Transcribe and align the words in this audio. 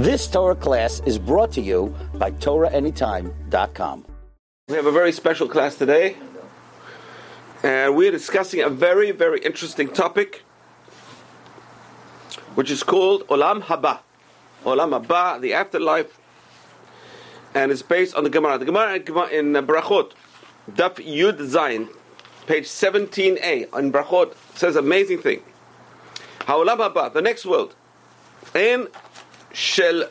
This 0.00 0.26
Torah 0.26 0.54
class 0.54 1.02
is 1.04 1.18
brought 1.18 1.52
to 1.52 1.60
you 1.60 1.94
by 2.14 2.30
TorahAnytime.com. 2.30 4.06
We 4.68 4.76
have 4.76 4.86
a 4.86 4.90
very 4.90 5.12
special 5.12 5.46
class 5.46 5.76
today, 5.76 6.16
and 7.62 7.94
we're 7.94 8.10
discussing 8.10 8.62
a 8.62 8.70
very, 8.70 9.10
very 9.10 9.40
interesting 9.40 9.90
topic, 9.92 10.42
which 12.54 12.70
is 12.70 12.82
called 12.82 13.26
Olam 13.26 13.60
Haba. 13.60 13.98
Olam 14.64 14.98
Haba, 14.98 15.38
the 15.38 15.52
afterlife, 15.52 16.18
and 17.54 17.70
it's 17.70 17.82
based 17.82 18.14
on 18.14 18.24
the 18.24 18.30
Gemara. 18.30 18.56
The 18.56 18.64
Gemara 18.64 19.28
in 19.28 19.52
Brachot, 19.52 20.12
Daf 20.72 20.94
Yud 20.94 21.36
Zayin, 21.40 21.90
page 22.46 22.64
17a, 22.64 23.78
in 23.78 23.92
Brachot, 23.92 24.34
says 24.54 24.76
amazing 24.76 25.18
thing. 25.18 25.42
Haolam 26.46 26.78
Haba, 26.78 27.12
the 27.12 27.20
next 27.20 27.44
world, 27.44 27.74
in 28.54 28.88
Shel 29.52 30.04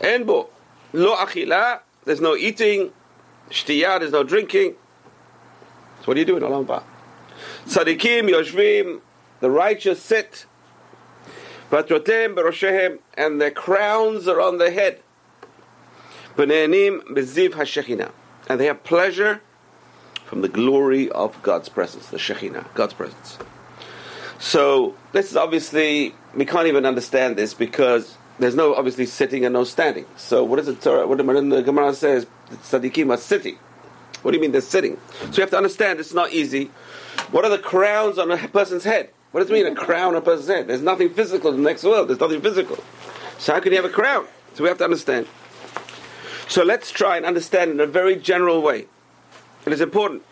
Enbo, 0.00 0.48
Lo 0.92 1.16
Achila, 1.16 1.80
there's 2.04 2.20
no 2.20 2.36
eating, 2.36 2.92
Shtiyah, 3.50 4.00
there's 4.00 4.12
no 4.12 4.24
drinking. 4.24 4.74
So 6.00 6.06
what 6.06 6.14
do 6.14 6.20
you 6.20 6.26
do 6.26 6.36
in 6.36 6.42
Olam 6.42 6.66
Haba? 6.66 6.82
Tzadikim, 7.66 8.28
Yoshvim, 8.30 9.00
the 9.40 9.50
righteous 9.50 10.02
sit, 10.02 10.46
Vatrotem, 11.70 12.34
Beroshehem, 12.34 12.98
and 13.14 13.40
their 13.40 13.50
crowns 13.50 14.28
are 14.28 14.40
on 14.40 14.58
their 14.58 14.70
head. 14.70 15.00
B'ne'enim 16.36 17.02
beziv 17.04 17.50
hashechina. 17.50 18.10
And 18.48 18.60
they 18.60 18.66
have 18.66 18.84
pleasure 18.84 19.40
from 20.24 20.42
the 20.42 20.48
glory 20.48 21.10
of 21.10 21.40
God's 21.42 21.68
presence, 21.68 22.08
the 22.08 22.16
Shekhinah, 22.16 22.74
God's 22.74 22.94
presence. 22.94 23.38
So 24.38 24.96
this 25.12 25.30
is 25.30 25.36
obviously 25.36 26.14
we 26.34 26.44
can't 26.44 26.66
even 26.66 26.84
understand 26.84 27.36
this 27.36 27.54
because 27.54 28.16
there's 28.38 28.54
no 28.54 28.74
obviously 28.74 29.06
sitting 29.06 29.44
and 29.44 29.52
no 29.52 29.64
standing. 29.64 30.06
So 30.16 30.44
what 30.44 30.58
is 30.58 30.68
it? 30.68 30.84
What 30.84 31.18
the 31.18 31.62
Gemara 31.62 31.94
says? 31.94 32.26
Tzaddikim 32.50 33.10
are 33.12 33.16
sitting. 33.16 33.58
What 34.22 34.30
do 34.30 34.36
you 34.36 34.40
mean 34.40 34.52
they're 34.52 34.60
sitting? 34.60 34.98
So 35.20 35.26
you 35.36 35.40
have 35.40 35.50
to 35.50 35.56
understand 35.56 36.00
it's 36.00 36.14
not 36.14 36.32
easy. 36.32 36.70
What 37.30 37.44
are 37.44 37.50
the 37.50 37.58
crowns 37.58 38.18
on 38.18 38.30
a 38.30 38.48
person's 38.48 38.84
head? 38.84 39.10
What 39.32 39.40
does 39.40 39.50
it 39.50 39.52
mean 39.52 39.66
a 39.66 39.74
crown 39.74 40.08
on 40.08 40.16
a 40.16 40.20
person's 40.20 40.48
head? 40.48 40.68
There's 40.68 40.82
nothing 40.82 41.10
physical 41.10 41.50
in 41.50 41.56
the 41.56 41.62
next 41.62 41.84
world. 41.84 42.08
There's 42.08 42.20
nothing 42.20 42.40
physical. 42.40 42.78
So 43.38 43.54
how 43.54 43.60
can 43.60 43.72
you 43.72 43.76
have 43.80 43.90
a 43.90 43.92
crown? 43.92 44.26
So 44.54 44.62
we 44.62 44.68
have 44.68 44.78
to 44.78 44.84
understand. 44.84 45.26
So 46.48 46.62
let's 46.62 46.90
try 46.90 47.16
and 47.16 47.24
understand 47.24 47.70
in 47.70 47.80
a 47.80 47.86
very 47.86 48.16
general 48.16 48.60
way. 48.60 48.86
It 49.64 49.72
is 49.72 49.80
important. 49.80 50.22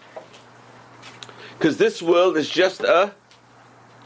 Because 1.58 1.78
this 1.78 2.02
world 2.02 2.36
is 2.36 2.48
just 2.48 2.80
a 2.82 3.14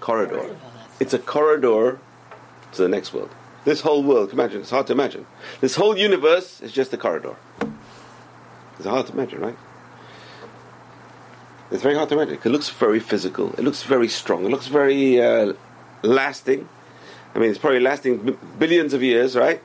corridor. 0.00 0.56
It's 1.00 1.12
a 1.12 1.18
corridor 1.18 1.98
to 2.72 2.82
the 2.82 2.88
next 2.88 3.12
world. 3.12 3.30
This 3.64 3.80
whole 3.80 4.02
world, 4.02 4.32
imagine, 4.32 4.60
it's 4.60 4.70
hard 4.70 4.86
to 4.88 4.92
imagine. 4.92 5.26
This 5.60 5.74
whole 5.76 5.96
universe 5.96 6.60
is 6.60 6.70
just 6.70 6.92
a 6.92 6.96
corridor. 6.98 7.34
It's 8.76 8.86
hard 8.86 9.06
to 9.06 9.12
imagine, 9.12 9.40
right? 9.40 9.56
It's 11.70 11.82
very 11.82 11.94
hard 11.94 12.08
to 12.10 12.14
imagine. 12.14 12.38
It 12.44 12.48
looks 12.50 12.68
very 12.68 13.00
physical. 13.00 13.52
It 13.54 13.60
looks 13.62 13.82
very 13.82 14.08
strong. 14.08 14.44
It 14.44 14.50
looks 14.50 14.66
very 14.66 15.20
uh, 15.20 15.54
lasting. 16.02 16.68
I 17.34 17.38
mean, 17.38 17.50
it's 17.50 17.58
probably 17.58 17.80
lasting 17.80 18.18
b- 18.18 18.36
billions 18.58 18.92
of 18.92 19.02
years, 19.02 19.34
right? 19.34 19.62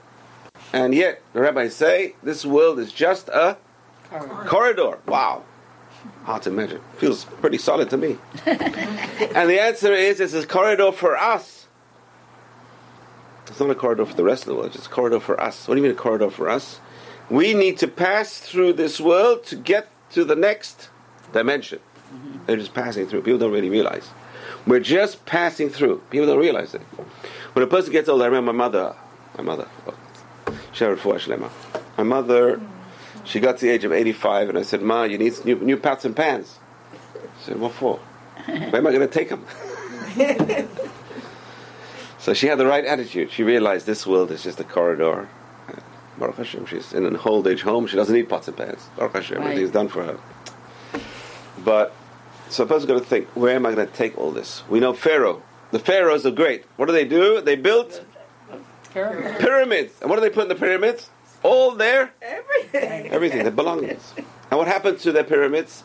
And 0.72 0.96
yet, 0.96 1.22
the 1.34 1.42
rabbis 1.42 1.76
say 1.76 2.16
this 2.24 2.46
world 2.46 2.80
is 2.80 2.92
just 2.94 3.28
a 3.30 3.58
corridor. 4.10 4.46
corridor. 4.46 5.00
Wow. 5.08 5.44
Hard 6.24 6.44
to 6.44 6.50
imagine. 6.50 6.82
Feels 6.98 7.26
pretty 7.26 7.58
solid 7.58 7.90
to 7.90 7.98
me. 7.98 8.18
and 8.46 9.50
the 9.50 9.60
answer 9.62 9.92
is 9.92 10.20
it's 10.20 10.34
a 10.34 10.48
corridor 10.48 10.92
for 10.92 11.18
us. 11.18 11.59
It's 13.50 13.60
not 13.60 13.70
a 13.70 13.76
corridor 13.76 14.06
for 14.06 14.16
the 14.16 14.24
rest 14.24 14.44
of 14.44 14.50
the 14.50 14.56
world, 14.56 14.76
it's 14.76 14.86
a 14.86 14.90
corridor 14.90 15.20
for 15.20 15.40
us. 15.42 15.68
What 15.68 15.76
do 15.76 15.82
you 15.82 15.84
mean 15.84 15.92
a 15.92 16.02
corridor 16.02 16.30
for 16.30 16.50
us? 16.50 16.80
We 17.30 17.54
need 17.54 17.78
to 17.80 17.88
pass 17.88 18.38
through 18.38 18.74
this 18.74 19.00
world 19.00 19.44
to 19.46 19.56
get 19.56 19.88
to 20.12 20.24
the 20.24 20.36
next 20.36 20.90
dimension. 21.34 21.80
Mm-hmm. 21.80 22.46
They're 22.46 22.58
just 22.58 22.74
passing 22.74 23.08
through. 23.08 23.22
People 23.22 23.40
don't 23.40 23.52
really 23.52 23.70
realize. 23.70 24.10
We're 24.66 24.80
just 24.80 25.26
passing 25.26 25.70
through. 25.70 26.02
People 26.10 26.28
don't 26.28 26.40
realize 26.40 26.74
it. 26.74 26.82
When 27.54 27.64
a 27.64 27.68
person 27.68 27.92
gets 27.92 28.10
old, 28.10 28.22
I 28.22 28.26
remember 28.26 28.54
my 28.54 28.58
mother, 28.58 28.96
my 29.38 29.44
mother, 29.44 29.68
my 31.98 32.04
mother, 32.04 32.62
she 33.24 33.40
got 33.40 33.58
to 33.58 33.66
the 33.66 33.72
age 33.72 33.84
of 33.84 33.92
85, 33.92 34.50
and 34.50 34.58
I 34.58 34.64
said, 34.64 34.82
Ma, 34.82 35.04
you 35.04 35.18
need 35.18 35.34
new, 35.46 35.56
new 35.56 35.78
pots 35.78 36.06
and 36.06 36.16
pans. 36.16 36.58
She 37.40 37.46
said, 37.46 37.60
What 37.60 37.74
for? 37.74 37.98
Where 38.46 38.78
am 38.78 38.88
I 38.88 38.92
going 38.92 39.08
to 39.08 39.08
take 39.08 39.30
them? 39.30 39.46
so 42.30 42.36
she 42.36 42.46
had 42.46 42.60
the 42.60 42.68
right 42.68 42.86
attitude. 42.86 43.32
She 43.32 43.42
realized 43.42 43.88
this 43.88 44.06
world 44.06 44.30
is 44.30 44.44
just 44.44 44.60
a 44.60 44.64
corridor. 44.64 45.28
Baruch 46.20 46.36
Hashem, 46.36 46.68
she's 46.68 46.94
in 46.94 47.04
an 47.08 47.18
old 47.26 47.48
age 47.48 47.64
home. 47.64 47.88
She 47.88 47.96
doesn't 47.96 48.14
need 48.14 48.30
pots 48.30 48.48
and 48.48 48.56
pans. 48.56 48.88
Baruch 48.96 49.14
Hashem, 49.14 49.38
right. 49.40 49.46
everything's 49.48 49.72
done 49.72 49.88
for 49.88 50.04
her. 50.04 50.20
But 51.66 51.92
so 52.50 52.66
a 52.66 52.68
person's 52.68 52.86
going 52.86 53.00
to 53.00 53.06
think, 53.08 53.30
where 53.30 53.56
am 53.56 53.66
I 53.66 53.74
going 53.74 53.88
to 53.88 53.94
take 53.94 54.16
all 54.16 54.30
this? 54.30 54.62
We 54.70 54.80
know 54.80 54.94
Pharaoh. 54.94 55.42
The 55.72 55.80
pharaohs 55.80 56.24
are 56.24 56.32
great. 56.32 56.66
What 56.76 56.86
do 56.86 56.92
they 56.92 57.04
do? 57.04 57.42
They 57.42 57.56
built 57.56 58.06
pyramids. 58.94 59.44
pyramids. 59.44 59.94
And 60.00 60.12
what 60.12 60.18
do 60.18 60.22
they 60.22 60.30
put 60.30 60.44
in 60.44 60.50
the 60.50 60.56
pyramids? 60.56 61.10
All 61.42 61.72
their 61.72 62.14
everything. 62.22 63.08
Everything, 63.08 63.42
their 63.42 63.52
belongings. 63.52 64.14
and 64.52 64.60
what 64.60 64.68
happened 64.68 65.00
to 65.00 65.12
their 65.12 65.24
pyramids? 65.24 65.82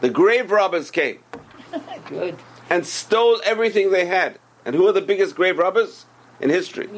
The 0.00 0.08
grave 0.08 0.50
robbers 0.50 0.90
came. 0.90 1.18
Good. 2.08 2.38
And 2.70 2.86
stole 2.86 3.42
everything 3.44 3.90
they 3.90 4.06
had. 4.06 4.38
And 4.64 4.74
who 4.74 4.86
are 4.88 4.92
the 4.92 5.00
biggest 5.00 5.34
grave 5.34 5.58
robbers 5.58 6.06
in 6.40 6.50
history? 6.50 6.88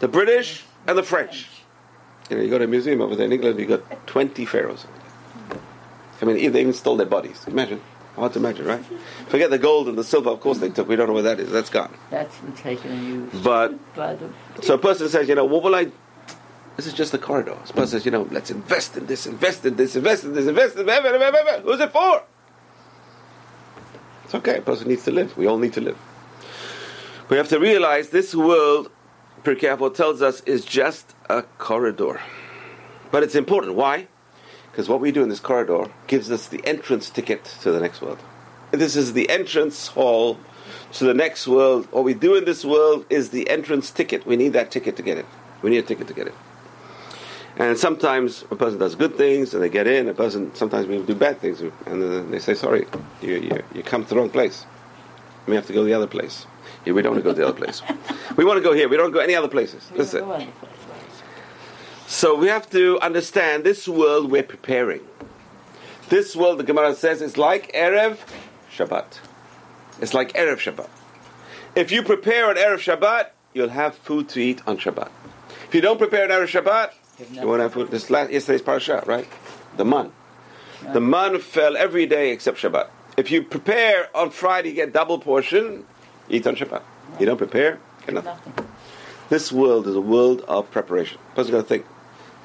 The 0.00 0.08
British 0.08 0.64
and 0.86 0.98
the 0.98 1.02
French. 1.02 1.48
You 2.30 2.36
know, 2.36 2.42
you 2.42 2.50
go 2.50 2.58
to 2.58 2.64
a 2.64 2.68
museum 2.68 3.00
over 3.00 3.14
there 3.14 3.26
in 3.26 3.32
England, 3.32 3.58
you 3.58 3.66
got 3.66 4.06
20 4.06 4.44
pharaohs. 4.46 4.86
I 6.20 6.24
mean, 6.24 6.52
they 6.52 6.60
even 6.60 6.72
stole 6.72 6.96
their 6.96 7.06
bodies. 7.06 7.44
Imagine. 7.46 7.80
Hard 8.16 8.32
to 8.32 8.38
imagine, 8.38 8.64
right? 8.64 8.82
Forget 9.28 9.50
the 9.50 9.58
gold 9.58 9.88
and 9.88 9.98
the 9.98 10.04
silver, 10.04 10.30
of 10.30 10.40
course 10.40 10.58
they 10.58 10.70
took. 10.70 10.88
We 10.88 10.96
don't 10.96 11.06
know 11.06 11.12
where 11.12 11.22
that 11.24 11.38
is. 11.38 11.50
That's 11.50 11.68
gone. 11.68 11.94
That's 12.10 12.36
been 12.38 12.54
taken 12.54 12.90
and 12.90 13.06
used. 13.06 13.44
But, 13.44 13.74
so 14.62 14.74
a 14.74 14.78
person 14.78 15.10
says, 15.10 15.28
you 15.28 15.34
know, 15.34 15.44
what 15.44 15.62
will 15.62 15.74
I 15.74 15.92
this 16.76 16.86
is 16.86 16.92
just 16.92 17.14
a 17.14 17.18
corridor. 17.18 17.52
A 17.52 17.72
person 17.72 17.86
says, 17.86 18.04
you 18.04 18.10
know, 18.10 18.28
let's 18.30 18.50
invest 18.50 18.96
in 18.98 19.06
this, 19.06 19.26
invest 19.26 19.64
in 19.64 19.76
this, 19.76 19.96
invest 19.96 20.24
in 20.24 20.34
this, 20.34 20.46
invest 20.46 20.76
in 20.76 20.84
this. 20.84 21.62
Who's 21.62 21.80
it 21.80 21.90
for? 21.90 22.22
It's 24.24 24.34
okay. 24.34 24.58
A 24.58 24.62
person 24.62 24.88
needs 24.88 25.04
to 25.04 25.10
live. 25.10 25.36
We 25.38 25.46
all 25.46 25.56
need 25.56 25.72
to 25.72 25.80
live. 25.80 25.98
We 27.28 27.36
have 27.36 27.48
to 27.48 27.58
realize 27.58 28.10
this 28.10 28.36
world, 28.36 28.88
Pirkei 29.42 29.94
tells 29.94 30.22
us, 30.22 30.42
is 30.42 30.64
just 30.64 31.14
a 31.28 31.42
corridor. 31.42 32.20
But 33.10 33.24
it's 33.24 33.34
important. 33.34 33.74
Why? 33.74 34.06
Because 34.70 34.88
what 34.88 35.00
we 35.00 35.10
do 35.10 35.24
in 35.24 35.28
this 35.28 35.40
corridor 35.40 35.90
gives 36.06 36.30
us 36.30 36.46
the 36.46 36.64
entrance 36.64 37.10
ticket 37.10 37.44
to 37.62 37.72
the 37.72 37.80
next 37.80 38.00
world. 38.00 38.18
This 38.70 38.94
is 38.94 39.12
the 39.12 39.28
entrance 39.28 39.88
hall 39.88 40.38
to 40.92 41.04
the 41.04 41.14
next 41.14 41.48
world. 41.48 41.88
What 41.90 42.04
we 42.04 42.14
do 42.14 42.36
in 42.36 42.44
this 42.44 42.64
world 42.64 43.04
is 43.10 43.30
the 43.30 43.48
entrance 43.50 43.90
ticket. 43.90 44.24
We 44.24 44.36
need 44.36 44.52
that 44.52 44.70
ticket 44.70 44.94
to 44.96 45.02
get 45.02 45.18
it. 45.18 45.26
We 45.62 45.70
need 45.70 45.78
a 45.78 45.82
ticket 45.82 46.06
to 46.06 46.14
get 46.14 46.28
it. 46.28 46.34
And 47.56 47.76
sometimes 47.76 48.44
a 48.52 48.56
person 48.56 48.78
does 48.78 48.94
good 48.94 49.16
things 49.16 49.52
and 49.52 49.62
they 49.62 49.70
get 49.70 49.88
in. 49.88 50.08
A 50.08 50.14
person 50.14 50.54
sometimes 50.54 50.86
we 50.86 51.02
do 51.02 51.14
bad 51.14 51.40
things 51.40 51.60
and 51.86 52.32
they 52.32 52.38
say, 52.38 52.54
"Sorry, 52.54 52.86
you, 53.22 53.36
you, 53.36 53.62
you 53.74 53.82
come 53.82 54.04
to 54.04 54.10
the 54.10 54.16
wrong 54.16 54.30
place. 54.30 54.66
We 55.46 55.56
have 55.56 55.66
to 55.66 55.72
go 55.72 55.80
to 55.80 55.86
the 55.86 55.94
other 55.94 56.06
place. 56.06 56.46
Here, 56.86 56.94
we 56.94 57.02
don't 57.02 57.14
want 57.14 57.24
to 57.24 57.28
go 57.28 57.34
to 57.34 57.40
the 57.40 57.48
other 57.48 57.58
place. 57.58 57.82
We 58.36 58.44
want 58.44 58.58
to 58.58 58.62
go 58.62 58.72
here. 58.72 58.88
We 58.88 58.96
don't 58.96 59.10
go 59.10 59.18
any 59.18 59.34
other 59.34 59.48
places. 59.48 59.90
Listen. 59.96 60.52
So 62.06 62.36
we 62.36 62.46
have 62.46 62.70
to 62.70 63.00
understand 63.00 63.64
this 63.64 63.88
world 63.88 64.30
we're 64.30 64.44
preparing. 64.44 65.00
This 66.10 66.36
world, 66.36 66.60
the 66.60 66.62
Gemara 66.62 66.94
says, 66.94 67.22
is 67.22 67.36
like 67.36 67.72
Erev 67.72 68.18
Shabbat. 68.72 69.18
It's 70.00 70.14
like 70.14 70.32
Erev 70.34 70.58
Shabbat. 70.58 70.88
If 71.74 71.90
you 71.90 72.04
prepare 72.04 72.52
an 72.52 72.56
Erev 72.56 72.78
Shabbat, 72.78 73.30
you'll 73.52 73.70
have 73.70 73.96
food 73.96 74.28
to 74.28 74.40
eat 74.40 74.62
on 74.64 74.78
Shabbat. 74.78 75.10
If 75.66 75.74
you 75.74 75.80
don't 75.80 75.98
prepare 75.98 76.26
an 76.26 76.30
Erev 76.30 76.46
Shabbat, 76.46 76.92
you 77.32 77.48
want 77.48 77.58
to 77.58 77.62
have 77.64 77.72
food. 77.72 77.90
This 77.90 78.10
last, 78.10 78.30
yesterday's 78.30 78.62
parasha, 78.62 79.02
right? 79.06 79.26
The 79.76 79.84
man. 79.84 80.12
The 80.92 81.00
man 81.00 81.40
fell 81.40 81.76
every 81.76 82.06
day 82.06 82.30
except 82.30 82.58
Shabbat. 82.58 82.90
If 83.16 83.32
you 83.32 83.42
prepare 83.42 84.16
on 84.16 84.30
Friday, 84.30 84.68
you 84.68 84.76
get 84.76 84.92
double 84.92 85.18
portion. 85.18 85.84
Eat 86.28 86.46
on 86.46 86.56
Shabbat. 86.56 86.82
You 87.20 87.26
don't 87.26 87.36
prepare, 87.36 87.78
get 88.04 88.14
nothing. 88.14 88.66
This 89.28 89.50
world 89.50 89.86
is 89.86 89.94
a 89.94 90.00
world 90.00 90.42
of 90.42 90.70
preparation. 90.70 91.18
Person's 91.34 91.50
got 91.50 91.58
to 91.58 91.62
think, 91.64 91.86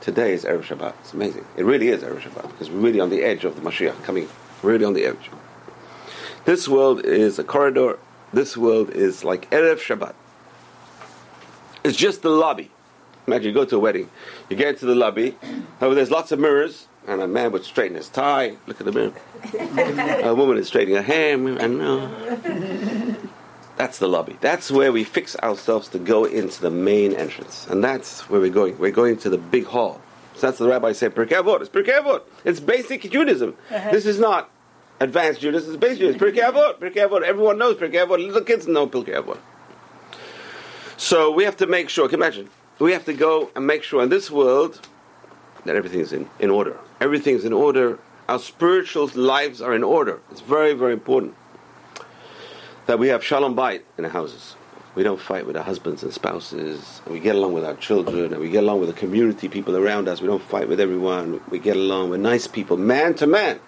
today 0.01 0.33
is 0.33 0.45
Erev 0.45 0.63
Shabbat. 0.63 0.93
It's 1.01 1.13
amazing. 1.13 1.45
It 1.57 1.65
really 1.65 1.89
is 1.89 2.01
Erev 2.03 2.21
Shabbat 2.21 2.51
because 2.51 2.69
we're 2.69 2.79
really 2.79 2.99
on 2.99 3.09
the 3.09 3.23
edge 3.23 3.43
of 3.43 3.55
the 3.55 3.61
Mashiach 3.61 4.03
coming. 4.03 4.29
Really 4.63 4.85
on 4.85 4.93
the 4.93 5.05
edge. 5.05 5.29
This 6.45 6.67
world 6.67 7.05
is 7.05 7.39
a 7.39 7.43
corridor. 7.43 7.99
This 8.33 8.55
world 8.55 8.89
is 8.91 9.23
like 9.23 9.49
Erev 9.51 9.77
Shabbat. 9.77 10.13
It's 11.83 11.97
just 11.97 12.21
the 12.21 12.29
lobby. 12.29 12.71
Imagine 13.27 13.47
you 13.47 13.53
go 13.53 13.65
to 13.65 13.75
a 13.75 13.79
wedding, 13.79 14.09
you 14.49 14.55
get 14.55 14.69
into 14.69 14.85
the 14.85 14.95
lobby, 14.95 15.37
over 15.81 15.93
there's 15.93 16.09
lots 16.09 16.31
of 16.31 16.39
mirrors, 16.39 16.87
and 17.07 17.21
a 17.21 17.27
man 17.27 17.51
would 17.51 17.63
straighten 17.63 17.95
his 17.95 18.09
tie. 18.09 18.57
Look 18.67 18.81
at 18.81 18.85
the 18.85 18.91
mirror. 18.91 19.13
a 20.27 20.33
woman 20.33 20.57
is 20.57 20.67
straightening 20.67 20.95
her 20.95 21.03
hair, 21.03 21.35
and 21.35 21.77
no. 21.77 23.10
That's 23.81 23.97
the 23.97 24.07
lobby. 24.07 24.37
That's 24.41 24.69
where 24.69 24.91
we 24.91 25.03
fix 25.03 25.35
ourselves 25.37 25.87
to 25.87 25.97
go 25.97 26.25
into 26.25 26.61
the 26.61 26.69
main 26.69 27.13
entrance. 27.13 27.65
And 27.65 27.83
that's 27.83 28.29
where 28.29 28.39
we're 28.39 28.51
going. 28.51 28.77
We're 28.77 28.91
going 28.91 29.17
to 29.17 29.29
the 29.31 29.39
big 29.39 29.65
hall. 29.65 29.99
So 30.35 30.41
that's 30.45 30.59
what 30.59 30.67
the 30.67 30.71
rabbi 30.71 30.91
saying, 30.91 31.13
Pirkei 31.13 31.41
Avot. 31.41 31.61
It's 31.61 31.69
Pirkei 31.71 31.99
Avot. 31.99 32.21
It's 32.45 32.59
basic 32.59 33.09
Judaism. 33.09 33.55
Uh-huh. 33.71 33.89
This 33.89 34.05
is 34.05 34.19
not 34.19 34.51
advanced 34.99 35.41
Judaism. 35.41 35.73
It's 35.73 35.81
basic 35.81 35.97
Judaism. 35.97 36.21
Pirkei 36.21 36.47
Avot. 36.47 36.77
Pirkei 36.77 37.09
Avot. 37.09 37.23
Everyone 37.23 37.57
knows 37.57 37.77
Pirkei 37.77 38.05
Avot. 38.05 38.23
Little 38.23 38.43
kids 38.43 38.67
know 38.67 38.85
Pirkei 38.85 39.15
Avot. 39.19 39.39
So 40.97 41.31
we 41.31 41.43
have 41.45 41.57
to 41.57 41.65
make 41.65 41.89
sure, 41.89 42.07
can 42.07 42.19
you 42.19 42.23
imagine? 42.23 42.51
We 42.77 42.91
have 42.91 43.05
to 43.05 43.13
go 43.13 43.49
and 43.55 43.65
make 43.65 43.81
sure 43.81 44.03
in 44.03 44.09
this 44.09 44.29
world 44.29 44.79
that 45.65 45.75
everything 45.75 46.01
is 46.01 46.13
in, 46.13 46.29
in 46.39 46.51
order. 46.51 46.77
Everything 46.99 47.33
is 47.33 47.45
in 47.45 47.51
order. 47.51 47.97
Our 48.29 48.37
spiritual 48.37 49.09
lives 49.15 49.59
are 49.59 49.73
in 49.73 49.83
order. 49.83 50.19
It's 50.29 50.41
very, 50.41 50.73
very 50.73 50.93
important 50.93 51.33
that 52.85 52.99
we 52.99 53.09
have 53.09 53.23
shalom 53.23 53.55
bait 53.55 53.85
in 53.97 54.05
our 54.05 54.11
houses. 54.11 54.55
We 54.93 55.03
don't 55.03 55.19
fight 55.19 55.45
with 55.45 55.55
our 55.55 55.63
husbands 55.63 56.03
and 56.03 56.13
spouses. 56.13 57.01
And 57.05 57.13
we 57.13 57.21
get 57.21 57.35
along 57.35 57.53
with 57.53 57.63
our 57.63 57.75
children, 57.75 58.33
and 58.33 58.41
we 58.41 58.49
get 58.49 58.63
along 58.63 58.81
with 58.81 58.89
the 58.89 58.95
community, 58.95 59.47
people 59.47 59.77
around 59.77 60.09
us. 60.09 60.21
We 60.21 60.27
don't 60.27 60.43
fight 60.43 60.67
with 60.67 60.81
everyone. 60.81 61.39
We 61.49 61.59
get 61.59 61.77
along 61.77 62.09
with 62.09 62.19
nice 62.19 62.47
people, 62.47 62.75
man 62.75 63.13
to 63.15 63.27
man. 63.27 63.59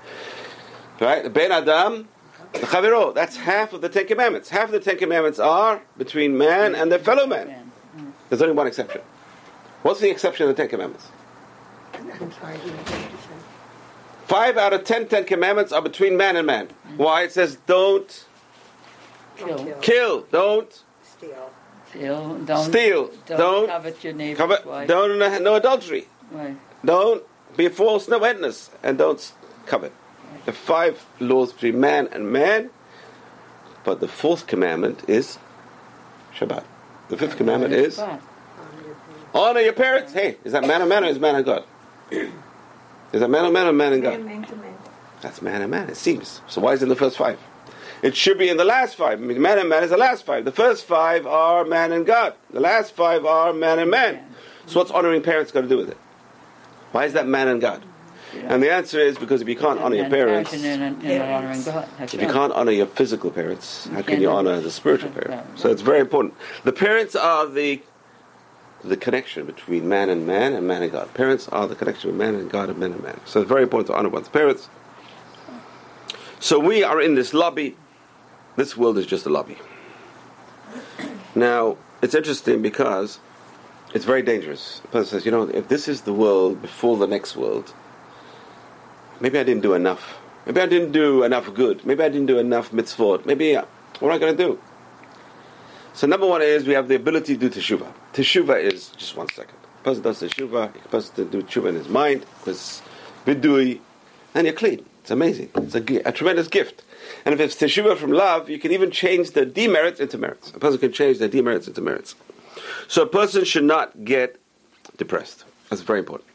Right? 1.00 1.24
The 1.24 1.30
Ben 1.30 1.52
Adam, 1.52 2.10
the 2.52 2.60
Chaviro. 2.60 3.14
That's 3.16 3.38
half 3.38 3.72
of 3.74 3.82
the 3.82 3.90
Ten 3.90 4.06
Commandments. 4.06 4.50
Half 4.50 4.66
of 4.66 4.72
the 4.72 4.80
Ten 4.82 4.98
Commandments 4.98 5.40
are 5.40 5.82
between 5.98 6.38
man 6.38 6.76
and 6.76 6.92
their 6.92 7.00
fellow 7.00 7.26
man. 7.26 7.72
Mm. 7.98 8.12
There's 8.30 8.42
only 8.42 8.54
one 8.54 8.68
exception. 8.68 9.02
What's 9.82 10.02
the 10.02 10.10
exception 10.10 10.50
of 10.50 10.56
the 10.56 10.62
Ten 10.62 10.70
Commandments? 10.70 11.08
I'm 11.94 12.32
sorry, 12.34 12.56
you 12.66 12.72
didn't 12.72 12.88
say. 12.88 13.06
Five 14.28 14.58
out 14.58 14.74
of 14.74 14.84
ten 14.84 15.08
Ten 15.08 15.26
Commandments 15.26 15.72
are 15.72 15.82
between 15.82 16.18
man 16.18 16.36
and 16.36 16.48
man. 16.48 16.70
Why? 16.98 17.24
It 17.24 17.32
says 17.32 17.58
don't 17.68 18.26
Kill. 19.38 19.76
kill, 19.82 20.22
don't 20.32 20.84
Steal. 21.04 21.50
Steal. 21.90 22.36
Don't, 22.46 22.64
Steal. 22.66 23.12
Don't, 23.28 23.38
Don't 23.38 23.68
covet 23.68 24.04
your 24.04 24.14
neighbor's 24.14 24.38
cover, 24.38 24.60
wife. 24.66 24.88
don't 24.88 25.22
uh, 25.22 25.40
no 25.40 25.56
adultery, 25.56 26.08
Right. 26.32 26.58
don't 26.84 27.24
be 27.56 27.68
false 27.70 28.08
no 28.08 28.20
witness, 28.20 28.70
and 28.82 28.98
don't 28.98 29.20
s- 29.20 29.34
covet. 29.66 29.94
The 30.46 30.52
five 30.54 31.06
laws 31.20 31.54
between 31.54 31.80
man 31.80 32.10
and 32.12 32.32
man, 32.32 32.70
but 33.84 34.00
the 34.00 34.08
fourth 34.08 34.48
commandment 34.48 35.04
is 35.08 35.38
Shabbat. 36.36 36.64
The 37.10 37.18
fifth 37.18 37.38
commandment 37.38 37.74
is 37.74 37.98
Shabbat. 37.98 38.20
honor 39.36 39.60
your 39.62 39.74
parents. 39.74 40.14
Hey, 40.14 40.38
is 40.44 40.54
that 40.54 40.66
man 40.66 40.82
or 40.82 40.86
man 40.88 41.04
or 41.04 41.08
is 41.08 41.20
man 41.20 41.36
and 41.36 41.46
God? 41.46 41.64
Is 42.12 43.20
that 43.22 43.30
man 43.30 43.46
or 43.46 43.52
man 43.52 43.68
or 43.68 43.74
man 43.74 43.94
and 43.94 44.02
God? 44.02 44.20
Man 44.22 44.44
to 44.44 44.56
man. 44.56 44.74
That's 45.22 45.42
man 45.42 45.62
and 45.62 45.70
man, 45.72 45.90
it 45.90 45.96
seems. 45.98 46.42
So 46.48 46.60
why 46.60 46.74
is 46.74 46.82
it 46.82 46.86
in 46.86 46.90
the 46.90 46.96
first 46.96 47.18
five? 47.18 47.40
It 48.04 48.18
should 48.18 48.38
be 48.38 48.50
in 48.50 48.58
the 48.58 48.66
last 48.66 48.96
five. 48.96 49.20
I 49.20 49.26
mean, 49.26 49.42
man 49.42 49.58
and 49.58 49.70
man 49.70 49.82
is 49.82 49.90
the 49.90 49.98
last 49.98 50.26
five. 50.26 50.44
The 50.44 50.52
first 50.52 50.86
five 50.86 51.26
are 51.26 51.64
man 51.64 51.94
and 51.94 52.06
God. 52.06 52.34
The 52.52 52.60
last 52.60 52.94
five 52.94 53.26
are 53.26 53.54
man 53.54 53.80
and 53.80 53.90
man. 53.90 54.20
So 54.66 54.80
what's 54.80 54.92
honoring 54.92 55.22
parents 55.22 55.54
got 55.54 55.62
to 55.62 55.70
do 55.70 55.78
with 55.78 55.90
it? 55.90 55.98
Why 56.92 57.06
is 57.06 57.14
that 57.14 57.28
man 57.28 57.48
and 57.48 57.62
God? 57.62 57.82
And 58.34 58.62
the 58.62 58.72
answer 58.72 59.00
is 59.00 59.18
because 59.18 59.42
if 59.42 59.48
you 59.48 59.56
can't 59.56 59.80
honor 59.80 59.96
your 59.96 60.10
parents. 60.10 60.52
If 60.54 60.62
you 62.14 62.28
can't 62.28 62.52
honor 62.52 62.72
your 62.72 62.88
physical 62.88 63.32
parents, 63.32 63.88
how 63.88 64.02
can 64.02 64.20
you 64.22 64.30
honor 64.30 64.60
the 64.60 64.72
spiritual 64.72 65.12
Right, 65.12 65.28
parents? 65.28 65.62
So 65.62 65.72
it's 65.72 65.82
very 65.82 66.00
important. 66.00 66.34
The 66.64 66.74
parents 66.74 67.16
are 67.16 67.48
the 67.48 67.82
the 68.84 68.98
connection 68.98 69.46
between 69.46 69.88
man 69.88 70.10
and 70.10 70.28
man 70.28 70.52
and 70.52 70.68
man 70.68 70.84
and 70.84 70.92
God. 70.92 71.14
Parents 71.14 71.48
are 71.48 71.68
the 71.68 71.76
connection 71.76 72.12
between 72.12 72.34
man 72.34 72.42
and 72.42 72.52
God 72.52 72.70
and 72.70 72.78
man 72.80 72.92
and 72.92 73.02
man. 73.02 73.18
So 73.24 73.40
it's 73.40 73.48
very 73.48 73.64
important 73.64 73.88
to 73.88 73.96
honor 73.96 74.10
one's 74.10 74.28
parents. 74.28 74.68
So 76.42 76.60
we 76.60 76.84
are 76.84 77.00
in 77.00 77.16
this 77.16 77.34
lobby. 77.34 77.78
This 78.56 78.78
world 78.78 78.98
is 78.98 79.06
just 79.06 79.26
a 79.26 79.30
lobby. 79.30 79.58
Now, 81.36 81.78
it's 82.02 82.14
interesting 82.14 82.62
because 82.62 83.20
it's 83.94 84.06
very 84.06 84.22
dangerous. 84.22 84.80
The 84.80 84.88
person 84.90 85.10
says, 85.10 85.26
you 85.26 85.32
know, 85.32 85.44
if 85.44 85.68
this 85.68 85.88
is 85.88 86.02
the 86.02 86.14
world 86.14 86.62
before 86.62 86.98
the 86.98 87.08
next 87.08 87.36
world, 87.36 87.74
maybe 89.20 89.40
I 89.40 89.44
didn't 89.44 89.64
do 89.64 89.74
enough. 89.74 90.18
Maybe 90.46 90.62
I 90.62 90.66
didn't 90.68 90.92
do 90.92 91.24
enough 91.24 91.54
good. 91.54 91.86
Maybe 91.86 92.04
I 92.04 92.10
didn't 92.10 92.28
do 92.28 92.38
enough 92.38 92.72
mitzvot. 92.72 93.26
Maybe, 93.26 93.56
uh, 93.56 93.66
what 94.00 94.10
am 94.10 94.16
I 94.16 94.20
going 94.20 94.38
to 94.38 94.44
do? 94.44 94.60
So 95.94 96.08
number 96.08 96.28
one 96.28 96.42
is 96.42 96.66
we 96.66 96.74
have 96.74 96.88
the 96.88 96.96
ability 96.96 97.38
to 97.38 97.50
do 97.50 97.50
teshuvah. 97.50 97.92
Teshuvah 98.14 98.62
is 98.62 98.90
just 98.90 99.16
one 99.16 99.30
second. 99.30 99.58
The 99.78 99.84
person 99.84 100.04
does 100.04 100.22
teshuvah, 100.22 100.74
the 100.74 100.90
person 100.90 101.30
do 101.30 101.44
teshuvah 101.44 101.70
in 101.70 101.76
his 101.76 101.88
mind, 101.88 102.26
because 102.40 102.82
vidui, 103.26 103.80
and 104.34 104.48
you're 104.48 104.56
clean. 104.56 104.86
It's 105.04 105.12
amazing. 105.12 105.50
It's 105.56 105.76
a, 105.76 106.08
a 106.08 106.14
tremendous 106.14 106.48
gift. 106.48 106.82
And 107.26 107.34
if 107.34 107.42
it's 107.42 107.56
teshuvah 107.56 107.98
from 107.98 108.14
love, 108.14 108.50
you 108.50 108.58
can 108.58 108.72
even 108.72 108.90
change 108.90 109.32
the 109.32 109.46
demerits 109.46 110.00
into 110.00 110.18
merits. 110.18 110.52
A 110.52 110.60
person 110.60 110.80
can 110.80 110.94
change 110.94 111.18
the 111.18 111.28
demerits 111.28 111.68
into 111.68 111.82
merits. 111.82 112.16
So 112.88 113.02
a 113.02 113.06
person 113.06 113.44
should 113.44 113.66
not 113.66 114.06
get 114.06 114.40
depressed. 114.96 115.44
That's 115.70 115.82
very 115.82 116.00
important. 116.00 116.30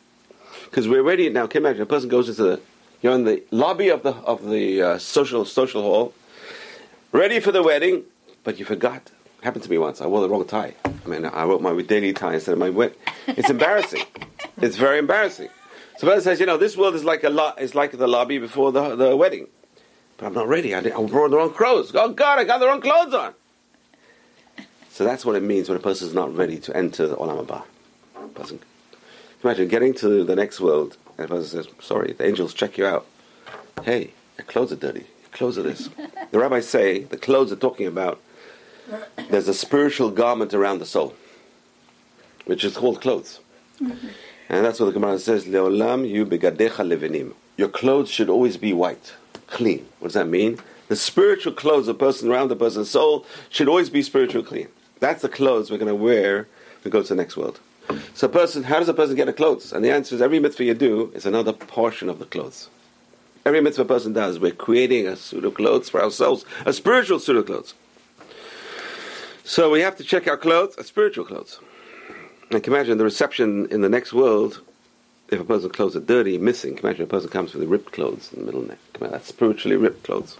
Because 0.66 0.86
we're 0.86 1.02
ready 1.02 1.30
now. 1.30 1.46
Can 1.46 1.62
you 1.62 1.66
imagine 1.66 1.82
a 1.82 1.86
person 1.86 2.10
goes 2.10 2.28
into 2.28 2.42
the 2.42 2.60
you're 3.00 3.14
in 3.14 3.24
the 3.24 3.42
lobby 3.50 3.88
of 3.88 4.02
the 4.02 4.10
of 4.10 4.44
the 4.44 4.82
uh, 4.82 4.98
social 4.98 5.46
social 5.46 5.80
hall, 5.80 6.12
ready 7.10 7.40
for 7.40 7.52
the 7.52 7.62
wedding, 7.62 8.02
but 8.44 8.58
you 8.58 8.66
forgot. 8.66 9.10
Happened 9.42 9.64
to 9.64 9.70
me 9.70 9.78
once. 9.78 10.02
I 10.02 10.06
wore 10.06 10.20
the 10.20 10.28
wrong 10.28 10.44
tie. 10.44 10.74
I 10.84 11.08
mean, 11.08 11.24
I 11.24 11.46
wore 11.46 11.58
my 11.60 11.80
daily 11.80 12.12
tie 12.12 12.34
instead 12.34 12.52
of 12.52 12.58
my 12.58 12.70
wet. 12.70 12.94
It's 13.28 13.48
embarrassing. 13.48 14.02
it's 14.60 14.76
very 14.76 14.98
embarrassing. 14.98 15.48
So 15.98 16.06
person 16.06 16.22
says, 16.22 16.38
you 16.38 16.46
know, 16.46 16.56
this 16.56 16.76
world 16.76 16.94
is 16.94 17.04
like 17.04 17.24
a 17.24 17.28
lo- 17.28 17.54
is 17.58 17.74
like 17.74 17.90
the 17.90 18.06
lobby 18.06 18.38
before 18.38 18.70
the 18.70 18.94
the 18.94 19.16
wedding, 19.16 19.48
but 20.16 20.26
I'm 20.26 20.32
not 20.32 20.46
ready. 20.46 20.72
I, 20.72 20.80
did, 20.80 20.92
I 20.92 20.98
wore 20.98 21.28
the 21.28 21.36
wrong 21.36 21.52
clothes. 21.52 21.90
Oh 21.92 22.10
God, 22.10 22.38
I 22.38 22.44
got 22.44 22.58
the 22.58 22.68
wrong 22.68 22.80
clothes 22.80 23.12
on. 23.12 23.34
So 24.90 25.02
that's 25.02 25.24
what 25.26 25.34
it 25.34 25.42
means 25.42 25.68
when 25.68 25.76
a 25.76 25.80
person 25.80 26.06
is 26.06 26.14
not 26.14 26.32
ready 26.36 26.58
to 26.60 26.76
enter 26.76 27.08
the 27.08 27.16
Olam. 27.16 27.64
Person, 28.32 28.60
imagine 29.42 29.66
getting 29.66 29.92
to 29.94 30.22
the 30.22 30.36
next 30.36 30.60
world 30.60 30.96
and 31.16 31.24
a 31.24 31.28
person 31.28 31.64
says, 31.64 31.74
"Sorry, 31.80 32.12
the 32.12 32.24
angels 32.24 32.54
check 32.54 32.78
you 32.78 32.86
out. 32.86 33.04
Hey, 33.82 34.12
your 34.38 34.44
clothes 34.44 34.70
are 34.70 34.76
dirty. 34.76 35.00
Your 35.00 35.30
clothes 35.32 35.58
are 35.58 35.62
this." 35.62 35.90
the 36.30 36.38
rabbis 36.38 36.68
say 36.68 37.00
the 37.00 37.16
clothes 37.16 37.50
are 37.50 37.56
talking 37.56 37.88
about. 37.88 38.20
There's 39.30 39.48
a 39.48 39.54
spiritual 39.54 40.12
garment 40.12 40.54
around 40.54 40.78
the 40.78 40.86
soul, 40.86 41.16
which 42.44 42.64
is 42.64 42.76
called 42.76 43.00
clothes, 43.00 43.40
mm-hmm. 43.80 44.08
And 44.48 44.64
that's 44.64 44.80
what 44.80 44.86
the 44.86 44.92
Gemara 44.92 45.18
says: 45.18 45.44
"Leolam 45.44 46.08
yu 46.08 46.24
begadecha 46.24 46.86
levinim." 46.86 47.34
Your 47.56 47.68
clothes 47.68 48.10
should 48.10 48.28
always 48.28 48.56
be 48.56 48.72
white, 48.72 49.14
clean. 49.48 49.86
What 49.98 50.08
does 50.08 50.14
that 50.14 50.28
mean? 50.28 50.58
The 50.88 50.96
spiritual 50.96 51.52
clothes 51.52 51.88
of 51.88 51.96
a 51.96 51.98
person 51.98 52.30
around 52.30 52.48
the 52.48 52.56
person's 52.56 52.90
soul 52.90 53.26
should 53.50 53.68
always 53.68 53.90
be 53.90 54.00
spiritual 54.00 54.42
clean. 54.42 54.68
That's 55.00 55.22
the 55.22 55.28
clothes 55.28 55.70
we're 55.70 55.78
going 55.78 55.88
to 55.88 55.94
wear 55.94 56.48
we 56.84 56.90
go 56.90 57.02
to 57.02 57.08
the 57.08 57.14
next 57.14 57.36
world. 57.36 57.60
So, 58.14 58.26
a 58.26 58.30
person, 58.30 58.62
how 58.64 58.78
does 58.78 58.88
a 58.88 58.94
person 58.94 59.16
get 59.16 59.26
the 59.26 59.32
clothes? 59.32 59.72
And 59.72 59.84
the 59.84 59.90
answer 59.90 60.14
is 60.14 60.22
every 60.22 60.38
mitzvah 60.38 60.64
you 60.64 60.74
do 60.74 61.10
is 61.14 61.26
another 61.26 61.52
portion 61.52 62.08
of 62.08 62.18
the 62.18 62.26
clothes. 62.26 62.68
Every 63.46 63.60
mitzvah 63.60 63.82
a 63.82 63.86
person 63.86 64.12
does, 64.12 64.38
we're 64.38 64.52
creating 64.52 65.06
a 65.06 65.16
suit 65.16 65.44
of 65.44 65.54
clothes 65.54 65.88
for 65.88 66.02
ourselves, 66.02 66.44
a 66.66 66.72
spiritual 66.72 67.18
suit 67.18 67.36
of 67.36 67.46
clothes. 67.46 67.74
So 69.44 69.70
we 69.70 69.80
have 69.80 69.96
to 69.96 70.04
check 70.04 70.28
our 70.28 70.36
clothes, 70.36 70.76
a 70.76 70.84
spiritual 70.84 71.24
clothes. 71.24 71.60
And 72.50 72.62
can 72.62 72.72
imagine 72.72 72.98
the 72.98 73.04
reception 73.04 73.66
in 73.70 73.82
the 73.82 73.88
next 73.88 74.12
world 74.12 74.62
if 75.30 75.40
a 75.40 75.44
person's 75.44 75.72
clothes 75.72 75.94
are 75.96 76.00
dirty, 76.00 76.38
missing. 76.38 76.78
Imagine 76.78 77.02
a 77.02 77.06
person 77.06 77.28
comes 77.28 77.54
with 77.54 77.68
ripped 77.68 77.92
clothes 77.92 78.32
in 78.32 78.40
the 78.40 78.46
middle 78.46 78.62
neck. 78.62 78.78
That's 78.98 79.28
spiritually 79.28 79.76
ripped 79.76 80.04
clothes. 80.04 80.38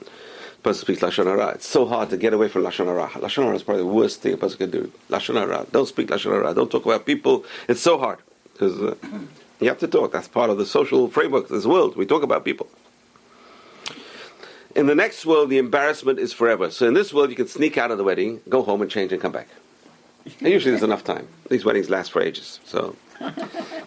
A 0.00 0.60
person 0.62 0.82
speaks 0.82 1.00
Lashon 1.00 1.24
Hara. 1.24 1.48
It's 1.48 1.66
so 1.66 1.86
hard 1.86 2.10
to 2.10 2.18
get 2.18 2.34
away 2.34 2.48
from 2.48 2.64
Lashon 2.64 2.86
Hara. 2.86 3.08
Lashon 3.08 3.44
Hara 3.44 3.56
is 3.56 3.62
probably 3.62 3.84
the 3.84 3.88
worst 3.88 4.20
thing 4.20 4.34
a 4.34 4.36
person 4.36 4.58
can 4.58 4.70
do. 4.70 4.92
Lashon 5.08 5.34
Hara. 5.34 5.66
Don't 5.72 5.88
speak 5.88 6.08
Lashon 6.08 6.32
Hara. 6.32 6.52
Don't 6.52 6.70
talk 6.70 6.84
about 6.84 7.06
people. 7.06 7.44
It's 7.68 7.80
so 7.80 7.96
hard. 7.96 8.18
Because 8.52 8.78
uh, 8.80 8.94
you 9.60 9.68
have 9.68 9.78
to 9.78 9.88
talk. 9.88 10.12
That's 10.12 10.28
part 10.28 10.50
of 10.50 10.58
the 10.58 10.66
social 10.66 11.08
framework 11.08 11.44
of 11.44 11.50
this 11.50 11.64
world. 11.64 11.96
We 11.96 12.04
talk 12.04 12.22
about 12.22 12.44
people. 12.44 12.68
In 14.74 14.86
the 14.86 14.94
next 14.94 15.24
world, 15.24 15.48
the 15.48 15.58
embarrassment 15.58 16.18
is 16.18 16.32
forever. 16.32 16.70
So 16.70 16.86
in 16.86 16.94
this 16.94 17.14
world, 17.14 17.30
you 17.30 17.36
can 17.36 17.48
sneak 17.48 17.78
out 17.78 17.90
of 17.90 17.96
the 17.96 18.04
wedding, 18.04 18.42
go 18.48 18.62
home 18.62 18.82
and 18.82 18.90
change 18.90 19.12
and 19.12 19.22
come 19.22 19.32
back. 19.32 19.48
And 20.40 20.48
usually 20.48 20.72
there's 20.72 20.82
enough 20.82 21.04
time. 21.04 21.28
These 21.48 21.64
weddings 21.64 21.90
last 21.90 22.12
for 22.12 22.22
ages. 22.22 22.60
So 22.64 22.96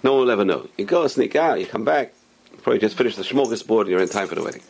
no 0.04 0.14
one 0.14 0.22
will 0.22 0.32
ever 0.32 0.46
know. 0.46 0.68
You 0.78 0.86
go, 0.86 1.08
sneak 1.08 1.36
out, 1.36 1.60
you 1.60 1.66
come 1.66 1.86
back, 1.86 2.14
probably 2.62 2.80
just 2.80 2.98
finish 2.98 3.16
the 3.16 3.24
smorgasbord, 3.24 3.82
and 3.82 3.90
you're 3.90 4.02
in 4.02 4.10
time 4.10 4.28
for 4.28 4.36
the 4.36 4.44
wedding. 4.44 4.64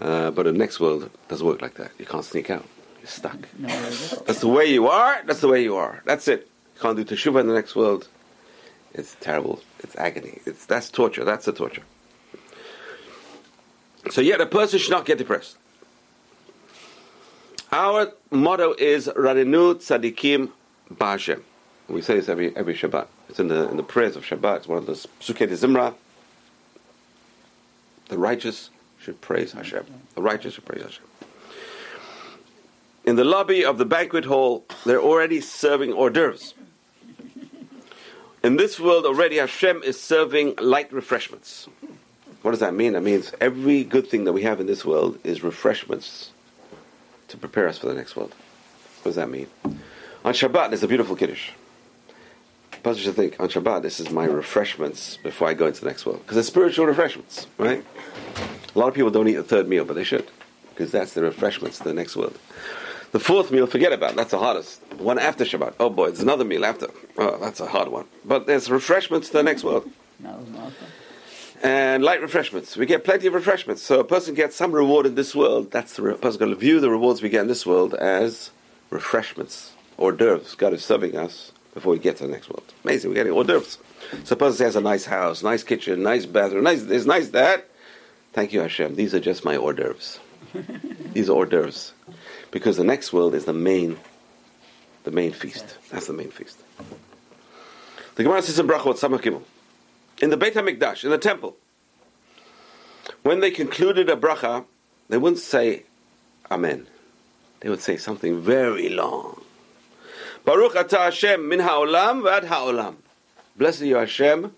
Uh, 0.00 0.30
but 0.30 0.46
in 0.46 0.54
the 0.54 0.58
next 0.58 0.80
world, 0.80 1.04
it 1.04 1.28
doesn't 1.28 1.46
work 1.46 1.60
like 1.60 1.74
that. 1.74 1.90
You 1.98 2.06
can't 2.06 2.24
sneak 2.24 2.50
out. 2.50 2.64
You're 3.00 3.06
stuck. 3.06 3.38
No. 3.58 3.68
That's 3.68 4.40
the 4.40 4.48
way 4.48 4.66
you 4.66 4.88
are. 4.88 5.22
That's 5.24 5.40
the 5.40 5.48
way 5.48 5.62
you 5.62 5.76
are. 5.76 6.02
That's 6.04 6.28
it. 6.28 6.48
You 6.76 6.82
can't 6.82 6.96
do 6.96 7.04
teshuvah 7.04 7.40
in 7.40 7.46
the 7.48 7.54
next 7.54 7.74
world. 7.74 8.08
It's 8.94 9.16
terrible. 9.20 9.60
It's 9.80 9.96
agony. 9.96 10.40
It's 10.46 10.66
that's 10.66 10.90
torture. 10.90 11.24
That's 11.24 11.44
the 11.44 11.52
torture. 11.52 11.82
So 14.10 14.20
yet 14.20 14.40
a 14.40 14.46
person 14.46 14.78
should 14.78 14.90
not 14.90 15.04
get 15.04 15.18
depressed. 15.18 15.56
Our 17.72 18.12
motto 18.32 18.74
is 18.76 19.06
Ranenu 19.06 19.76
Tzadikim 19.76 20.50
Ba'Hashem. 20.92 21.42
We 21.88 22.02
say 22.02 22.16
this 22.16 22.28
every 22.28 22.54
every 22.56 22.74
Shabbat. 22.74 23.06
It's 23.28 23.38
in 23.38 23.46
the 23.46 23.68
in 23.70 23.76
the 23.76 23.84
prayers 23.84 24.16
of 24.16 24.24
Shabbat. 24.24 24.56
It's 24.56 24.68
one 24.68 24.78
of 24.78 24.86
the 24.86 24.94
Pesukei 24.94 25.46
D'Zimra. 25.48 25.94
The 28.08 28.18
righteous 28.18 28.70
should 28.98 29.20
praise 29.20 29.52
Hashem. 29.52 29.86
The 30.16 30.22
righteous 30.22 30.54
should 30.54 30.64
praise 30.64 30.82
Hashem. 30.82 31.04
in 33.04 33.14
the 33.14 33.24
lobby 33.24 33.64
of 33.64 33.78
the 33.78 33.84
banquet 33.84 34.24
hall, 34.24 34.64
they're 34.84 35.00
already 35.00 35.40
serving 35.40 35.92
hors 35.92 36.10
d'oeuvres. 36.10 36.54
In 38.42 38.56
this 38.56 38.80
world 38.80 39.06
already, 39.06 39.36
Hashem 39.36 39.84
is 39.84 40.00
serving 40.00 40.56
light 40.56 40.92
refreshments. 40.92 41.68
What 42.42 42.50
does 42.50 42.60
that 42.60 42.74
mean? 42.74 42.94
That 42.94 43.02
means 43.02 43.32
every 43.40 43.84
good 43.84 44.08
thing 44.08 44.24
that 44.24 44.32
we 44.32 44.42
have 44.42 44.58
in 44.58 44.66
this 44.66 44.84
world 44.84 45.20
is 45.22 45.44
refreshments 45.44 46.32
to 47.30 47.36
prepare 47.36 47.68
us 47.68 47.78
for 47.78 47.86
the 47.86 47.94
next 47.94 48.16
world. 48.16 48.34
What 49.02 49.10
does 49.10 49.16
that 49.16 49.30
mean? 49.30 49.46
On 50.24 50.34
Shabbat, 50.34 50.68
there's 50.68 50.82
a 50.82 50.88
beautiful 50.88 51.16
Kiddush. 51.16 51.50
Pastor 52.82 53.02
should 53.02 53.16
think, 53.16 53.38
on 53.40 53.48
Shabbat, 53.48 53.82
this 53.82 54.00
is 54.00 54.10
my 54.10 54.24
refreshments 54.24 55.18
before 55.22 55.48
I 55.48 55.54
go 55.54 55.66
into 55.66 55.80
the 55.80 55.86
next 55.86 56.06
world. 56.06 56.20
Because 56.20 56.36
it's 56.36 56.48
spiritual 56.48 56.86
refreshments, 56.86 57.46
right? 57.58 57.84
A 58.74 58.78
lot 58.78 58.88
of 58.88 58.94
people 58.94 59.10
don't 59.10 59.28
eat 59.28 59.34
the 59.34 59.42
third 59.42 59.68
meal, 59.68 59.84
but 59.84 59.94
they 59.94 60.04
should. 60.04 60.26
Because 60.70 60.90
that's 60.90 61.12
the 61.14 61.22
refreshments 61.22 61.78
to 61.78 61.84
the 61.84 61.94
next 61.94 62.16
world. 62.16 62.38
The 63.12 63.20
fourth 63.20 63.50
meal, 63.50 63.66
forget 63.66 63.92
about. 63.92 64.14
That's 64.14 64.30
the 64.30 64.38
hardest. 64.38 64.80
One 64.98 65.18
after 65.18 65.44
Shabbat. 65.44 65.74
Oh 65.80 65.90
boy, 65.90 66.08
it's 66.08 66.20
another 66.20 66.44
meal 66.44 66.64
after. 66.64 66.88
Oh, 67.18 67.38
that's 67.38 67.60
a 67.60 67.66
hard 67.66 67.88
one. 67.88 68.06
But 68.24 68.46
there's 68.46 68.70
refreshments 68.70 69.28
to 69.28 69.34
the 69.34 69.42
next 69.42 69.64
world. 69.64 69.90
No. 70.20 70.38
And 71.62 72.02
light 72.02 72.22
refreshments. 72.22 72.76
We 72.76 72.86
get 72.86 73.04
plenty 73.04 73.26
of 73.26 73.34
refreshments. 73.34 73.82
So 73.82 74.00
a 74.00 74.04
person 74.04 74.34
gets 74.34 74.56
some 74.56 74.72
reward 74.72 75.04
in 75.04 75.14
this 75.14 75.34
world. 75.34 75.70
That's 75.70 75.94
the 75.96 76.02
re- 76.02 76.14
person 76.14 76.38
going 76.38 76.52
to 76.52 76.58
view 76.58 76.80
the 76.80 76.90
rewards 76.90 77.20
we 77.20 77.28
get 77.28 77.42
in 77.42 77.48
this 77.48 77.66
world 77.66 77.92
as 77.94 78.50
refreshments, 78.88 79.72
hors 79.98 80.12
d'oeuvres. 80.12 80.54
God 80.54 80.72
is 80.72 80.82
serving 80.82 81.16
us 81.16 81.52
before 81.74 81.92
we 81.92 81.98
get 81.98 82.16
to 82.16 82.26
the 82.26 82.32
next 82.32 82.48
world. 82.48 82.64
Amazing, 82.84 83.10
we're 83.10 83.16
getting 83.16 83.34
hors 83.34 83.44
d'oeuvres. 83.44 83.78
So 84.24 84.32
a 84.32 84.36
person 84.36 84.64
has 84.64 84.76
a 84.76 84.80
nice 84.80 85.04
house, 85.04 85.42
nice 85.42 85.62
kitchen, 85.62 86.02
nice 86.02 86.24
bathroom, 86.24 86.64
nice 86.64 86.82
this, 86.82 87.04
nice 87.04 87.28
that. 87.30 87.68
Thank 88.32 88.54
you, 88.54 88.60
Hashem. 88.60 88.94
These 88.94 89.14
are 89.14 89.20
just 89.20 89.44
my 89.44 89.56
hors 89.56 89.74
d'oeuvres. 89.74 90.18
These 91.12 91.28
are 91.28 91.34
hors 91.34 91.46
d'oeuvres 91.46 91.92
because 92.50 92.78
the 92.78 92.84
next 92.84 93.12
world 93.12 93.34
is 93.34 93.44
the 93.44 93.52
main, 93.52 93.98
the 95.04 95.10
main 95.10 95.32
feast. 95.32 95.76
That's 95.90 96.06
the 96.06 96.14
main 96.14 96.30
feast. 96.30 96.58
The 98.14 98.22
Gemara 98.22 98.42
says 98.42 98.58
in 98.58 98.66
Brachot 98.66 98.98
Samach 98.98 99.20
Gimel, 99.20 99.42
in 100.20 100.30
the 100.30 100.36
Beit 100.36 100.54
Hamikdash, 100.54 101.04
in 101.04 101.10
the 101.10 101.18
temple, 101.18 101.56
when 103.22 103.40
they 103.40 103.50
concluded 103.50 104.08
a 104.08 104.16
bracha, 104.16 104.64
they 105.08 105.18
wouldn't 105.18 105.40
say 105.40 105.84
Amen. 106.50 106.86
They 107.60 107.68
would 107.68 107.80
say 107.80 107.96
something 107.96 108.40
very 108.40 108.88
long. 108.88 109.40
Baruch 110.44 110.72
atah 110.74 111.04
Hashem 111.04 111.48
min 111.48 111.60
ha'olam 111.60 112.22
v'ad 112.22 112.44
ha'olam. 112.44 112.96
Blessed 113.56 113.82
you 113.82 113.96
Hashem 113.96 114.52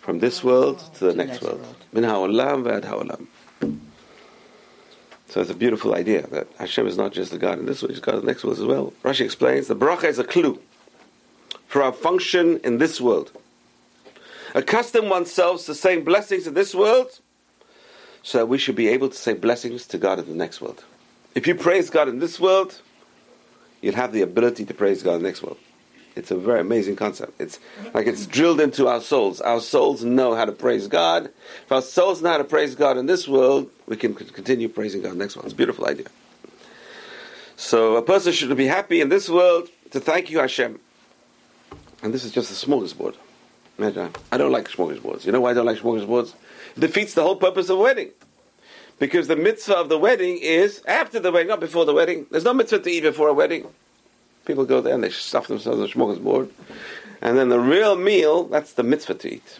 from 0.00 0.20
this 0.20 0.42
world 0.42 0.78
to 0.94 1.06
the 1.06 1.14
next 1.14 1.42
world. 1.42 1.62
Min 1.92 2.04
ha'olam 2.04 2.64
v'ad 2.64 2.84
ha'olam. 2.84 3.26
So 5.28 5.40
it's 5.40 5.50
a 5.50 5.54
beautiful 5.54 5.94
idea 5.94 6.26
that 6.28 6.46
Hashem 6.58 6.86
is 6.86 6.96
not 6.96 7.12
just 7.12 7.32
the 7.32 7.38
God 7.38 7.58
in 7.58 7.66
this 7.66 7.82
world, 7.82 7.90
He's 7.90 8.00
God 8.00 8.14
in 8.14 8.20
the 8.20 8.26
next 8.26 8.44
world 8.44 8.58
as 8.58 8.64
well. 8.64 8.92
Rashi 9.02 9.22
explains 9.22 9.66
the 9.66 9.76
bracha 9.76 10.04
is 10.04 10.18
a 10.18 10.24
clue 10.24 10.60
for 11.66 11.82
our 11.82 11.92
function 11.92 12.60
in 12.62 12.78
this 12.78 13.00
world. 13.00 13.32
Accustom 14.54 15.08
oneself 15.08 15.66
to 15.66 15.74
saying 15.74 16.04
blessings 16.04 16.46
in 16.46 16.54
this 16.54 16.74
world 16.74 17.18
so 18.22 18.38
that 18.38 18.46
we 18.46 18.56
should 18.56 18.76
be 18.76 18.88
able 18.88 19.08
to 19.08 19.16
say 19.16 19.34
blessings 19.34 19.86
to 19.88 19.98
God 19.98 20.18
in 20.20 20.26
the 20.26 20.34
next 20.34 20.60
world. 20.60 20.84
If 21.34 21.46
you 21.46 21.56
praise 21.56 21.90
God 21.90 22.08
in 22.08 22.20
this 22.20 22.38
world, 22.38 22.80
you'll 23.80 23.96
have 23.96 24.12
the 24.12 24.22
ability 24.22 24.64
to 24.66 24.74
praise 24.74 25.02
God 25.02 25.16
in 25.16 25.22
the 25.22 25.28
next 25.28 25.42
world. 25.42 25.58
It's 26.16 26.30
a 26.30 26.36
very 26.36 26.60
amazing 26.60 26.94
concept. 26.94 27.40
It's 27.40 27.58
like 27.92 28.06
it's 28.06 28.26
drilled 28.26 28.60
into 28.60 28.86
our 28.86 29.00
souls. 29.00 29.40
Our 29.40 29.60
souls 29.60 30.04
know 30.04 30.36
how 30.36 30.44
to 30.44 30.52
praise 30.52 30.86
God. 30.86 31.30
If 31.64 31.72
our 31.72 31.82
souls 31.82 32.22
know 32.22 32.30
how 32.30 32.38
to 32.38 32.44
praise 32.44 32.76
God 32.76 32.96
in 32.96 33.06
this 33.06 33.26
world, 33.26 33.68
we 33.86 33.96
can 33.96 34.14
continue 34.14 34.68
praising 34.68 35.02
God 35.02 35.12
in 35.12 35.18
the 35.18 35.24
next 35.24 35.34
world. 35.34 35.46
It's 35.46 35.54
a 35.54 35.56
beautiful 35.56 35.86
idea. 35.86 36.06
So 37.56 37.96
a 37.96 38.02
person 38.02 38.32
should 38.32 38.56
be 38.56 38.66
happy 38.66 39.00
in 39.00 39.08
this 39.08 39.28
world 39.28 39.68
to 39.90 39.98
thank 39.98 40.30
you, 40.30 40.38
Hashem. 40.38 40.78
And 42.02 42.14
this 42.14 42.24
is 42.24 42.30
just 42.30 42.48
the 42.48 42.54
smallest 42.54 42.96
Imagine, 42.96 43.23
I 44.32 44.36
don't 44.36 44.52
like 44.52 44.68
smorgasbords. 44.68 45.24
You 45.24 45.32
know 45.32 45.40
why 45.40 45.50
I 45.50 45.54
don't 45.54 45.66
like 45.66 45.78
smorgasbords? 45.78 46.34
It 46.76 46.80
defeats 46.80 47.14
the 47.14 47.22
whole 47.22 47.36
purpose 47.36 47.68
of 47.68 47.78
a 47.78 47.82
wedding. 47.82 48.10
Because 48.98 49.26
the 49.26 49.36
mitzvah 49.36 49.76
of 49.76 49.88
the 49.88 49.98
wedding 49.98 50.38
is 50.38 50.82
after 50.86 51.18
the 51.18 51.32
wedding, 51.32 51.48
not 51.48 51.60
before 51.60 51.84
the 51.84 51.92
wedding. 51.92 52.26
There's 52.30 52.44
no 52.44 52.54
mitzvah 52.54 52.78
to 52.80 52.90
eat 52.90 53.00
before 53.00 53.28
a 53.28 53.34
wedding. 53.34 53.66
People 54.44 54.64
go 54.64 54.80
there 54.80 54.94
and 54.94 55.02
they 55.02 55.10
stuff 55.10 55.48
themselves 55.48 55.80
on 55.80 55.84
a 55.86 55.88
smorgasbord. 55.88 56.50
And 57.20 57.36
then 57.36 57.48
the 57.48 57.58
real 57.58 57.96
meal, 57.96 58.44
that's 58.44 58.74
the 58.74 58.82
mitzvah 58.82 59.14
to 59.14 59.34
eat. 59.34 59.58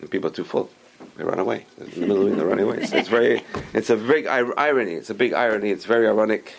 And 0.00 0.10
people 0.10 0.30
are 0.30 0.34
too 0.34 0.44
full. 0.44 0.70
They 1.16 1.24
run 1.24 1.38
away. 1.38 1.66
In 1.78 1.90
the 1.90 2.00
middle 2.00 2.16
of 2.16 2.18
the 2.20 2.30
week, 2.30 2.36
they 2.36 2.44
run 2.44 2.58
away. 2.58 2.86
So 2.86 2.96
it's 2.96 3.08
very, 3.08 3.42
it's 3.74 3.90
a 3.90 3.96
big 3.96 4.24
ir- 4.24 4.58
irony. 4.58 4.94
It's 4.94 5.10
a 5.10 5.14
big 5.14 5.32
irony. 5.34 5.70
It's 5.70 5.84
very 5.84 6.08
ironic. 6.08 6.54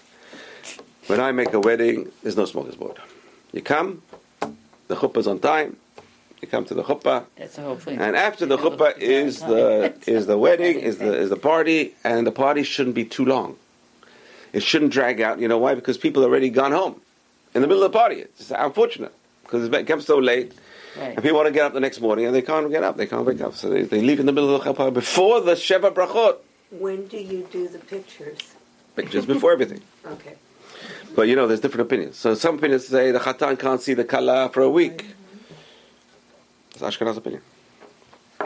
When 1.07 1.19
I 1.19 1.31
make 1.31 1.53
a 1.53 1.59
wedding, 1.59 2.11
there's 2.21 2.37
no 2.37 2.43
smorgasbord. 2.43 2.97
You 3.53 3.61
come, 3.61 4.01
the 4.87 4.95
chuppah's 4.95 5.27
on 5.27 5.39
time. 5.39 5.77
You 6.41 6.47
come 6.47 6.65
to 6.65 6.73
the 6.73 6.83
chuppah, 6.83 7.25
That's 7.37 7.55
the 7.55 7.61
whole 7.63 7.77
thing. 7.77 7.97
and 7.99 8.15
after 8.15 8.45
the 8.45 8.57
chuppah 8.57 8.97
is 8.99 9.39
the 9.39 9.93
is 10.05 10.27
the 10.27 10.37
wedding, 10.37 10.79
is 10.79 10.97
the 10.97 11.13
is 11.23 11.29
the 11.29 11.37
party, 11.37 11.95
and 12.03 12.27
the 12.27 12.31
party 12.31 12.63
shouldn't 12.63 12.95
be 12.95 13.05
too 13.05 13.25
long. 13.25 13.55
It 14.53 14.61
shouldn't 14.63 14.91
drag 14.91 15.21
out. 15.21 15.39
You 15.39 15.47
know 15.47 15.57
why? 15.57 15.75
Because 15.75 15.97
people 15.97 16.21
have 16.21 16.31
already 16.31 16.49
gone 16.49 16.71
home 16.71 17.01
in 17.53 17.61
the 17.61 17.67
middle 17.67 17.83
of 17.83 17.91
the 17.91 17.97
party. 17.97 18.21
It's 18.21 18.51
unfortunate 18.51 19.13
because 19.43 19.63
it 19.65 19.71
becomes 19.71 20.05
so 20.05 20.17
late, 20.17 20.53
Right. 20.97 21.13
and 21.15 21.17
people 21.23 21.35
want 21.37 21.47
to 21.47 21.53
get 21.53 21.65
up 21.65 21.73
the 21.73 21.79
next 21.79 21.99
morning 21.99 22.25
and 22.25 22.33
they 22.35 22.41
can't 22.41 22.69
get 22.69 22.83
up. 22.83 22.95
They 22.97 23.05
can't 23.07 23.25
wake 23.25 23.41
up, 23.41 23.55
so 23.55 23.69
they, 23.69 23.83
they 23.83 24.01
leave 24.01 24.19
in 24.19 24.25
the 24.27 24.31
middle 24.31 24.53
of 24.55 24.63
the 24.63 24.73
chuppah 24.73 24.93
before 24.93 25.41
the 25.41 25.53
sheva 25.53 25.93
brachot, 25.93 26.37
When 26.71 27.07
do 27.07 27.17
you 27.17 27.47
do 27.51 27.67
the 27.67 27.79
pictures? 27.79 28.39
just 29.09 29.27
before 29.27 29.51
everything. 29.51 29.81
Okay. 30.05 30.35
But 31.15 31.23
you 31.29 31.35
know, 31.35 31.47
there's 31.47 31.61
different 31.61 31.87
opinions. 31.87 32.17
So 32.17 32.35
some 32.35 32.55
opinions 32.57 32.87
say 32.87 33.11
the 33.11 33.19
chatan 33.19 33.57
can't 33.57 33.81
see 33.81 33.93
the 33.93 34.03
kala 34.03 34.49
for 34.49 34.61
a 34.61 34.69
week. 34.69 35.14
That's 36.77 36.97
Ashkenaz 36.97 37.17
opinion. 37.17 37.41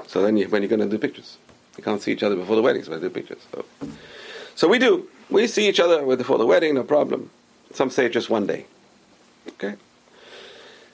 So 0.08 0.22
then, 0.22 0.38
you, 0.38 0.48
when 0.50 0.62
you're 0.62 0.70
going 0.70 0.82
to 0.82 0.88
do 0.88 0.98
pictures, 0.98 1.38
you 1.78 1.84
can't 1.84 2.02
see 2.02 2.12
each 2.12 2.24
other 2.24 2.36
before 2.36 2.56
the 2.56 2.62
wedding, 2.62 2.84
so 2.84 2.96
I 2.96 3.00
do 3.00 3.10
pictures. 3.10 3.42
So, 3.52 3.66
so 4.56 4.68
we 4.68 4.80
do. 4.80 5.08
We 5.30 5.48
see 5.48 5.68
each 5.70 5.80
other 5.80 6.04
before 6.16 6.38
the 6.38 6.46
wedding, 6.46 6.76
no 6.76 6.84
problem. 6.84 7.30
Some 7.74 7.90
say 7.90 8.10
just 8.10 8.30
one 8.30 8.48
day. 8.48 8.66
Okay, 9.50 9.76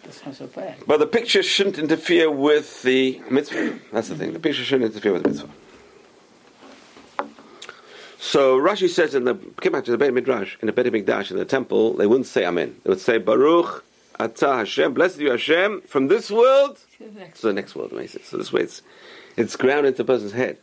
That's 0.04 0.26
not 0.26 0.36
so 0.36 0.48
bad. 0.48 0.76
but 0.88 0.98
the 1.00 1.08
picture 1.08 1.44
shouldn't 1.44 1.78
interfere 1.78 2.32
with 2.32 2.82
the 2.84 3.22
mitzvah. 3.30 3.80
That's 3.92 4.08
the 4.08 4.16
thing. 4.16 4.34
The 4.34 4.40
picture 4.40 4.64
shouldn't 4.64 4.92
interfere 4.92 5.14
with 5.14 5.24
the 5.24 5.30
mitzvah. 5.30 5.50
So 8.20 8.58
Rashi 8.58 8.90
says 8.90 9.14
in 9.14 9.26
the 9.26 9.36
came 9.62 9.72
back 9.74 9.86
to 9.86 9.92
the 9.92 9.98
Beit 9.98 10.14
Midrash 10.14 10.58
in 10.62 10.68
the 10.68 10.74
Beit 10.74 10.92
Mikdash 10.92 11.32
in 11.32 11.38
the 11.38 11.46
temple, 11.46 11.94
they 11.94 12.08
wouldn't 12.08 12.28
say 12.28 12.46
Amen. 12.46 12.76
They 12.84 12.90
would 12.90 13.00
say 13.00 13.18
Baruch 13.18 13.84
Atah 14.20 14.60
Hashem, 14.60 14.94
blessed 14.94 15.20
you 15.20 15.32
Hashem 15.32 15.82
from 15.82 16.08
this 16.08 16.32
world 16.32 16.80
to 17.36 17.48
the 17.48 17.54
next 17.54 17.76
world. 17.76 17.92
Amazing. 17.92 18.22
So 18.24 18.38
this 18.38 18.52
way, 18.54 18.62
it's 18.62 18.82
it's 19.38 19.56
grounded 19.56 19.94
into 19.94 20.02
a 20.04 20.06
person's 20.06 20.32
head. 20.32 20.58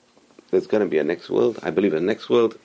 There's 0.51 0.67
going 0.67 0.83
to 0.83 0.89
be 0.89 0.99
a 0.99 1.05
next 1.05 1.31
world. 1.31 1.59
I 1.63 1.71
believe 1.71 1.95
in 1.95 2.05
the 2.05 2.13
next 2.13 2.29
world, 2.29 2.59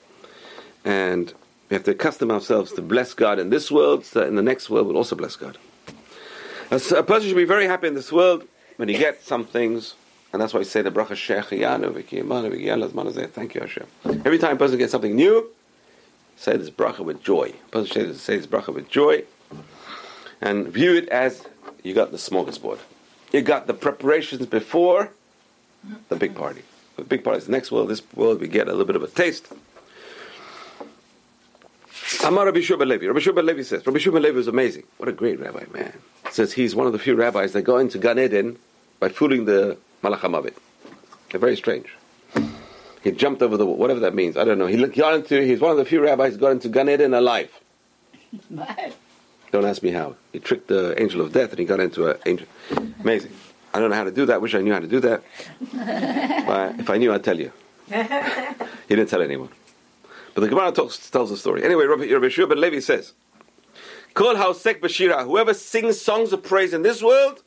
and 0.84 1.32
we 1.68 1.74
have 1.74 1.84
to 1.84 1.90
accustom 1.90 2.30
ourselves 2.30 2.72
to 2.72 2.82
bless 2.82 3.14
God 3.14 3.38
in 3.38 3.50
this 3.50 3.70
world, 3.70 4.04
so 4.04 4.26
in 4.26 4.36
the 4.36 4.42
next 4.42 4.70
world 4.70 4.86
we'll 4.86 4.96
also 4.96 5.16
bless 5.16 5.36
God. 5.36 5.58
A 6.70 7.02
person 7.02 7.28
should 7.28 7.36
be 7.36 7.44
very 7.44 7.66
happy 7.66 7.86
in 7.86 7.94
this 7.94 8.12
world 8.12 8.46
when 8.76 8.88
he 8.88 8.98
gets 8.98 9.26
some 9.26 9.44
things, 9.44 9.94
and 10.32 10.40
that's 10.40 10.52
why 10.52 10.58
we 10.58 10.64
say 10.64 10.82
the 10.82 10.90
bracha 10.90 11.16
manazeh. 12.92 13.30
Thank 13.30 13.54
you, 13.54 13.62
Hashem. 13.62 13.86
Every 14.04 14.38
time 14.38 14.56
a 14.56 14.58
person 14.58 14.78
gets 14.78 14.92
something 14.92 15.16
new, 15.16 15.48
say 16.36 16.56
this 16.56 16.70
bracha 16.70 17.00
with 17.00 17.22
joy. 17.22 17.54
A 17.68 17.70
person 17.70 17.86
should 17.86 18.16
say 18.18 18.36
this 18.36 18.46
bracha 18.46 18.74
with 18.74 18.88
joy, 18.90 19.24
and 20.40 20.68
view 20.68 20.94
it 20.94 21.08
as 21.08 21.46
you 21.82 21.94
got 21.94 22.10
the 22.10 22.18
smorgasbord. 22.18 22.78
You 23.32 23.42
got 23.42 23.66
the 23.66 23.74
preparations 23.74 24.46
before 24.46 25.10
the 26.08 26.16
big 26.16 26.30
mm-hmm. 26.30 26.40
party. 26.40 26.62
The 26.96 27.04
big 27.04 27.22
party 27.22 27.38
is 27.38 27.46
the 27.46 27.52
next 27.52 27.70
world. 27.70 27.88
This 27.88 28.02
world, 28.14 28.40
we 28.40 28.48
get 28.48 28.66
a 28.66 28.70
little 28.70 28.86
bit 28.86 28.96
of 28.96 29.02
a 29.02 29.08
taste. 29.08 29.48
Amar 32.24 32.46
Rabbi 32.46 32.60
Shua 32.60 32.82
Levi. 32.82 33.06
Rabbi 33.06 33.20
Shua 33.20 33.40
Levi 33.40 33.62
says, 33.62 33.86
Rabbi 33.86 33.98
Shua 33.98 34.18
Levi 34.18 34.38
is 34.38 34.48
amazing. 34.48 34.84
What 34.96 35.08
a 35.08 35.12
great 35.12 35.38
rabbi, 35.38 35.64
man. 35.72 35.92
Says 36.30 36.52
he's 36.52 36.74
one 36.74 36.86
of 36.86 36.92
the 36.92 36.98
few 36.98 37.14
rabbis 37.14 37.52
that 37.52 37.62
go 37.62 37.78
into 37.78 37.98
Gan 37.98 38.18
Eden 38.18 38.58
by 38.98 39.08
fooling 39.08 39.44
the 39.44 39.76
Malach 40.02 40.20
HaMavet. 40.20 40.54
They're 41.30 41.40
very 41.40 41.56
strange. 41.56 41.86
He 43.04 43.12
jumped 43.12 43.42
over 43.42 43.56
the 43.56 43.64
wall, 43.64 43.76
whatever 43.76 44.00
that 44.00 44.14
means. 44.14 44.36
I 44.36 44.44
don't 44.44 44.58
know. 44.58 44.66
He 44.66 44.76
looked- 44.76 44.96
got 44.96 45.14
into, 45.14 45.40
he's 45.40 45.60
one 45.60 45.70
of 45.70 45.76
the 45.76 45.84
few 45.84 46.00
rabbis 46.02 46.34
who 46.34 46.40
got 46.40 46.50
into 46.52 46.68
Gan 46.68 46.88
Eden 46.88 47.14
alive. 47.14 47.52
Don't 49.50 49.64
ask 49.64 49.82
me 49.82 49.90
how. 49.90 50.16
He 50.32 50.40
tricked 50.40 50.68
the 50.68 51.00
angel 51.00 51.20
of 51.20 51.32
death 51.32 51.50
and 51.50 51.58
he 51.58 51.64
got 51.64 51.80
into 51.80 52.10
an 52.10 52.18
angel. 52.26 52.46
Amazing. 53.00 53.32
I 53.72 53.80
don't 53.80 53.90
know 53.90 53.96
how 53.96 54.04
to 54.04 54.10
do 54.10 54.26
that. 54.26 54.40
Wish 54.42 54.54
I 54.54 54.60
knew 54.60 54.72
how 54.72 54.80
to 54.80 54.86
do 54.86 55.00
that. 55.00 55.22
but 56.46 56.80
if 56.80 56.90
I 56.90 56.96
knew, 56.98 57.12
I'd 57.12 57.24
tell 57.24 57.38
you. 57.38 57.52
He 58.88 58.96
didn't 58.96 59.10
tell 59.10 59.20
anyone. 59.20 59.50
But 60.34 60.40
the 60.40 60.48
Gemara 60.48 60.72
talks, 60.72 61.10
tells 61.10 61.28
the 61.28 61.36
story. 61.36 61.62
Anyway, 61.62 61.84
Rabbi, 61.84 62.10
Rabbi 62.10 62.28
Shua 62.28 62.46
ben 62.46 62.58
Levi 62.58 62.78
says, 62.80 63.12
Kol 64.14 64.34
haosek 64.34 64.80
b'shira, 64.80 65.24
whoever 65.24 65.52
sings 65.52 66.00
songs 66.00 66.32
of 66.32 66.42
praise 66.42 66.72
in 66.72 66.80
this 66.80 67.02
world, 67.02 67.42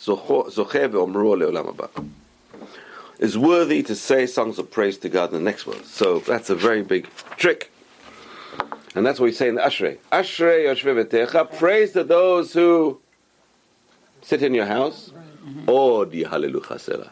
zocho- 0.00 0.46
zocheh 0.46 0.88
ve'omro 0.92 1.36
le'olam 1.36 1.74
haba, 1.74 2.08
is 3.18 3.36
worthy 3.36 3.82
to 3.82 3.96
say 3.96 4.26
songs 4.26 4.60
of 4.60 4.70
praise 4.70 4.96
to 4.98 5.08
God 5.08 5.30
in 5.30 5.34
the 5.34 5.42
next 5.42 5.66
world. 5.66 5.84
So 5.86 6.20
that's 6.20 6.50
a 6.50 6.54
very 6.54 6.82
big 6.82 7.08
trick. 7.36 7.72
And 8.97 9.05
that's 9.05 9.19
what 9.19 9.25
we 9.25 9.31
say 9.31 9.49
in 9.49 9.55
the 9.55 9.61
Ashrei. 9.61 9.97
Ashrei 10.11 10.65
Yoshvei 10.65 11.03
V'techa. 11.03 11.57
Praise 11.57 11.91
to 11.93 12.03
those 12.03 12.53
who 12.53 12.99
sit 14.21 14.43
in 14.43 14.53
your 14.53 14.65
house. 14.65 15.11
Od 15.67 16.11
Yihallelu 16.11 16.61
Chasera. 16.63 17.09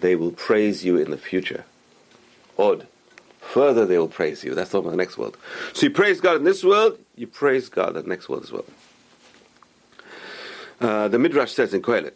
They 0.00 0.16
will 0.16 0.32
praise 0.32 0.84
you 0.84 0.96
in 0.96 1.10
the 1.10 1.16
future. 1.16 1.64
Od. 2.58 2.86
Further, 3.40 3.86
they 3.86 3.98
will 3.98 4.08
praise 4.08 4.42
you. 4.44 4.54
That's 4.54 4.74
over 4.74 4.90
the 4.90 4.96
next 4.96 5.18
world. 5.18 5.36
So 5.72 5.86
you 5.86 5.90
praise 5.90 6.20
God 6.20 6.36
in 6.36 6.44
this 6.44 6.64
world, 6.64 6.98
you 7.16 7.26
praise 7.26 7.68
God 7.68 7.96
in 7.96 8.02
the 8.04 8.08
next 8.08 8.28
world 8.28 8.44
as 8.44 8.52
well. 8.52 8.64
Uh, 10.80 11.08
the 11.08 11.18
Midrash 11.18 11.52
says 11.52 11.74
in 11.74 11.82
Kohelet, 11.82 12.14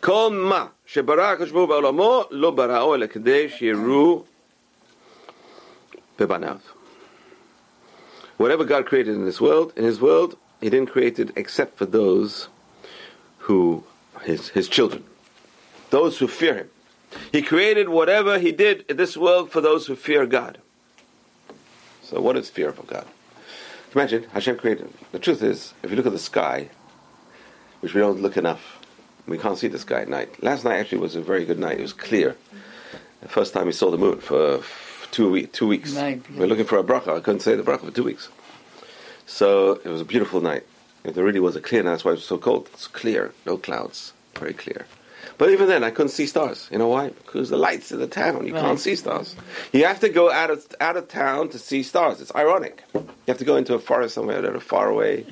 כל 0.00 0.30
מה 0.32 0.66
שברא 0.86 1.22
הקדוש 1.22 1.50
ברוך 1.50 1.60
הוא 1.60 1.68
בעולמו, 1.68 2.24
לא 2.30 2.50
בראו 2.50 2.94
אלא 2.94 3.06
כדי 3.06 3.48
שיראו 3.48 4.24
בבניו. 6.18 6.56
Whatever 8.37 8.65
God 8.65 8.85
created 8.85 9.15
in 9.15 9.25
this 9.25 9.39
world, 9.39 9.73
in 9.75 9.83
His 9.83 10.01
world, 10.01 10.37
He 10.61 10.69
didn't 10.69 10.91
create 10.91 11.19
it 11.19 11.31
except 11.35 11.77
for 11.77 11.85
those 11.85 12.49
who, 13.39 13.83
His, 14.23 14.49
his 14.49 14.67
children, 14.67 15.03
those 15.89 16.19
who 16.19 16.27
fear 16.27 16.55
Him. 16.55 16.69
He 17.31 17.41
created 17.41 17.89
whatever 17.89 18.39
He 18.39 18.51
did 18.51 18.85
in 18.89 18.97
this 18.97 19.15
world 19.15 19.51
for 19.51 19.61
those 19.61 19.87
who 19.87 19.95
fear 19.95 20.25
God. 20.25 20.59
So, 22.03 22.21
what 22.21 22.37
is 22.37 22.49
fear 22.49 22.69
of 22.69 22.85
God? 22.87 23.07
Imagine 23.93 24.23
Hashem 24.23 24.57
created. 24.57 24.93
The 25.13 25.19
truth 25.19 25.41
is, 25.41 25.73
if 25.81 25.89
you 25.89 25.95
look 25.95 26.05
at 26.05 26.11
the 26.11 26.19
sky, 26.19 26.69
which 27.79 27.93
we 27.93 28.01
don't 28.01 28.21
look 28.21 28.35
enough, 28.35 28.79
we 29.25 29.37
can't 29.37 29.57
see 29.57 29.69
the 29.69 29.79
sky 29.79 30.01
at 30.01 30.09
night. 30.09 30.43
Last 30.43 30.65
night 30.65 30.77
actually 30.77 30.99
was 30.99 31.15
a 31.15 31.21
very 31.21 31.45
good 31.45 31.57
night. 31.57 31.79
It 31.79 31.81
was 31.81 31.93
clear. 31.93 32.35
The 33.21 33.29
first 33.29 33.53
time 33.53 33.65
we 33.65 33.71
saw 33.71 33.89
the 33.89 33.97
moon 33.97 34.19
for 34.19 34.59
two, 35.15 35.31
week, 35.31 35.51
two 35.53 35.67
weeks. 35.67 35.93
We're 36.35 36.47
looking 36.47 36.65
for 36.65 36.77
a 36.77 36.83
bracha. 36.83 37.15
I 37.17 37.21
couldn't 37.21 37.39
say 37.41 37.55
the 37.55 37.63
bracha 37.63 37.85
for 37.85 37.91
two 37.91 38.03
weeks. 38.03 38.29
So 39.25 39.73
it 39.83 39.87
was 39.87 40.01
a 40.01 40.05
beautiful 40.05 40.41
night. 40.41 40.63
It 41.03 41.15
really 41.15 41.39
was 41.39 41.55
a 41.55 41.61
clear 41.61 41.83
night. 41.83 41.91
That's 41.91 42.05
why 42.05 42.11
it 42.11 42.15
was 42.15 42.25
so 42.25 42.37
cold. 42.37 42.69
It's 42.73 42.87
clear, 42.87 43.33
no 43.45 43.57
clouds, 43.57 44.13
very 44.35 44.53
clear. 44.53 44.85
But 45.37 45.49
even 45.51 45.67
then, 45.67 45.83
I 45.83 45.91
couldn't 45.91 46.09
see 46.11 46.27
stars. 46.27 46.67
You 46.71 46.77
know 46.77 46.87
why? 46.87 47.09
Because 47.09 47.49
the 47.49 47.57
lights 47.57 47.91
in 47.91 47.99
the 47.99 48.07
town, 48.07 48.45
you 48.47 48.53
Right. 48.53 48.61
can't 48.61 48.79
see 48.79 48.95
stars. 48.95 49.35
You 49.73 49.85
have 49.85 49.99
to 50.01 50.09
go 50.09 50.31
out 50.31 50.49
of 50.49 50.65
out 50.79 50.97
of 50.97 51.07
town 51.07 51.49
to 51.49 51.59
see 51.59 51.81
stars. 51.83 52.21
It's 52.21 52.33
ironic. 52.35 52.83
You 52.93 53.05
have 53.27 53.37
to 53.39 53.45
go 53.45 53.55
into 53.57 53.73
a 53.73 53.79
forest 53.79 54.15
somewhere 54.15 54.41
that 54.41 54.55
are 54.55 54.59
far 54.75 54.87
away. 54.89 55.25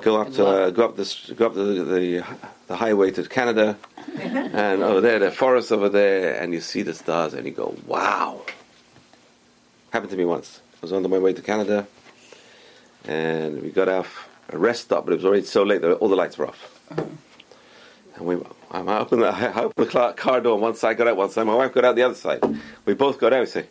Go 0.00 0.20
up 0.20 0.32
to 0.34 0.46
uh, 0.46 0.70
go 0.70 0.84
up 0.86 0.96
the 0.96 1.34
go 1.36 1.46
up 1.46 1.54
the, 1.54 1.62
the 1.94 2.24
the 2.68 2.76
highway 2.76 3.10
to 3.12 3.22
Canada, 3.38 3.76
and 4.18 4.82
over 4.82 5.00
there, 5.00 5.18
the 5.20 5.30
forest 5.30 5.70
over 5.72 5.88
there, 5.88 6.40
and 6.40 6.52
you 6.52 6.60
see 6.60 6.82
the 6.82 6.94
stars, 6.94 7.34
and 7.34 7.46
you 7.46 7.52
go, 7.52 7.76
"Wow!" 7.86 8.40
Happened 9.92 10.10
to 10.10 10.16
me 10.16 10.24
once. 10.24 10.62
I 10.76 10.78
was 10.80 10.92
on 10.94 11.08
my 11.10 11.18
way 11.18 11.34
to 11.34 11.42
Canada, 11.42 11.86
and 13.04 13.60
we 13.60 13.68
got 13.68 13.90
off 13.90 14.26
a 14.48 14.56
rest 14.56 14.84
stop, 14.84 15.04
but 15.04 15.12
it 15.12 15.16
was 15.16 15.26
already 15.26 15.44
so 15.44 15.64
late 15.64 15.82
that 15.82 15.96
all 15.96 16.08
the 16.08 16.16
lights 16.16 16.38
were 16.38 16.46
off. 16.46 16.80
Uh-huh. 16.90 17.04
And 18.16 18.26
we, 18.26 18.36
I 18.70 18.80
opened 18.80 19.20
the, 19.20 19.28
I 19.28 19.62
opened 19.64 19.90
the 19.90 20.14
car 20.16 20.40
door 20.40 20.54
on 20.54 20.62
one 20.62 20.76
side, 20.76 20.96
got 20.96 21.08
out 21.08 21.18
one 21.18 21.28
side. 21.28 21.46
My 21.46 21.54
wife 21.54 21.74
got 21.74 21.84
out 21.84 21.94
the 21.94 22.04
other 22.04 22.14
side. 22.14 22.42
We 22.86 22.94
both 22.94 23.20
got 23.20 23.34
out. 23.34 23.40
We 23.40 23.46
say, 23.46 23.66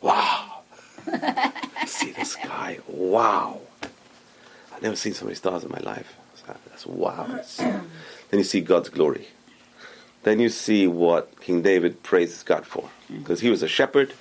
"Wow!" 0.00 0.62
See 1.86 2.10
the 2.10 2.24
sky. 2.24 2.80
Wow! 2.88 3.60
I've 4.74 4.82
never 4.82 4.96
seen 4.96 5.14
so 5.14 5.26
many 5.26 5.36
stars 5.36 5.62
in 5.62 5.70
my 5.70 5.78
life. 5.78 6.16
That's 6.44 6.86
wow. 6.86 7.40
Then 7.58 8.38
you 8.38 8.42
see 8.42 8.62
God's 8.62 8.88
glory. 8.88 9.28
Then 10.24 10.40
you 10.40 10.48
see 10.48 10.88
what 10.88 11.40
King 11.40 11.62
David 11.62 12.02
praises 12.02 12.42
God 12.42 12.66
for, 12.66 12.90
mm. 13.08 13.18
because 13.18 13.38
he 13.40 13.48
was 13.50 13.62
a 13.62 13.68
shepherd. 13.68 14.12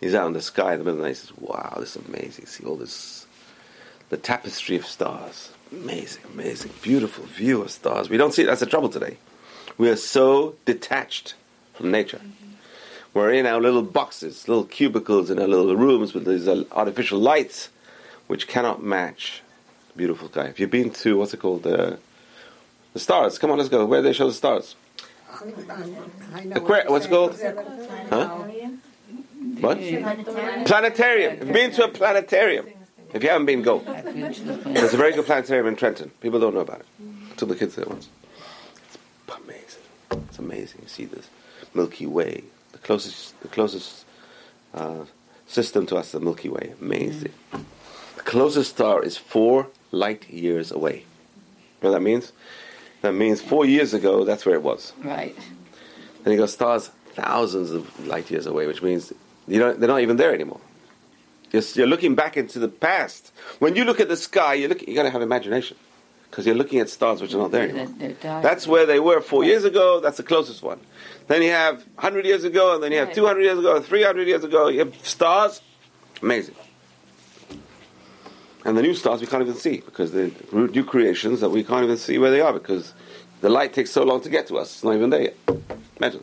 He's 0.00 0.14
out 0.14 0.26
in 0.26 0.32
the 0.32 0.40
sky 0.40 0.72
in 0.72 0.78
the 0.78 0.84
middle 0.84 0.92
of 0.94 0.96
the 0.98 1.02
night. 1.04 1.08
He 1.10 1.14
says, 1.14 1.32
"Wow, 1.38 1.76
this 1.78 1.94
is 1.96 2.02
amazing. 2.08 2.46
See 2.46 2.64
all 2.64 2.76
this, 2.76 3.26
the 4.08 4.16
tapestry 4.16 4.76
of 4.76 4.86
stars. 4.86 5.50
Amazing, 5.72 6.22
amazing, 6.34 6.72
beautiful 6.82 7.24
view 7.26 7.60
of 7.62 7.70
stars. 7.70 8.08
We 8.10 8.16
don't 8.16 8.32
see 8.32 8.42
it. 8.42 8.46
That's 8.46 8.60
the 8.60 8.66
trouble 8.66 8.88
today. 8.88 9.18
We 9.78 9.88
are 9.90 9.96
so 9.96 10.54
detached 10.64 11.34
from 11.74 11.90
nature. 11.90 12.20
We're 13.14 13.32
in 13.32 13.44
our 13.46 13.60
little 13.60 13.82
boxes, 13.82 14.48
little 14.48 14.64
cubicles 14.64 15.30
in 15.30 15.38
our 15.38 15.46
little 15.48 15.76
rooms 15.76 16.14
with 16.14 16.24
these 16.26 16.46
uh, 16.48 16.64
artificial 16.72 17.18
lights, 17.18 17.68
which 18.26 18.46
cannot 18.48 18.82
match 18.82 19.42
the 19.88 19.98
beautiful 19.98 20.28
sky. 20.28 20.44
If 20.46 20.60
you've 20.60 20.70
been 20.70 20.90
to 20.90 21.18
what's 21.18 21.34
it 21.34 21.38
called, 21.40 21.66
uh, 21.66 21.96
the 22.92 22.98
stars? 23.00 23.38
Come 23.38 23.50
on, 23.50 23.58
let's 23.58 23.70
go. 23.70 23.84
Where 23.86 24.00
they 24.02 24.12
show 24.12 24.28
the 24.28 24.32
stars? 24.34 24.76
I 25.40 26.44
know 26.44 26.56
Aqua- 26.56 26.84
what's 26.86 27.06
it 27.06 27.10
called? 27.10 27.38
Huh? 28.10 28.44
What? 29.60 29.78
Planetarium. 30.66 31.38
Have 31.38 31.52
been 31.52 31.70
to 31.72 31.84
a 31.84 31.88
planetarium? 31.88 32.66
If 33.12 33.22
you 33.22 33.28
haven't 33.28 33.46
been, 33.46 33.62
go. 33.62 33.82
I've 33.86 34.04
been 34.04 34.32
to 34.32 34.42
the 34.42 34.52
There's 34.70 34.94
a 34.94 34.96
very 34.96 35.12
good 35.12 35.26
planetarium 35.26 35.66
in 35.66 35.76
Trenton. 35.76 36.10
People 36.20 36.38
don't 36.40 36.54
know 36.54 36.60
about 36.60 36.80
it. 36.80 36.86
I 37.30 37.34
took 37.34 37.48
the 37.48 37.56
kids 37.56 37.74
there 37.74 37.86
once. 37.86 38.08
It's 38.86 38.98
amazing. 39.44 39.82
It's 40.28 40.38
amazing. 40.38 40.80
You 40.82 40.88
see 40.88 41.04
this 41.06 41.28
Milky 41.74 42.06
Way, 42.06 42.44
the 42.72 42.78
closest, 42.78 43.40
the 43.42 43.48
closest 43.48 44.04
uh, 44.74 45.04
system 45.46 45.86
to 45.86 45.96
us, 45.96 46.06
is 46.06 46.12
the 46.12 46.20
Milky 46.20 46.48
Way. 46.48 46.72
Amazing. 46.80 47.32
The 47.52 48.22
closest 48.22 48.70
star 48.70 49.02
is 49.02 49.16
four 49.16 49.68
light 49.90 50.28
years 50.30 50.70
away. 50.70 50.98
You 50.98 51.88
know 51.88 51.90
what 51.90 51.98
that 51.98 52.02
means? 52.04 52.32
That 53.02 53.12
means 53.12 53.40
four 53.40 53.64
years 53.64 53.94
ago, 53.94 54.24
that's 54.24 54.44
where 54.44 54.54
it 54.54 54.62
was. 54.62 54.92
Right. 55.02 55.36
Then 56.22 56.34
you 56.34 56.38
got 56.38 56.50
stars 56.50 56.90
thousands 57.14 57.70
of 57.70 58.06
light 58.06 58.30
years 58.30 58.46
away, 58.46 58.66
which 58.66 58.82
means 58.82 59.12
you 59.50 59.58
don't, 59.58 59.78
they're 59.80 59.88
not 59.88 60.00
even 60.00 60.16
there 60.16 60.32
anymore. 60.34 60.60
You're, 61.52 61.62
you're 61.74 61.86
looking 61.86 62.14
back 62.14 62.36
into 62.36 62.58
the 62.58 62.68
past. 62.68 63.32
When 63.58 63.74
you 63.76 63.84
look 63.84 64.00
at 64.00 64.08
the 64.08 64.16
sky, 64.16 64.54
you're 64.54 64.68
looking, 64.68 64.88
you 64.88 64.94
got 64.94 65.02
to 65.02 65.10
have 65.10 65.22
imagination 65.22 65.76
because 66.30 66.46
you're 66.46 66.54
looking 66.54 66.78
at 66.78 66.88
stars 66.88 67.20
which 67.20 67.34
are 67.34 67.38
not 67.38 67.50
there 67.50 67.66
They're- 67.72 67.86
they're. 68.20 68.42
That's 68.42 68.66
where 68.68 68.86
they 68.86 69.00
were 69.00 69.20
four 69.20 69.42
years 69.44 69.64
ago. 69.64 69.98
That's 70.00 70.16
the 70.16 70.22
closest 70.22 70.62
one. 70.62 70.78
Then 71.26 71.42
you 71.42 71.50
have 71.50 71.78
100 71.96 72.24
years 72.24 72.44
ago, 72.44 72.74
and 72.74 72.82
then 72.82 72.92
you 72.92 72.98
have 72.98 73.12
200 73.12 73.40
years 73.42 73.58
ago, 73.58 73.76
and 73.76 73.84
300 73.84 74.28
years 74.28 74.44
ago. 74.44 74.68
You 74.68 74.80
have 74.80 74.94
stars. 75.06 75.60
Amazing. 76.22 76.54
And 78.64 78.76
the 78.76 78.82
new 78.82 78.94
stars 78.94 79.20
we 79.20 79.26
can't 79.26 79.42
even 79.42 79.54
see 79.54 79.78
because 79.78 80.12
they're 80.12 80.30
new 80.52 80.84
creations 80.84 81.40
that 81.40 81.48
we 81.48 81.64
can't 81.64 81.82
even 81.84 81.96
see 81.96 82.18
where 82.18 82.30
they 82.30 82.40
are 82.42 82.52
because 82.52 82.92
the 83.40 83.48
light 83.48 83.72
takes 83.72 83.90
so 83.90 84.02
long 84.04 84.20
to 84.20 84.28
get 84.28 84.46
to 84.48 84.58
us. 84.58 84.74
It's 84.74 84.84
not 84.84 84.94
even 84.94 85.10
there 85.10 85.22
yet. 85.22 85.36
Imagine. 85.96 86.22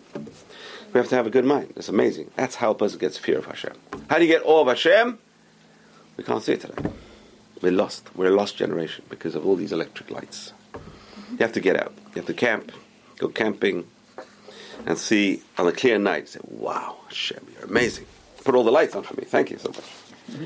We 0.93 1.00
have 1.00 1.10
to 1.10 1.15
have 1.15 1.28
a 1.28 1.30
good 1.30 1.45
mind. 1.45 1.73
It's 1.76 1.89
amazing. 1.89 2.32
That's 2.36 2.56
how 2.56 2.71
a 2.71 2.76
person 2.76 3.00
gets 3.00 3.17
fear 3.17 3.38
of 3.38 3.45
Hashem. 3.45 3.73
How 4.10 4.17
do 4.17 4.26
you 4.26 4.32
get 4.32 4.43
awe 4.45 4.62
of 4.62 4.67
Hashem? 4.67 5.19
We 6.15 6.23
can't 6.23 6.41
see 6.41 6.54
it 6.54 6.62
today. 6.62 6.89
We're 7.62 7.71
lost. 7.71 8.15
We're 8.15 8.32
a 8.32 8.36
lost 8.36 8.58
generation 8.58 9.06
because 9.10 9.36
of 9.36 9.45
all 9.45 9.56
these 9.56 9.71
electric 9.71 10.10
lights. 10.12 10.54
You 11.32 11.38
have 11.39 11.54
to 11.54 11.60
get 11.60 11.76
out. 11.76 11.93
You 12.10 12.21
have 12.21 12.26
to 12.28 12.34
camp, 12.34 12.71
go 13.17 13.28
camping, 13.28 13.86
and 14.86 14.97
see 14.97 15.43
on 15.58 15.67
a 15.67 15.71
clear 15.71 16.00
night. 16.00 16.30
Say, 16.30 16.39
"Wow, 16.43 16.97
Hashem, 17.08 17.45
you're 17.54 17.65
amazing." 17.65 18.06
Put 18.43 18.56
all 18.56 18.63
the 18.63 18.71
lights 18.71 18.95
on 18.95 19.04
for 19.04 19.15
me. 19.15 19.26
Thank 19.26 19.52
you 19.52 19.58
so 19.58 19.69
much. 19.69 20.39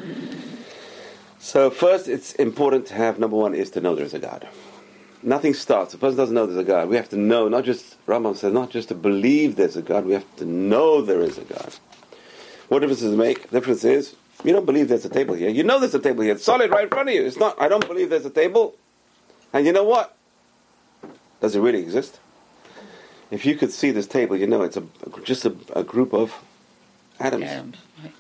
so 1.40 1.70
first, 1.70 2.08
it's 2.08 2.34
important 2.34 2.88
to 2.88 2.94
have 2.96 3.20
number 3.20 3.38
one 3.38 3.54
is 3.54 3.70
to 3.72 3.82
know 3.82 3.96
there's 3.96 4.14
a 4.14 4.20
God. 4.20 4.48
Nothing 5.24 5.54
starts. 5.54 5.94
A 5.94 5.98
person 5.98 6.18
doesn't 6.18 6.34
know 6.34 6.46
there's 6.46 6.58
a 6.58 6.64
God. 6.64 6.90
We 6.90 6.96
have 6.96 7.10
to 7.10 7.18
know, 7.18 7.48
not 7.48 7.64
just 7.64 8.04
Rambam 8.08 8.36
says, 8.36 8.54
not 8.54 8.72
just 8.72 8.88
to 8.90 8.96
believe 8.96 9.56
there's 9.56 9.76
a 9.76 9.82
God. 9.82 10.06
We 10.06 10.14
have 10.14 10.36
to 10.38 10.46
know 10.46 11.02
there 11.02 11.22
is 11.22 11.38
a 11.38 11.44
God. 11.44 11.76
What 12.70 12.80
difference 12.80 13.02
does 13.02 13.14
it 13.14 13.18
make? 13.18 13.50
The 13.50 13.60
difference 13.60 13.84
is 13.84 14.16
you 14.44 14.54
don't 14.54 14.66
believe 14.66 14.88
there's 14.88 15.06
a 15.06 15.10
table 15.10 15.36
here. 15.36 15.50
You 15.50 15.64
know 15.64 15.80
there's 15.80 15.94
a 15.94 16.00
table 16.00 16.24
here. 16.24 16.34
It's 16.34 16.44
solid 16.44 16.72
right 16.72 16.84
in 16.84 16.90
front 16.90 17.10
of 17.10 17.16
you. 17.16 17.26
It's 17.26 17.38
not. 17.38 17.62
I 17.62 17.68
don't 17.68 17.86
believe 17.88 18.10
there's 18.10 18.26
a 18.26 18.32
table. 18.32 18.76
And 19.54 19.66
you 19.66 19.74
know 19.74 19.84
what? 19.84 20.16
Does 21.42 21.56
it 21.56 21.60
really 21.60 21.82
exist? 21.82 22.20
If 23.30 23.46
you 23.46 23.56
could 23.56 23.72
see 23.72 23.92
this 23.92 24.08
table, 24.08 24.36
you 24.36 24.48
know 24.48 24.62
it's 24.64 24.78
a, 24.78 24.84
just 25.24 25.46
a, 25.46 25.56
a 25.74 25.84
group 25.84 26.14
of 26.14 26.34
atoms. 27.20 27.44
Atoms. 27.44 27.78
Right. 28.04 28.14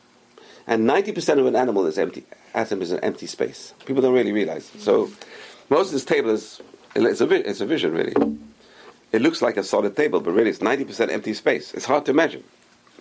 And 0.67 0.89
90% 0.89 1.39
of 1.39 1.45
an 1.45 1.55
animal 1.55 1.85
is 1.85 1.97
empty. 1.97 2.25
Atom 2.53 2.81
is 2.81 2.91
an 2.91 2.99
empty 3.01 3.27
space. 3.27 3.73
People 3.85 4.01
don't 4.01 4.13
really 4.13 4.31
realize. 4.31 4.71
So 4.79 5.11
most 5.69 5.87
of 5.87 5.93
this 5.93 6.05
table 6.05 6.29
is 6.29 6.61
it's 6.95 7.21
a, 7.21 7.25
vi- 7.25 7.35
it's 7.37 7.61
a 7.61 7.65
vision, 7.65 7.93
really. 7.93 8.13
It 9.11 9.21
looks 9.21 9.41
like 9.41 9.57
a 9.57 9.63
solid 9.63 9.95
table, 9.95 10.21
but 10.21 10.31
really 10.31 10.49
it's 10.49 10.59
90% 10.59 11.11
empty 11.11 11.33
space. 11.33 11.73
It's 11.73 11.85
hard 11.85 12.05
to 12.05 12.11
imagine. 12.11 12.43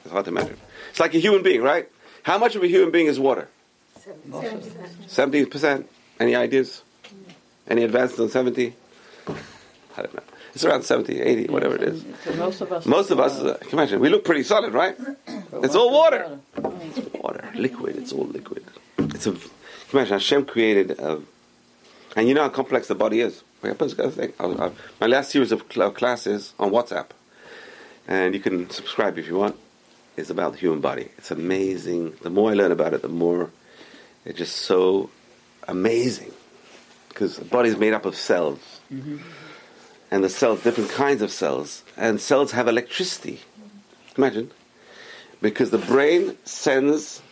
It's 0.04 0.10
hard 0.12 0.24
to 0.24 0.30
imagine. 0.30 0.56
It's 0.90 1.00
like 1.00 1.14
a 1.14 1.18
human 1.18 1.42
being, 1.42 1.62
right? 1.62 1.88
How 2.22 2.36
much 2.38 2.56
of 2.56 2.62
a 2.62 2.66
human 2.66 2.90
being 2.90 3.06
is 3.06 3.18
water? 3.20 3.48
Most 4.26 4.52
of 4.52 4.76
it. 4.76 5.50
70%? 5.50 5.84
Any 6.18 6.34
ideas? 6.34 6.82
Any 7.68 7.84
advances 7.84 8.18
on 8.18 8.28
70? 8.28 8.74
I 9.28 9.32
don't 10.02 10.14
know. 10.14 10.22
It's 10.52 10.64
around 10.64 10.82
70, 10.82 11.20
80, 11.20 11.52
whatever 11.52 11.76
it 11.76 11.82
is. 11.82 12.04
So 12.24 12.32
most 12.34 12.60
of 12.60 12.72
us. 12.72 12.86
Most 12.86 13.10
of 13.12 13.20
us, 13.20 13.38
uh, 13.38 13.56
can 13.60 13.70
imagine, 13.78 14.00
we 14.00 14.08
look 14.08 14.24
pretty 14.24 14.42
solid, 14.42 14.72
right? 14.72 14.96
It's 15.62 15.76
all 15.76 15.92
water. 15.92 16.38
Right. 16.56 17.22
Water, 17.22 17.48
liquid, 17.54 17.96
it's 17.96 18.12
all 18.12 18.24
liquid. 18.26 18.64
It's 18.98 19.26
a, 19.28 19.32
can 19.32 19.40
imagine, 19.92 20.14
Hashem 20.14 20.46
created, 20.46 20.98
a, 20.98 21.22
and 22.16 22.26
you 22.26 22.34
know 22.34 22.42
how 22.42 22.48
complex 22.48 22.88
the 22.88 22.96
body 22.96 23.20
is. 23.20 23.44
Happens, 23.62 23.94
guys? 23.94 24.14
Think, 24.14 24.34
I, 24.40 24.46
I, 24.46 24.70
my 25.00 25.06
last 25.06 25.30
series 25.30 25.52
of 25.52 25.64
cl- 25.70 25.90
classes 25.90 26.54
on 26.58 26.70
WhatsApp, 26.70 27.08
and 28.08 28.34
you 28.34 28.40
can 28.40 28.70
subscribe 28.70 29.18
if 29.18 29.28
you 29.28 29.36
want, 29.36 29.56
is 30.16 30.30
about 30.30 30.52
the 30.52 30.58
human 30.58 30.80
body. 30.80 31.10
It's 31.18 31.30
amazing. 31.30 32.14
The 32.22 32.30
more 32.30 32.50
I 32.50 32.54
learn 32.54 32.72
about 32.72 32.94
it, 32.94 33.02
the 33.02 33.08
more 33.08 33.50
It's 34.24 34.38
just 34.38 34.56
so 34.56 35.10
amazing 35.66 36.32
because 37.08 37.36
the 37.36 37.44
body 37.44 37.68
is 37.70 37.76
made 37.76 37.92
up 37.92 38.04
of 38.04 38.14
cells, 38.14 38.80
mm-hmm. 38.92 39.18
and 40.10 40.22
the 40.22 40.28
cells, 40.28 40.62
different 40.62 40.90
kinds 40.90 41.22
of 41.22 41.30
cells, 41.30 41.82
and 41.96 42.20
cells 42.20 42.52
have 42.52 42.68
electricity. 42.68 43.40
Imagine, 44.16 44.50
because 45.40 45.70
the 45.70 45.78
brain 45.78 46.36
sends 46.44 47.22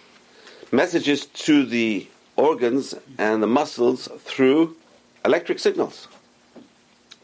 messages 0.72 1.26
to 1.26 1.64
the 1.66 2.06
organs 2.36 2.94
and 3.18 3.42
the 3.42 3.46
muscles 3.46 4.08
through 4.20 4.76
electric 5.24 5.58
signals. 5.58 6.08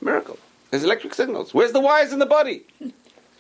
Miracle. 0.04 0.38
There's 0.70 0.84
electric 0.84 1.14
signals. 1.14 1.54
Where's 1.54 1.72
the 1.72 1.80
wires 1.80 2.12
in 2.12 2.18
the 2.18 2.26
body? 2.26 2.64
Do 2.80 2.92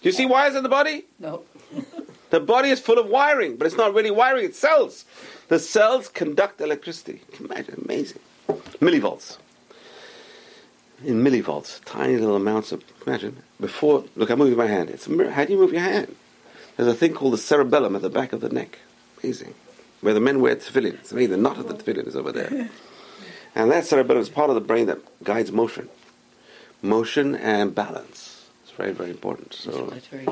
you 0.02 0.12
see 0.12 0.26
wires 0.26 0.54
in 0.54 0.62
the 0.62 0.68
body? 0.68 1.04
No. 1.18 1.42
The 2.30 2.40
body 2.40 2.70
is 2.70 2.80
full 2.80 2.98
of 2.98 3.06
wiring, 3.06 3.56
but 3.56 3.68
it's 3.68 3.76
not 3.76 3.94
really 3.94 4.10
wiring, 4.10 4.46
it's 4.46 4.58
cells. 4.58 5.04
The 5.46 5.60
cells 5.60 6.08
conduct 6.08 6.60
electricity. 6.60 7.22
Imagine, 7.38 7.82
amazing. 7.84 8.18
Millivolts. 8.80 9.38
In 11.04 11.22
millivolts, 11.22 11.80
tiny 11.84 12.16
little 12.16 12.34
amounts 12.34 12.72
of, 12.72 12.82
imagine, 13.06 13.44
before, 13.60 14.04
look, 14.16 14.30
I'm 14.30 14.40
moving 14.40 14.58
my 14.58 14.66
hand. 14.66 14.90
It's 14.90 15.06
How 15.06 15.44
do 15.44 15.52
you 15.52 15.58
move 15.60 15.72
your 15.72 15.82
hand? 15.82 16.16
There's 16.76 16.88
a 16.88 16.94
thing 16.94 17.14
called 17.14 17.34
the 17.34 17.38
cerebellum 17.38 17.94
at 17.94 18.02
the 18.02 18.10
back 18.10 18.32
of 18.32 18.40
the 18.40 18.48
neck. 18.48 18.80
Amazing. 19.22 19.54
Where 20.00 20.14
the 20.14 20.18
men 20.18 20.40
wear 20.40 20.56
tefillin. 20.56 20.94
It's 20.94 21.12
amazing. 21.12 21.30
The 21.30 21.36
knot 21.36 21.58
of 21.58 21.68
the 21.68 21.74
tefillin 21.74 22.08
is 22.08 22.16
over 22.16 22.32
there. 22.32 22.68
And 23.54 23.70
that 23.70 23.86
cerebellum 23.86 24.20
is 24.20 24.28
part 24.28 24.50
of 24.50 24.56
the 24.56 24.60
brain 24.60 24.86
that 24.86 24.98
guides 25.22 25.52
motion. 25.52 25.88
Motion 26.84 27.34
and 27.34 27.74
balance. 27.74 28.46
It's 28.62 28.72
very, 28.72 28.92
very 28.92 29.10
important. 29.10 29.54
So, 29.54 29.86
That's 29.86 30.06
very 30.08 30.26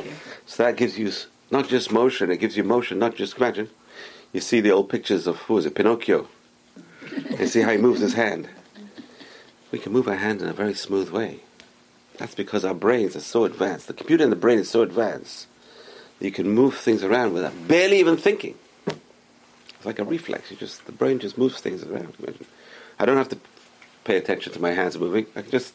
so 0.44 0.62
that 0.64 0.76
gives 0.76 0.98
you 0.98 1.10
not 1.50 1.66
just 1.66 1.90
motion, 1.90 2.30
it 2.30 2.36
gives 2.36 2.58
you 2.58 2.62
motion, 2.62 2.98
not 2.98 3.14
just 3.14 3.38
imagine. 3.38 3.70
You 4.34 4.40
see 4.40 4.60
the 4.60 4.70
old 4.70 4.90
pictures 4.90 5.26
of 5.26 5.38
who 5.38 5.56
is 5.56 5.64
it, 5.64 5.74
Pinocchio. 5.74 6.28
and 7.38 7.48
see 7.48 7.62
how 7.62 7.70
he 7.70 7.78
moves 7.78 8.00
his 8.00 8.14
hand. 8.14 8.50
We 9.70 9.78
can 9.78 9.92
move 9.92 10.08
our 10.08 10.16
hand 10.16 10.42
in 10.42 10.48
a 10.48 10.52
very 10.52 10.74
smooth 10.74 11.08
way. 11.08 11.40
That's 12.18 12.34
because 12.34 12.66
our 12.66 12.74
brains 12.74 13.16
are 13.16 13.20
so 13.20 13.44
advanced. 13.44 13.86
The 13.86 13.94
computer 13.94 14.22
in 14.22 14.30
the 14.30 14.36
brain 14.36 14.58
is 14.58 14.68
so 14.68 14.82
advanced 14.82 15.46
that 16.18 16.26
you 16.26 16.32
can 16.32 16.50
move 16.50 16.76
things 16.76 17.02
around 17.02 17.32
without 17.32 17.66
barely 17.66 17.98
even 17.98 18.18
thinking. 18.18 18.56
It's 18.86 19.86
like 19.86 19.98
a 19.98 20.04
reflex. 20.04 20.50
You 20.50 20.58
just 20.58 20.84
the 20.84 20.92
brain 20.92 21.18
just 21.18 21.38
moves 21.38 21.60
things 21.60 21.82
around. 21.82 22.14
I 22.98 23.06
don't 23.06 23.16
have 23.16 23.30
to 23.30 23.38
pay 24.04 24.18
attention 24.18 24.52
to 24.52 24.60
my 24.60 24.72
hands 24.72 24.98
moving. 24.98 25.26
I 25.34 25.42
can 25.42 25.50
just 25.50 25.74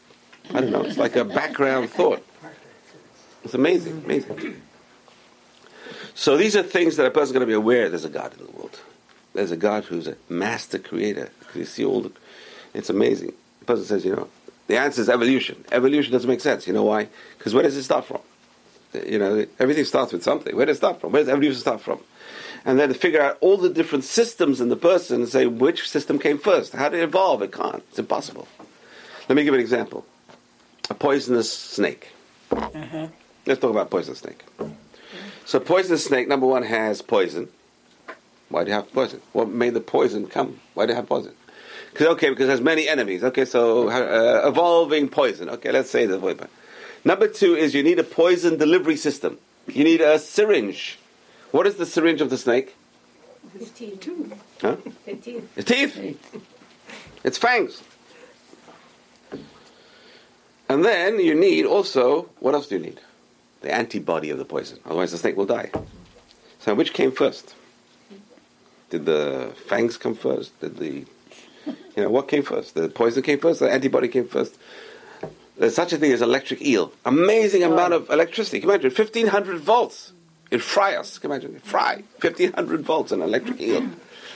I 0.54 0.62
don't 0.62 0.72
know. 0.72 0.82
It's 0.82 0.98
like 0.98 1.16
a 1.16 1.26
background 1.26 1.90
thought. 1.90 2.26
It's 3.44 3.54
amazing, 3.54 4.04
amazing. 4.06 4.62
So 6.16 6.36
these 6.36 6.56
are 6.56 6.64
things 6.64 6.98
that 6.98 7.06
a 7.06 7.12
person's 7.12 7.32
going 7.32 7.42
to 7.42 7.48
be 7.48 7.54
aware 7.54 7.90
there's 7.90 8.06
a 8.06 8.10
God 8.10 8.34
in 8.34 8.46
the 8.46 8.52
world. 8.52 8.80
There's 9.34 9.52
a 9.52 9.58
God 9.58 9.86
who's 9.86 10.08
a 10.08 10.16
master 10.30 10.80
creator. 10.80 11.30
You 11.54 11.66
see 11.66 11.86
all 11.86 12.02
the, 12.02 12.12
it's 12.74 12.90
amazing. 12.90 13.34
The 13.60 13.66
person 13.66 13.86
says, 13.86 14.04
you 14.04 14.16
know, 14.16 14.28
the 14.68 14.78
answer 14.78 15.02
is 15.02 15.10
evolution. 15.10 15.64
Evolution 15.72 16.12
doesn't 16.12 16.30
make 16.30 16.42
sense. 16.42 16.66
You 16.68 16.74
know 16.74 16.84
why? 16.84 17.08
Because 17.38 17.54
where 17.54 17.64
does 17.64 17.78
it 17.78 17.84
start 17.84 18.06
from? 18.06 18.22
You 19.06 19.20
know, 19.20 19.46
everything 19.60 19.86
starts 19.86 20.12
with 20.12 20.24
something. 20.24 20.56
Where 20.56 20.66
does 20.66 20.78
it 20.78 20.80
start 20.80 21.00
from? 21.00 21.12
Where 21.12 21.22
does 21.22 21.30
evolution 21.30 21.60
start 21.60 21.82
from? 21.82 22.00
And 22.66 22.80
then 22.80 22.90
to 22.90 22.96
figure 22.96 23.22
out 23.22 23.38
all 23.40 23.58
the 23.58 23.70
different 23.70 24.04
systems 24.04 24.60
in 24.60 24.70
the 24.70 24.76
person 24.76 25.22
and 25.22 25.30
say 25.30 25.46
which 25.46 25.88
system 25.88 26.20
came 26.20 26.38
first. 26.38 26.74
How 26.74 26.90
did 26.90 27.00
it 27.00 27.04
evolve? 27.04 27.42
It 27.42 27.52
can't. 27.52 27.84
It's 27.90 28.00
impossible. 28.00 28.48
Let 29.30 29.36
me 29.36 29.44
give 29.44 29.54
an 29.54 29.60
example. 29.60 30.06
A 30.90 30.94
poisonous 30.94 31.52
snake. 31.52 32.10
Let's 32.52 33.62
talk 33.62 33.72
about 33.72 33.90
poisonous 33.90 34.20
snake. 34.20 34.44
So 35.46 35.60
poisonous 35.60 36.06
snake, 36.06 36.28
number 36.28 36.46
one, 36.46 36.64
has 36.64 37.02
poison. 37.02 37.50
Why 38.50 38.64
do 38.64 38.70
you 38.70 38.76
have 38.76 38.92
poison? 38.94 39.22
What 39.34 39.50
made 39.50 39.74
the 39.74 39.82
poison 39.82 40.28
come? 40.28 40.60
Why 40.74 40.86
do 40.86 40.92
you 40.92 40.96
have 40.96 41.08
poison? 41.08 41.34
Because 41.92 42.08
okay, 42.08 42.30
because 42.30 42.48
it 42.48 42.52
has 42.52 42.62
many 42.62 42.88
enemies. 42.88 43.24
Okay, 43.24 43.46
so 43.46 43.90
uh, 43.90 44.48
evolving 44.48 45.10
poison. 45.10 45.50
Okay, 45.50 45.72
let's 45.72 45.90
say 45.90 46.06
the 46.06 46.20
poison. 46.20 46.48
Number 47.04 47.28
two 47.28 47.56
is 47.56 47.74
you 47.74 47.84
need 47.84 48.00
a 48.00 48.04
poison 48.04 48.58
delivery 48.58 48.98
system. 48.98 49.38
You 49.68 49.84
need 49.84 50.02
a 50.02 50.20
syringe. 50.20 51.00
What 51.52 51.68
is 51.68 51.76
the 51.76 51.86
syringe 51.86 52.22
of 52.22 52.30
the 52.30 52.38
snake? 52.38 52.76
His 53.58 53.70
teeth. 53.72 54.10
Huh? 54.62 54.78
His 55.06 55.20
teeth. 55.22 55.58
Its 55.58 55.70
teeth. 55.70 56.44
Its 57.24 57.38
fangs. 57.38 57.82
And 60.70 60.84
then 60.84 61.20
you 61.20 61.34
need 61.34 61.66
also, 61.66 62.30
what 62.40 62.54
else 62.54 62.68
do 62.68 62.76
you 62.76 62.82
need? 62.82 63.00
The 63.62 63.74
antibody 63.74 64.30
of 64.30 64.38
the 64.38 64.46
poison. 64.46 64.80
Otherwise 64.86 65.12
the 65.12 65.18
snake 65.18 65.38
will 65.38 65.46
die. 65.46 65.72
So 66.60 66.76
which 66.76 66.94
came 66.94 67.12
first? 67.12 67.56
Did 68.90 69.06
the 69.06 69.54
fangs 69.68 69.98
come 69.98 70.16
first? 70.16 70.60
Did 70.60 70.78
the, 70.78 71.06
you 71.66 71.76
know, 72.04 72.10
what 72.10 72.28
came 72.28 72.44
first? 72.44 72.76
The 72.76 72.90
poison 72.90 73.24
came 73.24 73.40
first? 73.40 73.60
The 73.60 73.72
antibody 73.72 74.08
came 74.08 74.28
first? 74.28 74.58
There's 75.58 75.76
such 75.76 75.92
a 75.92 75.98
thing 75.98 76.12
as 76.12 76.22
electric 76.22 76.62
eel. 76.62 76.92
Amazing 77.06 77.64
oh. 77.64 77.74
amount 77.74 77.94
of 77.94 78.10
electricity. 78.10 78.60
Can 78.60 78.70
you 78.70 78.76
imagine? 78.76 78.92
1500 78.92 79.60
volts. 79.60 80.14
It 80.52 80.62
fry 80.62 80.96
us. 80.96 81.18
Can 81.18 81.30
you 81.30 81.36
imagine? 81.36 81.56
It 81.56 81.64
fry. 81.64 82.04
1500 82.22 82.82
volts 82.82 83.12
an 83.12 83.22
electric 83.22 83.60
eel. 83.60 83.90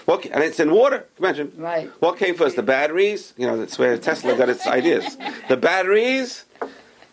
What, 0.05 0.25
and 0.25 0.43
it's 0.43 0.59
in 0.59 0.71
water. 0.71 1.05
Imagine. 1.19 1.51
Right. 1.57 1.89
What 1.99 2.17
came 2.17 2.35
first? 2.35 2.55
The 2.55 2.63
batteries? 2.63 3.33
You 3.37 3.47
know, 3.47 3.57
that's 3.57 3.77
where 3.77 3.97
Tesla 3.97 4.35
got 4.35 4.49
its 4.49 4.65
ideas. 4.65 5.17
The 5.47 5.57
batteries, 5.57 6.45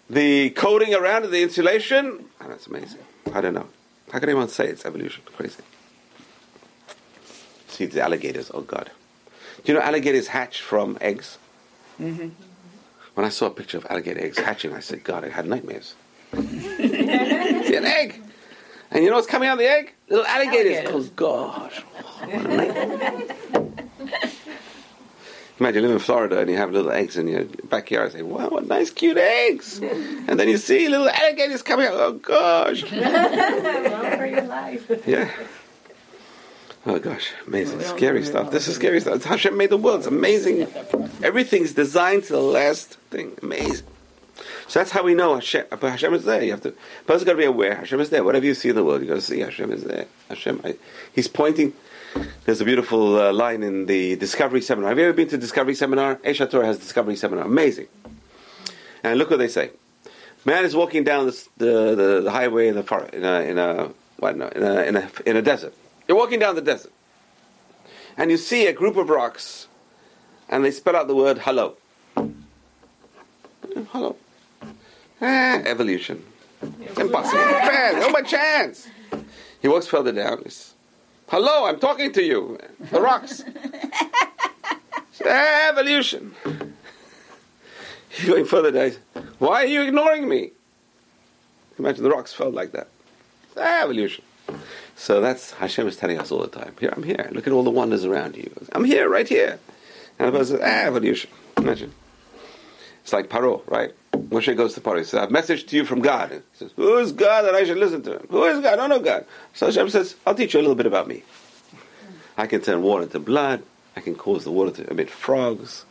the 0.08 0.50
coating 0.50 0.94
around 0.94 1.24
it, 1.24 1.30
the 1.30 1.42
insulation. 1.42 2.24
Oh, 2.40 2.48
that's 2.48 2.66
amazing. 2.66 3.00
I 3.34 3.40
don't 3.40 3.54
know. 3.54 3.66
How 4.10 4.18
can 4.18 4.28
anyone 4.28 4.48
say 4.48 4.66
it's 4.68 4.86
evolution? 4.86 5.22
Crazy. 5.36 5.62
See 7.68 7.86
the 7.86 8.00
alligators. 8.00 8.50
Oh 8.52 8.62
God. 8.62 8.90
Do 9.64 9.72
you 9.72 9.78
know 9.78 9.84
alligators 9.84 10.28
hatch 10.28 10.62
from 10.62 10.96
eggs? 11.00 11.36
Mm-hmm. 12.00 12.28
When 13.14 13.26
I 13.26 13.28
saw 13.28 13.46
a 13.46 13.50
picture 13.50 13.76
of 13.78 13.86
alligator 13.90 14.20
eggs 14.20 14.38
hatching, 14.38 14.72
I 14.72 14.80
said, 14.80 15.02
God, 15.04 15.24
I 15.24 15.28
had 15.28 15.46
nightmares. 15.46 15.94
See 16.32 16.38
an 17.76 17.84
egg. 17.84 18.22
And 18.90 19.02
you 19.04 19.10
know 19.10 19.16
what's 19.16 19.26
coming 19.26 19.48
out 19.48 19.54
of 19.54 19.58
the 19.58 19.68
egg? 19.68 19.92
Little 20.08 20.24
alligators. 20.24 20.76
Alligators. 20.78 21.08
Oh, 21.08 21.12
gosh. 21.16 21.82
What 22.20 22.46
a 22.46 22.56
nightmare. 22.56 23.38
Imagine 25.60 25.82
you 25.82 25.88
live 25.88 25.96
in 25.96 25.98
Florida 25.98 26.38
and 26.38 26.48
you 26.48 26.56
have 26.56 26.70
little 26.70 26.92
eggs 26.92 27.16
in 27.16 27.26
your 27.26 27.44
backyard. 27.44 28.12
Say, 28.12 28.22
wow, 28.22 28.48
what 28.48 28.68
nice, 28.68 28.90
cute 28.90 29.16
eggs. 29.16 29.78
And 29.80 30.38
then 30.38 30.48
you 30.48 30.56
see 30.56 30.88
little 30.88 31.08
alligators 31.08 31.62
coming 31.62 31.86
out. 31.86 31.94
Oh, 31.94 32.12
gosh. 32.12 32.82
Run 32.92 34.18
for 34.18 34.26
your 34.26 34.42
life. 34.42 34.90
Yeah. 35.04 35.30
Oh, 36.86 36.98
gosh. 37.00 37.32
Amazing. 37.48 37.80
Scary 37.80 38.24
stuff. 38.24 38.52
This 38.52 38.68
is 38.68 38.76
scary 38.76 39.00
stuff. 39.00 39.16
It's 39.16 39.24
Hashem 39.24 39.56
made 39.56 39.70
the 39.70 39.76
world. 39.76 39.98
It's 39.98 40.06
amazing. 40.06 40.68
Everything's 41.24 41.72
designed 41.72 42.24
to 42.24 42.34
the 42.34 42.40
last 42.40 42.94
thing. 43.10 43.36
Amazing. 43.42 43.86
So 44.68 44.78
that's 44.78 44.92
how 44.92 45.02
we 45.02 45.14
know 45.14 45.34
Hashem, 45.34 45.66
but 45.70 45.82
Hashem 45.82 46.14
is 46.14 46.24
there. 46.24 46.42
You 46.44 46.52
have 46.52 46.60
to. 46.60 46.74
Person's 47.06 47.24
got 47.24 47.32
to 47.32 47.38
be 47.38 47.44
aware. 47.44 47.74
Hashem 47.74 47.98
is 48.00 48.10
there. 48.10 48.22
Whatever 48.22 48.46
you 48.46 48.54
see 48.54 48.68
in 48.68 48.76
the 48.76 48.84
world, 48.84 49.00
you 49.00 49.08
got 49.08 49.14
to 49.14 49.20
see 49.20 49.40
Hashem 49.40 49.72
is 49.72 49.82
there. 49.82 50.06
Hashem. 50.28 50.60
I, 50.62 50.76
he's 51.12 51.26
pointing. 51.26 51.72
There's 52.44 52.60
a 52.60 52.64
beautiful 52.64 53.20
uh, 53.20 53.32
line 53.32 53.62
in 53.62 53.86
the 53.86 54.16
Discovery 54.16 54.62
Seminar. 54.62 54.90
Have 54.90 54.98
you 54.98 55.04
ever 55.04 55.12
been 55.12 55.28
to 55.28 55.38
Discovery 55.38 55.74
Seminar? 55.74 56.16
Aish 56.16 56.46
HaTorah 56.46 56.64
has 56.64 56.78
Discovery 56.78 57.16
Seminar. 57.16 57.44
Amazing. 57.44 57.88
And 59.04 59.18
look 59.18 59.30
what 59.30 59.38
they 59.38 59.48
say. 59.48 59.70
Man 60.44 60.64
is 60.64 60.74
walking 60.74 61.04
down 61.04 61.26
this, 61.26 61.48
the, 61.56 61.94
the 61.94 62.20
the 62.22 62.30
highway 62.30 62.68
in 62.68 62.74
the 62.74 62.82
forest 62.82 63.12
in 63.12 63.24
a 63.24 63.40
in 63.42 63.58
a 63.58 63.90
what 64.18 64.36
no 64.36 64.48
in 64.48 64.62
a, 64.62 64.82
in 64.82 64.96
a 64.96 65.10
in 65.26 65.36
a 65.36 65.42
desert. 65.42 65.74
You're 66.06 66.16
walking 66.16 66.38
down 66.38 66.54
the 66.54 66.62
desert, 66.62 66.92
and 68.16 68.30
you 68.30 68.36
see 68.36 68.66
a 68.66 68.72
group 68.72 68.96
of 68.96 69.10
rocks, 69.10 69.68
and 70.48 70.64
they 70.64 70.70
spell 70.70 70.96
out 70.96 71.06
the 71.06 71.14
word 71.14 71.38
hello. 71.38 71.76
Hello. 73.92 74.16
Ah, 75.20 75.60
evolution. 75.66 76.24
Impossible. 76.96 77.42
My 78.10 78.22
chance. 78.24 78.88
He 79.60 79.68
walks 79.68 79.86
further 79.86 80.12
down. 80.12 80.42
Hello, 81.28 81.66
I'm 81.66 81.78
talking 81.78 82.10
to 82.12 82.22
you. 82.22 82.58
The 82.90 83.02
rocks. 83.02 83.44
Evolution. 85.24 86.34
He's 88.08 88.26
going 88.26 88.46
further 88.46 88.70
down. 88.70 88.92
Why 89.38 89.64
are 89.64 89.66
you 89.66 89.82
ignoring 89.82 90.26
me? 90.26 90.52
Imagine 91.78 92.02
the 92.02 92.10
rocks 92.10 92.32
felt 92.32 92.54
like 92.54 92.72
that. 92.72 92.88
Evolution. 93.58 94.24
So 94.96 95.20
that's 95.20 95.52
Hashem 95.52 95.86
is 95.86 95.96
telling 95.96 96.18
us 96.18 96.32
all 96.32 96.40
the 96.40 96.48
time. 96.48 96.74
Here, 96.80 96.94
I'm 96.96 97.02
here. 97.02 97.28
Look 97.30 97.46
at 97.46 97.52
all 97.52 97.62
the 97.62 97.70
wonders 97.70 98.06
around 98.06 98.34
you. 98.34 98.50
I'm 98.72 98.84
here, 98.84 99.06
right 99.06 99.28
here. 99.28 99.58
And 100.18 100.28
the 100.28 100.38
person 100.38 100.56
says, 100.56 100.64
ah, 100.64 100.86
evolution. 100.86 101.30
Imagine. 101.58 101.92
It's 103.02 103.12
like 103.12 103.28
Paro, 103.28 103.62
right? 103.70 103.92
Moshe 104.28 104.54
goes 104.56 104.74
to 104.74 104.80
Paro. 104.80 104.98
He 104.98 105.04
says, 105.04 105.14
I 105.14 105.20
have 105.20 105.30
a 105.30 105.32
message 105.32 105.66
to 105.66 105.76
you 105.76 105.84
from 105.84 106.00
God. 106.00 106.30
He 106.30 106.40
says, 106.52 106.72
Who 106.76 106.98
is 106.98 107.12
God 107.12 107.42
that 107.42 107.54
I 107.54 107.64
should 107.64 107.78
listen 107.78 108.02
to 108.02 108.18
him? 108.18 108.26
Who 108.30 108.44
is 108.44 108.60
God? 108.60 108.74
I 108.74 108.76
don't 108.76 108.90
know 108.90 109.00
God. 109.00 109.24
So 109.54 109.66
Hashem 109.66 109.88
says, 109.90 110.16
I'll 110.26 110.34
teach 110.34 110.54
you 110.54 110.60
a 110.60 110.62
little 110.62 110.74
bit 110.74 110.86
about 110.86 111.08
me. 111.08 111.22
I 112.36 112.46
can 112.46 112.60
turn 112.60 112.82
water 112.82 113.04
into 113.04 113.18
blood. 113.18 113.62
I 113.96 114.00
can 114.00 114.14
cause 114.14 114.44
the 114.44 114.52
water 114.52 114.70
to 114.82 114.90
emit 114.90 115.10
frogs. 115.10 115.84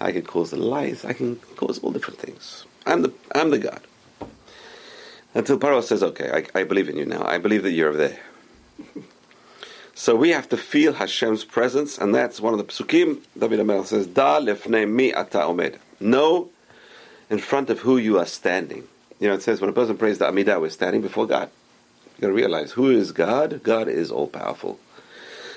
I 0.00 0.12
can 0.12 0.22
cause 0.22 0.50
the 0.50 0.56
lice. 0.56 1.04
I 1.04 1.12
can 1.12 1.36
cause 1.56 1.78
all 1.78 1.90
different 1.90 2.20
things. 2.20 2.66
I'm 2.86 3.02
the, 3.02 3.12
I'm 3.34 3.50
the 3.50 3.58
God. 3.58 3.80
Until 5.34 5.58
Paro 5.58 5.82
says, 5.82 6.02
Okay, 6.02 6.30
I, 6.54 6.60
I 6.60 6.64
believe 6.64 6.88
in 6.88 6.96
you 6.96 7.06
now. 7.06 7.24
I 7.24 7.38
believe 7.38 7.62
that 7.62 7.72
you're 7.72 7.96
there. 7.96 8.20
So 9.98 10.14
we 10.14 10.30
have 10.30 10.48
to 10.50 10.56
feel 10.56 10.92
Hashem's 10.92 11.44
presence, 11.44 11.98
and 11.98 12.14
that's 12.14 12.40
one 12.40 12.54
of 12.54 12.58
the 12.58 12.64
psukim. 12.66 13.20
David 13.36 13.58
Amel 13.58 13.82
says, 13.82 14.06
"Da 14.06 14.38
lefnei 14.38 14.88
mi 14.88 15.12
ata 15.12 15.38
omed." 15.38 15.76
Know 15.98 16.50
in 17.30 17.38
front 17.38 17.70
of 17.70 17.80
who 17.80 17.96
you 17.96 18.18
are 18.18 18.26
standing. 18.26 18.84
You 19.20 19.28
know, 19.28 19.34
it 19.34 19.42
says 19.42 19.60
when 19.60 19.70
a 19.70 19.72
person 19.72 19.96
prays 19.96 20.18
the 20.18 20.26
Amidah, 20.26 20.60
we're 20.60 20.70
standing 20.70 21.02
before 21.02 21.26
God. 21.26 21.50
You 22.16 22.22
got 22.22 22.26
to 22.28 22.32
realize 22.32 22.72
who 22.72 22.90
is 22.90 23.12
God. 23.12 23.62
God 23.62 23.88
is 23.88 24.10
all 24.10 24.26
powerful. 24.26 24.78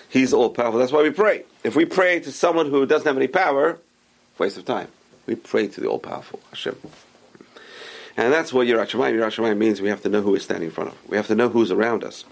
He's 0.09 0.33
all 0.33 0.49
powerful. 0.49 0.79
That's 0.79 0.91
why 0.91 1.03
we 1.03 1.11
pray. 1.11 1.45
If 1.63 1.75
we 1.75 1.85
pray 1.85 2.19
to 2.19 2.31
someone 2.31 2.69
who 2.69 2.85
doesn't 2.85 3.07
have 3.07 3.17
any 3.17 3.27
power, 3.27 3.79
waste 4.37 4.57
of 4.57 4.65
time. 4.65 4.89
We 5.25 5.35
pray 5.35 5.67
to 5.67 5.81
the 5.81 5.87
all 5.87 5.99
powerful 5.99 6.39
Hashem. 6.49 6.75
And 8.17 8.33
that's 8.33 8.51
what. 8.51 8.67
Yirat 8.67 8.89
Shamayim 8.89 9.57
means 9.57 9.81
we 9.81 9.89
have 9.89 10.01
to 10.01 10.09
know 10.09 10.21
who 10.21 10.31
we're 10.31 10.39
standing 10.39 10.67
in 10.67 10.73
front 10.73 10.89
of. 10.89 11.09
We 11.09 11.15
have 11.17 11.27
to 11.27 11.35
know 11.35 11.49
who's 11.49 11.71
around 11.71 12.03
us. 12.03 12.25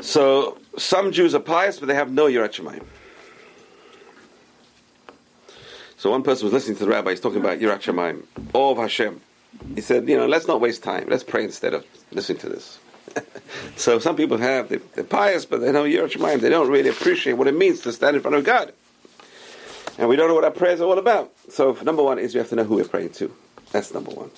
So 0.00 0.58
some 0.78 1.12
Jews 1.12 1.34
are 1.34 1.40
pious, 1.40 1.80
but 1.80 1.86
they 1.86 1.94
have 1.94 2.12
no 2.12 2.26
Yirat 2.26 2.52
Shamayim. 2.52 2.84
So 6.00 6.10
one 6.10 6.22
person 6.22 6.46
was 6.46 6.54
listening 6.54 6.78
to 6.78 6.86
the 6.86 6.90
rabbi. 6.90 7.10
He's 7.10 7.20
talking 7.20 7.40
about 7.40 7.58
Yirat 7.58 7.82
Shamayim, 7.82 8.22
awe 8.54 8.70
of 8.70 8.78
Hashem. 8.78 9.20
He 9.74 9.82
said, 9.82 10.08
you 10.08 10.16
know, 10.16 10.26
let's 10.26 10.48
not 10.48 10.58
waste 10.58 10.82
time. 10.82 11.04
Let's 11.10 11.22
pray 11.22 11.44
instead 11.44 11.74
of 11.74 11.84
listening 12.10 12.38
to 12.38 12.48
this. 12.48 12.78
so 13.76 13.98
some 13.98 14.16
people 14.16 14.38
have 14.38 14.70
they, 14.70 14.80
are 14.98 15.04
pious, 15.04 15.44
but 15.44 15.60
they 15.60 15.70
know 15.70 15.84
Yirat 15.84 16.12
Shamayim. 16.12 16.40
They 16.40 16.48
don't 16.48 16.70
really 16.70 16.88
appreciate 16.88 17.34
what 17.34 17.48
it 17.48 17.54
means 17.54 17.82
to 17.82 17.92
stand 17.92 18.16
in 18.16 18.22
front 18.22 18.34
of 18.34 18.44
God. 18.44 18.72
And 19.98 20.08
we 20.08 20.16
don't 20.16 20.28
know 20.28 20.34
what 20.34 20.44
our 20.44 20.50
prayers 20.50 20.80
are 20.80 20.84
all 20.84 20.98
about. 20.98 21.34
So 21.50 21.76
number 21.82 22.02
one 22.02 22.18
is 22.18 22.32
we 22.32 22.38
have 22.38 22.48
to 22.48 22.56
know 22.56 22.64
who 22.64 22.76
we're 22.76 22.88
praying 22.88 23.10
to. 23.10 23.30
That's 23.70 23.92
number 23.92 24.10
one. 24.10 24.30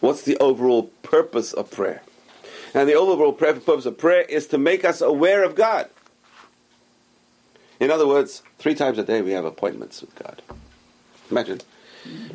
What's 0.00 0.24
the 0.24 0.36
overall 0.36 0.90
purpose 1.02 1.54
of 1.54 1.70
prayer? 1.70 2.02
And 2.74 2.86
the 2.86 2.96
overall 2.96 3.32
purpose 3.32 3.86
of 3.86 3.96
prayer 3.96 4.26
is 4.28 4.46
to 4.48 4.58
make 4.58 4.84
us 4.84 5.00
aware 5.00 5.42
of 5.42 5.54
God. 5.54 5.88
In 7.80 7.90
other 7.90 8.06
words, 8.06 8.42
three 8.58 8.74
times 8.74 8.98
a 8.98 9.04
day 9.04 9.22
we 9.22 9.30
have 9.30 9.46
appointments 9.46 10.02
with 10.02 10.14
God. 10.14 10.42
Imagine 11.30 11.60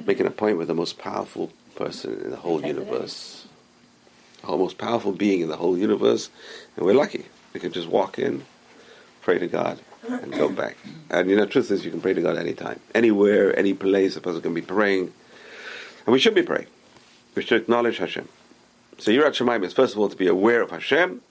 making 0.06 0.27
a 0.27 0.32
point 0.32 0.58
with 0.58 0.67
the 0.67 0.75
most 0.75 0.97
powerful 0.97 1.51
person 1.75 2.21
in 2.21 2.32
the 2.32 2.38
whole 2.38 2.63
universe, 2.65 3.45
the 4.41 4.58
most 4.58 4.77
powerful 4.77 5.12
being 5.12 5.41
in 5.41 5.49
the 5.49 5.58
whole 5.58 5.77
universe, 5.77 6.29
and 6.75 6.86
we're 6.86 6.93
lucky. 6.93 7.25
We 7.53 7.60
can 7.60 7.71
just 7.71 7.88
walk 7.88 8.19
in, 8.19 8.45
pray 9.21 9.39
to 9.39 9.47
God, 9.47 9.79
and 10.08 10.32
go 10.32 10.49
back. 10.63 10.77
And 11.10 11.29
you 11.29 11.36
know, 11.36 11.45
truth 11.45 11.71
is, 11.71 11.86
you 11.86 11.91
can 11.91 12.01
pray 12.01 12.13
to 12.13 12.21
God 12.21 12.38
anytime, 12.38 12.79
anywhere, 12.93 13.58
any 13.58 13.73
place. 13.73 14.15
A 14.15 14.21
person 14.21 14.41
can 14.41 14.53
be 14.53 14.62
praying, 14.62 15.13
and 16.06 16.13
we 16.13 16.19
should 16.19 16.36
be 16.36 16.43
praying. 16.43 16.67
We 17.36 17.41
should 17.41 17.62
acknowledge 17.62 17.97
Hashem. 17.97 18.27
So 18.99 19.12
Yirat 19.12 19.32
Shamayim 19.32 19.63
is 19.63 19.73
first 19.73 19.93
of 19.93 19.99
all 19.99 20.10
to 20.10 20.15
be 20.15 20.27
aware 20.27 20.62
of 20.62 20.69
Hashem. 20.69 21.21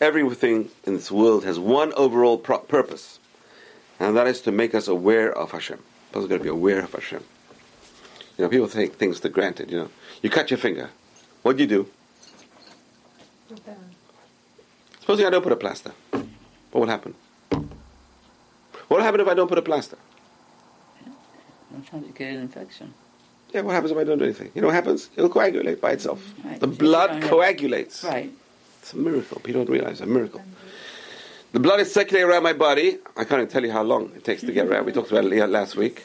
Everything 0.00 0.70
in 0.84 0.94
this 0.94 1.10
world 1.10 1.44
has 1.44 1.58
one 1.58 1.92
overall 1.92 2.38
pro- 2.38 2.58
purpose, 2.58 3.18
and 3.98 4.16
that 4.16 4.26
is 4.26 4.40
to 4.42 4.52
make 4.52 4.74
us 4.74 4.88
aware 4.88 5.30
of 5.30 5.50
Hashem. 5.50 5.78
Person's 6.12 6.28
got 6.28 6.38
to 6.38 6.42
be 6.42 6.48
aware 6.48 6.80
of 6.80 6.92
Hashem. 6.92 7.22
You 8.36 8.44
know, 8.44 8.48
people 8.48 8.68
take 8.68 8.94
things 8.94 9.18
for 9.18 9.28
granted. 9.28 9.70
You 9.70 9.78
know, 9.78 9.90
you 10.22 10.30
cut 10.30 10.50
your 10.50 10.58
finger. 10.58 10.90
What 11.42 11.56
do 11.56 11.62
you 11.62 11.68
do? 11.68 11.86
Supposing 15.00 15.26
I 15.26 15.30
don't 15.30 15.42
put 15.42 15.52
a 15.52 15.56
plaster, 15.56 15.92
what 16.10 16.80
will 16.80 16.86
happen? 16.86 17.14
What 17.50 18.98
will 18.98 19.02
happen 19.02 19.20
if 19.20 19.28
I 19.28 19.34
don't 19.34 19.48
put 19.48 19.58
a 19.58 19.62
plaster? 19.62 19.98
Sometimes 21.70 22.06
you 22.06 22.12
get 22.12 22.34
an 22.34 22.40
infection. 22.40 22.94
Yeah, 23.52 23.62
what 23.62 23.72
happens 23.72 23.90
if 23.90 23.98
I 23.98 24.04
don't 24.04 24.18
do 24.18 24.24
anything? 24.24 24.52
You 24.54 24.60
know 24.62 24.68
what 24.68 24.74
happens? 24.74 25.10
It'll 25.16 25.30
coagulate 25.30 25.80
by 25.80 25.92
itself. 25.92 26.34
Right. 26.44 26.60
The 26.60 26.68
blood 26.68 27.22
coagulates. 27.22 28.04
Right. 28.04 28.32
It's 28.80 28.92
a 28.92 28.96
miracle. 28.96 29.40
People 29.40 29.64
don't 29.64 29.72
realize 29.72 29.92
it's 29.92 30.00
a 30.02 30.06
miracle. 30.06 30.42
The 31.52 31.60
blood 31.60 31.80
is 31.80 31.92
circulating 31.92 32.28
around 32.30 32.42
my 32.44 32.52
body. 32.52 32.98
I 33.16 33.24
can't 33.24 33.40
even 33.40 33.48
tell 33.48 33.64
you 33.64 33.72
how 33.72 33.82
long 33.82 34.12
it 34.14 34.24
takes 34.24 34.42
to 34.42 34.52
get 34.52 34.66
around. 34.66 34.86
We 34.86 34.92
talked 34.92 35.10
about 35.10 35.24
it 35.24 35.46
last 35.48 35.76
week. 35.76 36.04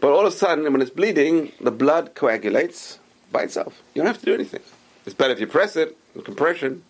But 0.00 0.10
all 0.12 0.26
of 0.26 0.32
a 0.32 0.36
sudden, 0.36 0.70
when 0.72 0.80
it's 0.82 0.90
bleeding, 0.90 1.52
the 1.60 1.70
blood 1.70 2.14
coagulates 2.14 2.98
by 3.30 3.42
itself. 3.42 3.80
You 3.94 4.00
don't 4.02 4.06
have 4.06 4.18
to 4.20 4.24
do 4.26 4.34
anything. 4.34 4.60
It's 5.06 5.14
better 5.14 5.32
if 5.32 5.40
you 5.40 5.46
press 5.46 5.76
it, 5.76 5.96
with 6.14 6.24
compression, 6.24 6.82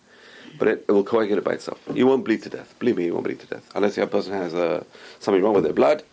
but 0.57 0.67
it, 0.67 0.85
it 0.87 0.91
will 0.91 1.03
coagulate 1.03 1.43
by 1.43 1.53
itself. 1.53 1.79
You 1.93 2.07
won't 2.07 2.25
bleed 2.25 2.43
to 2.43 2.49
death. 2.49 2.73
Believe 2.79 2.97
me, 2.97 3.05
you 3.05 3.13
won't 3.13 3.25
bleed 3.25 3.39
to 3.41 3.47
death. 3.47 3.69
Unless 3.75 3.95
the 3.95 4.07
person 4.07 4.33
has 4.33 4.53
uh, 4.53 4.83
something 5.19 5.43
wrong 5.43 5.53
with 5.53 5.63
their 5.63 5.73
blood. 5.73 6.03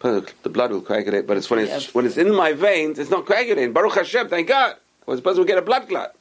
But 0.00 0.32
The 0.42 0.50
blood 0.50 0.70
will 0.72 0.82
coagulate, 0.82 1.26
but 1.26 1.36
it's 1.36 1.48
when 1.48 1.60
it's, 1.60 1.70
Yes. 1.70 1.94
when 1.94 2.04
it's 2.04 2.16
in 2.16 2.34
my 2.34 2.52
veins, 2.52 2.98
it's 2.98 3.10
not 3.10 3.26
coagulating. 3.26 3.72
Baruch 3.72 3.94
Hashem, 3.94 4.28
thank 4.28 4.48
God. 4.48 4.76
Or 5.06 5.16
the 5.16 5.22
person 5.22 5.38
will 5.38 5.46
get 5.46 5.58
a 5.58 5.62
blood 5.62 5.88
clot. 5.88 6.14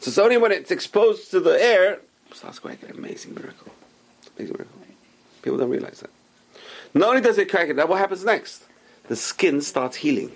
So 0.00 0.08
it's 0.10 0.18
only 0.18 0.36
when 0.36 0.52
it's 0.52 0.70
exposed 0.70 1.30
to 1.32 1.40
the 1.40 1.60
air, 1.60 1.98
starts 2.32 2.58
coagulating. 2.58 2.98
Amazing 2.98 3.34
miracle. 3.34 3.72
Amazing 4.36 4.56
miracle. 4.56 4.78
People 5.42 5.58
don't 5.58 5.70
realize 5.70 6.00
that. 6.00 6.10
Not 6.94 7.10
only 7.10 7.20
does 7.20 7.38
it 7.38 7.50
crack 7.50 7.64
it, 7.64 7.74
coagulate, 7.74 7.88
what 7.88 7.98
happens 7.98 8.24
next? 8.24 8.64
The 9.08 9.16
skin 9.16 9.60
starts 9.60 9.96
healing. 9.96 10.32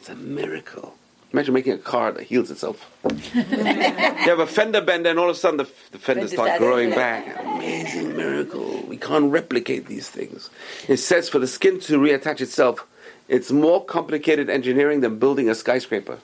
It's 0.00 0.08
a 0.08 0.16
miracle. 0.16 0.96
Imagine 1.32 1.54
making 1.54 1.72
a 1.74 1.78
car 1.78 2.12
that 2.12 2.22
heals 2.22 2.50
itself. 2.50 2.90
you 3.34 3.42
have 3.42 4.38
a 4.38 4.46
fender 4.46 4.80
bender, 4.80 5.10
and 5.10 5.18
all 5.18 5.28
of 5.28 5.36
a 5.36 5.38
sudden 5.38 5.58
the, 5.58 5.68
the 5.90 5.98
fenders 5.98 6.32
Fender 6.32 6.48
start 6.48 6.58
growing 6.58 6.90
back. 6.90 7.38
Amazing 7.44 8.16
miracle. 8.16 8.82
We 8.88 8.96
can't 8.96 9.30
replicate 9.30 9.86
these 9.86 10.08
things. 10.08 10.50
It 10.88 10.96
says 10.98 11.28
for 11.28 11.38
the 11.38 11.46
skin 11.46 11.80
to 11.80 11.98
reattach 11.98 12.40
itself, 12.40 12.86
it's 13.28 13.50
more 13.50 13.84
complicated 13.84 14.48
engineering 14.48 15.00
than 15.00 15.18
building 15.18 15.48
a 15.48 15.54
skyscraper. 15.54 16.18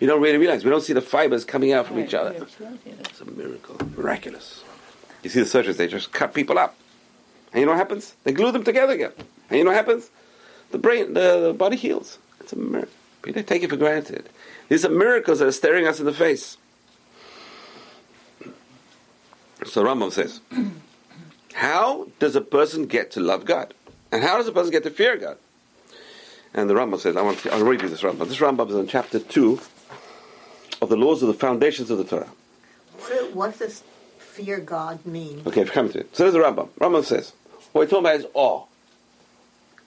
You 0.00 0.06
don't 0.06 0.22
really 0.22 0.38
realize. 0.38 0.64
We 0.64 0.70
don't 0.70 0.82
see 0.82 0.92
the 0.92 1.00
fibers 1.00 1.44
coming 1.44 1.72
out 1.72 1.86
from 1.86 1.98
each 1.98 2.14
other. 2.14 2.46
It's 2.86 3.20
a 3.20 3.24
miracle. 3.24 3.76
Miraculous. 3.96 4.62
You 5.22 5.30
see 5.30 5.40
the 5.40 5.46
surgeons, 5.46 5.76
they 5.76 5.88
just 5.88 6.12
cut 6.12 6.32
people 6.32 6.58
up. 6.58 6.76
And 7.52 7.60
you 7.60 7.66
know 7.66 7.72
what 7.72 7.78
happens? 7.78 8.14
They 8.24 8.32
glue 8.32 8.52
them 8.52 8.62
together 8.62 8.92
again. 8.92 9.12
And 9.48 9.58
you 9.58 9.64
know 9.64 9.70
what 9.70 9.76
happens? 9.76 10.10
The 10.70 10.78
brain, 10.78 11.14
the, 11.14 11.48
the 11.48 11.54
body 11.54 11.76
heals. 11.76 12.18
It's 12.40 12.52
a 12.52 12.56
miracle. 12.56 12.92
People 13.22 13.42
take 13.42 13.62
it 13.62 13.70
for 13.70 13.76
granted. 13.76 14.28
These 14.68 14.84
are 14.84 14.90
miracles 14.90 15.40
that 15.40 15.48
are 15.48 15.52
staring 15.52 15.86
us 15.86 15.98
in 15.98 16.06
the 16.06 16.12
face. 16.12 16.56
So 19.66 19.82
Rambam 19.82 20.12
says, 20.12 20.40
how 21.54 22.08
does 22.20 22.36
a 22.36 22.40
person 22.40 22.86
get 22.86 23.10
to 23.12 23.20
love 23.20 23.44
God? 23.44 23.74
And 24.12 24.22
how 24.22 24.36
does 24.36 24.46
a 24.46 24.52
person 24.52 24.70
get 24.70 24.84
to 24.84 24.90
fear 24.90 25.16
God? 25.16 25.38
And 26.54 26.70
the 26.70 26.74
Rambam 26.74 27.00
says, 27.00 27.16
I 27.16 27.22
want 27.22 27.38
to, 27.40 27.52
I'll 27.52 27.64
read 27.64 27.82
you 27.82 27.88
this 27.88 28.02
Rambam. 28.02 28.28
This 28.28 28.38
Rambam 28.38 28.68
is 28.68 28.76
in 28.76 28.86
chapter 28.86 29.18
2 29.18 29.60
of 30.90 30.98
the 30.98 31.04
laws 31.04 31.22
of 31.22 31.28
the 31.28 31.34
foundations 31.34 31.90
of 31.90 31.98
the 31.98 32.04
Torah. 32.04 32.28
What- 32.98 33.32
What 33.34 33.58
does 33.58 33.82
fear 34.18 34.58
God 34.58 35.04
mean? 35.04 35.42
Okay, 35.46 35.62
we're 35.64 35.70
coming 35.70 35.92
to 35.92 36.00
it. 36.00 36.16
So 36.16 36.22
there's 36.24 36.32
the 36.34 36.40
Rambam. 36.40 36.68
Rambam 36.80 37.04
says, 37.04 37.32
what 37.72 37.82
we're 37.82 37.86
talking 37.86 38.06
about 38.06 38.16
is 38.20 38.26
awe. 38.34 38.64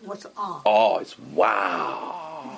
What's 0.04 0.26
awe? 0.38 0.62
Oh, 0.66 0.98
it's 1.00 1.18
wow. 1.20 2.58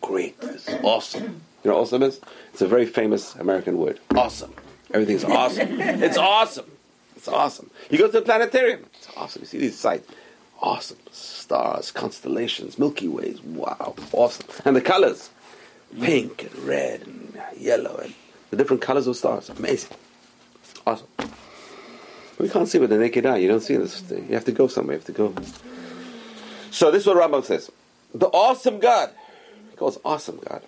Great. 0.00 0.36
It's 0.42 0.68
awesome. 0.82 1.22
You 1.62 1.70
know 1.70 1.74
what 1.76 1.82
awesome 1.82 2.02
is? 2.02 2.20
It's 2.52 2.62
a 2.62 2.66
very 2.68 2.86
famous 2.86 3.34
American 3.36 3.78
word. 3.78 3.98
Awesome. 4.14 4.52
Everything's 4.92 5.24
awesome. 5.24 5.80
it's 5.80 6.16
awesome. 6.18 6.70
It's 7.16 7.28
awesome. 7.28 7.70
You 7.90 7.98
go 7.98 8.06
to 8.06 8.12
the 8.12 8.22
planetarium. 8.22 8.84
It's 8.94 9.08
awesome. 9.16 9.42
You 9.42 9.46
see 9.46 9.58
these 9.58 9.78
sights. 9.78 10.06
Awesome. 10.60 10.98
Stars, 11.10 11.90
constellations, 11.90 12.78
Milky 12.78 13.08
Ways. 13.08 13.40
Wow. 13.42 13.94
Awesome. 14.12 14.46
And 14.64 14.76
the 14.76 14.80
colors. 14.82 15.30
Pink 16.00 16.42
and 16.42 16.58
red 16.64 17.02
and 17.02 17.40
yellow 17.56 17.96
and 17.98 18.14
the 18.50 18.56
different 18.56 18.82
colors 18.82 19.06
of 19.06 19.16
stars. 19.16 19.48
Amazing. 19.48 19.96
Awesome. 20.86 21.06
We 22.38 22.48
can't 22.48 22.68
see 22.68 22.78
with 22.78 22.90
the 22.90 22.98
naked 22.98 23.26
eye. 23.26 23.36
You 23.36 23.48
don't 23.48 23.60
see 23.60 23.76
this. 23.76 24.00
Thing. 24.00 24.26
You 24.28 24.34
have 24.34 24.44
to 24.46 24.52
go 24.52 24.66
somewhere. 24.66 24.96
You 24.96 24.98
have 24.98 25.06
to 25.06 25.12
go. 25.12 25.34
So 26.70 26.90
this 26.90 27.02
is 27.02 27.06
what 27.06 27.16
Rambam 27.16 27.44
says. 27.44 27.70
The 28.12 28.26
awesome 28.26 28.80
God. 28.80 29.10
He 29.70 29.76
calls 29.76 29.98
awesome 30.04 30.40
God. 30.44 30.62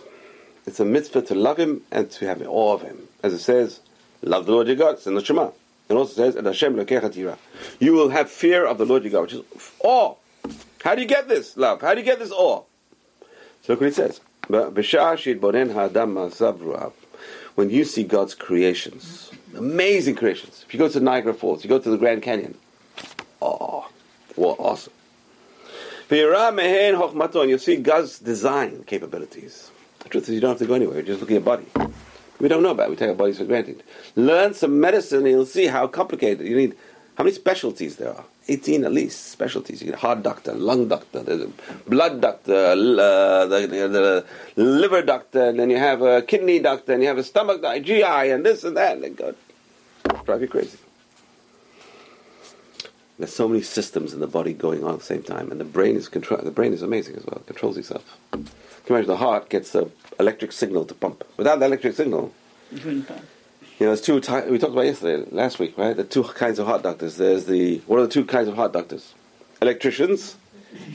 It's 0.67 0.81
a 0.81 0.85
mitzvah 0.85 1.23
to 1.23 1.35
love 1.35 1.59
him 1.59 1.83
and 1.91 2.11
to 2.12 2.27
have 2.27 2.41
awe 2.47 2.75
of 2.75 2.83
him. 2.83 3.09
As 3.23 3.33
it 3.33 3.41
says, 3.41 3.81
love 4.23 4.47
the 4.47 4.53
Lord 4.53 4.69
your 4.69 4.77
God. 4.77 4.95
It's 4.95 5.07
in 5.07 5.15
the 5.15 5.25
Shema. 5.25 5.51
It 5.89 5.95
also 5.95 6.15
says, 6.15 6.35
"And 6.35 6.47
Hashem 6.47 6.75
lokecha 6.75 7.12
tira." 7.12 7.39
You 7.79 7.93
will 7.93 8.09
have 8.09 8.31
fear 8.31 8.65
of 8.65 8.79
the 8.79 8.85
Lord 8.85 9.05
your 9.05 9.12
God, 9.12 9.23
which 9.23 9.33
is 9.35 9.43
awe. 9.81 10.15
How 10.83 10.95
do 10.95 11.03
you 11.03 11.09
get 11.09 11.29
this 11.29 11.57
love? 11.57 11.81
How 11.81 11.95
do 11.95 12.01
you 12.01 12.05
get 12.05 12.19
this 12.19 12.33
awe? 12.33 12.62
So 13.62 13.73
look 13.73 13.81
what 13.81 13.89
it 13.89 13.95
says. 13.95 14.21
When 17.55 17.71
you 17.71 17.85
see 17.85 18.05
God's 18.05 18.35
creations, 18.35 19.31
amazing 19.57 20.15
creations. 20.15 20.65
If 20.67 20.75
you 20.75 20.79
go 20.79 20.89
to 20.89 21.01
Niagara 21.01 21.35
Falls, 21.35 21.65
you 21.65 21.69
go 21.69 21.79
to 21.79 21.91
the 21.91 21.97
Grand 21.99 22.23
Canyon. 22.23 22.57
Oh, 23.43 23.89
what 24.35 24.59
awesome! 24.61 24.93
And 26.09 27.51
you'll 27.51 27.59
see 27.59 27.77
God's 27.77 28.19
design 28.19 28.85
capabilities. 28.85 29.71
The 30.01 30.09
truth 30.09 30.29
is, 30.29 30.35
you 30.35 30.41
don't 30.41 30.51
have 30.51 30.59
to 30.59 30.67
go 30.67 30.75
anywhere. 30.75 30.97
You're 30.97 31.07
just 31.07 31.21
looking 31.21 31.37
at 31.37 31.45
your 31.45 31.57
body. 31.57 31.67
We 32.39 32.49
don't 32.49 32.63
know 32.63 32.71
about 32.71 32.89
it. 32.89 32.91
We 32.91 32.97
take 32.97 33.09
our 33.09 33.15
bodies 33.15 33.39
for 33.39 33.45
granted. 33.45 33.83
Learn 34.15 34.55
some 34.55 34.79
medicine 34.79 35.21
and 35.21 35.29
you'll 35.29 35.47
see 35.47 35.67
how 35.67 35.89
complicated. 35.89 36.47
You 36.47 36.57
need 36.57 36.77
how 37.17 37.25
many 37.25 37.35
specialties 37.35 37.97
there 37.97 38.15
are. 38.15 38.25
18 38.49 38.85
at 38.85 38.93
least 38.93 39.31
specialties. 39.31 39.83
You 39.83 39.91
get 39.91 39.99
heart 39.99 40.23
doctor, 40.23 40.53
lung 40.53 40.89
doctor, 40.89 41.49
blood 41.87 42.21
doctor, 42.21 42.55
uh, 42.55 43.47
the, 43.47 43.67
the, 43.67 44.25
the 44.55 44.63
liver 44.63 45.03
doctor, 45.03 45.49
and 45.49 45.59
then 45.59 45.71
you 45.71 45.79
have 45.79 46.03
a 46.03 46.23
kidney 46.23 46.59
doctor, 46.59 46.93
and 46.93 47.03
you 47.03 47.09
have 47.09 47.19
a 47.19 47.25
stomach 47.25 47.63
doctor, 47.63 47.81
GI, 47.81 48.03
and 48.03 48.45
this 48.47 48.65
and 48.65 48.77
that. 48.77 48.95
And 48.95 49.05
they 49.05 49.11
go, 49.11 49.35
drive 50.25 50.43
you 50.43 50.49
crazy. 50.49 50.79
There's 53.19 53.33
so 53.33 53.49
many 53.49 53.63
systems 53.63 54.13
in 54.13 54.21
the 54.21 54.27
body 54.27 54.53
going 54.53 54.85
on 54.85 54.93
at 54.93 54.99
the 54.99 55.05
same 55.05 55.23
time, 55.23 55.51
and 55.51 55.59
the 55.59 55.65
brain 55.65 55.97
is 55.97 56.09
control. 56.09 56.41
The 56.43 56.51
brain 56.51 56.73
is 56.75 56.83
amazing 56.83 57.17
as 57.17 57.25
well. 57.25 57.39
It 57.39 57.47
controls 57.47 57.79
itself. 57.79 58.05
Can 58.31 58.45
you 58.89 58.95
imagine 58.95 59.09
the 59.09 59.17
heart 59.17 59.49
gets 59.49 59.73
the 59.73 59.91
electric 60.19 60.53
signal 60.53 60.85
to 60.87 60.95
pump. 60.95 61.25
Without 61.37 61.59
the 61.59 61.67
electric 61.67 61.95
signal, 61.95 62.33
You 62.71 62.79
couldn't 62.81 63.03
pump. 63.05 63.23
You 63.79 63.87
know, 63.87 63.91
there's 63.91 64.01
two. 64.01 64.21
Ty- 64.21 64.49
we 64.49 64.59
talked 64.59 64.73
about 64.73 64.87
yesterday, 64.87 65.29
last 65.31 65.59
week, 65.59 65.77
right? 65.77 65.97
The 65.97 66.05
two 66.05 66.23
kinds 66.25 66.59
of 66.59 66.67
heart 66.67 66.83
doctors. 66.83 67.17
There's 67.17 67.45
the 67.45 67.79
what 67.87 67.99
are 67.99 68.03
the 68.07 68.12
two 68.12 68.25
kinds 68.25 68.49
of 68.49 68.55
heart 68.57 68.73
doctors? 68.73 69.15
Electricians 69.61 70.37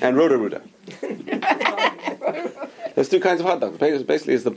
and 0.02 0.16
Roto-Rooter. 0.18 0.62
there's 2.96 3.10
two 3.10 3.20
kinds 3.20 3.40
of 3.42 3.46
heart 3.48 3.60
doctors. 3.60 3.80
Basically, 3.80 4.04
Basically, 4.06 4.34
is 4.34 4.44
the 4.44 4.56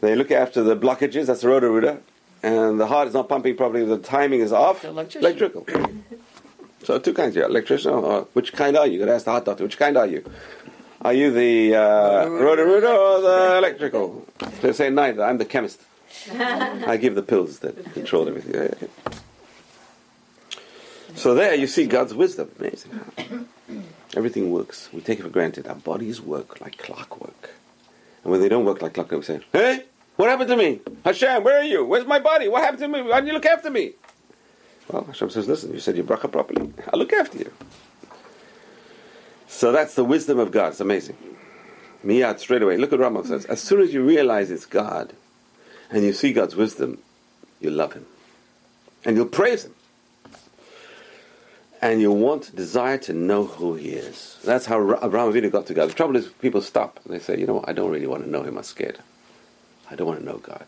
they 0.00 0.14
look 0.14 0.30
after 0.30 0.62
the 0.62 0.76
blockages. 0.76 1.26
That's 1.26 1.42
the 1.42 1.48
Roto-Rooter, 1.48 2.00
and 2.42 2.80
the 2.80 2.86
heart 2.86 3.08
is 3.08 3.14
not 3.14 3.28
pumping 3.28 3.56
properly. 3.56 3.84
The 3.84 3.98
timing 3.98 4.40
is 4.40 4.52
off. 4.52 4.84
Electrician. 4.84 5.20
Electrical. 5.26 5.66
So 6.84 6.98
two 6.98 7.12
kinds. 7.12 7.36
Yeah, 7.36 7.44
electrician. 7.44 7.92
Or 7.92 8.22
which 8.32 8.52
kind 8.54 8.76
are 8.76 8.86
you? 8.86 8.94
You 8.94 8.98
got 9.00 9.06
to 9.06 9.14
ask 9.14 9.24
the 9.26 9.32
heart 9.32 9.44
doctor. 9.44 9.64
Which 9.64 9.76
kind 9.78 9.96
are 9.98 10.06
you? 10.06 10.24
Are 11.02 11.12
you 11.14 11.30
the 11.30 11.74
uh, 11.76 12.28
Roto-Rooter 12.28 12.88
or 12.88 13.20
the 13.22 13.56
electrical? 13.58 14.26
They 14.60 14.72
say 14.72 14.90
neither. 14.90 15.24
I'm 15.24 15.38
the 15.38 15.44
chemist. 15.46 15.80
I 16.30 16.96
give 16.96 17.14
the 17.14 17.22
pills 17.22 17.60
that 17.60 17.92
control 17.92 18.28
everything. 18.28 18.88
So 21.14 21.34
there 21.34 21.54
you 21.54 21.66
see 21.66 21.86
God's 21.86 22.14
wisdom. 22.14 22.50
Amazing. 22.58 23.48
Everything 24.16 24.50
works. 24.50 24.88
We 24.92 25.00
take 25.00 25.20
it 25.20 25.22
for 25.22 25.28
granted. 25.28 25.66
Our 25.66 25.74
bodies 25.74 26.20
work 26.20 26.60
like 26.60 26.78
clockwork. 26.78 27.50
And 28.22 28.32
when 28.32 28.40
they 28.40 28.48
don't 28.48 28.64
work 28.64 28.82
like 28.82 28.94
clockwork, 28.94 29.20
we 29.20 29.24
say, 29.24 29.40
Hey, 29.52 29.84
what 30.16 30.28
happened 30.28 30.48
to 30.50 30.56
me? 30.56 30.80
Hashem, 31.04 31.42
where 31.44 31.60
are 31.60 31.64
you? 31.64 31.84
Where's 31.84 32.06
my 32.06 32.18
body? 32.18 32.48
What 32.48 32.62
happened 32.62 32.80
to 32.80 32.88
me? 32.88 33.02
Why 33.02 33.16
didn't 33.16 33.28
you 33.28 33.32
look 33.34 33.46
after 33.46 33.70
me? 33.70 33.92
Well, 34.88 35.04
Hashem 35.04 35.30
says, 35.30 35.48
Listen, 35.48 35.72
you 35.72 35.80
said 35.80 35.96
your 35.96 36.04
bracha 36.04 36.30
properly. 36.30 36.72
I'll 36.92 36.98
look 36.98 37.12
after 37.12 37.38
you. 37.38 37.52
So 39.48 39.72
that's 39.72 39.94
the 39.94 40.04
wisdom 40.04 40.38
of 40.38 40.52
God. 40.52 40.68
It's 40.72 40.80
amazing. 40.80 41.16
Miyad, 42.04 42.38
straight 42.38 42.62
away. 42.62 42.76
Look 42.76 42.92
at 42.92 42.98
Rambam 42.98 43.26
says. 43.26 43.44
As 43.46 43.60
soon 43.60 43.80
as 43.80 43.92
you 43.92 44.02
realize 44.02 44.50
it's 44.50 44.66
God, 44.66 45.12
and 45.90 46.04
you 46.04 46.12
see 46.12 46.32
God's 46.32 46.56
wisdom, 46.56 46.98
you 47.60 47.70
love 47.70 47.92
Him. 47.92 48.06
And 49.04 49.16
you'll 49.16 49.26
praise 49.26 49.64
Him. 49.64 49.74
And 51.82 52.00
you 52.00 52.12
want, 52.12 52.54
desire 52.54 52.98
to 52.98 53.14
know 53.14 53.44
who 53.44 53.74
He 53.74 53.90
is. 53.90 54.38
That's 54.44 54.66
how 54.66 54.78
Ra- 54.78 55.00
Abraham 55.02 55.32
Avinu 55.32 55.50
got 55.50 55.66
to 55.66 55.74
God. 55.74 55.88
The 55.88 55.94
trouble 55.94 56.16
is, 56.16 56.28
people 56.28 56.60
stop 56.60 57.00
and 57.04 57.14
they 57.14 57.18
say, 57.18 57.38
you 57.38 57.46
know, 57.46 57.54
what? 57.54 57.68
I 57.68 57.72
don't 57.72 57.90
really 57.90 58.06
want 58.06 58.24
to 58.24 58.30
know 58.30 58.42
Him. 58.42 58.58
I'm 58.58 58.64
scared. 58.64 58.98
I 59.90 59.94
don't 59.94 60.06
want 60.06 60.20
to 60.20 60.26
know 60.26 60.38
God. 60.38 60.66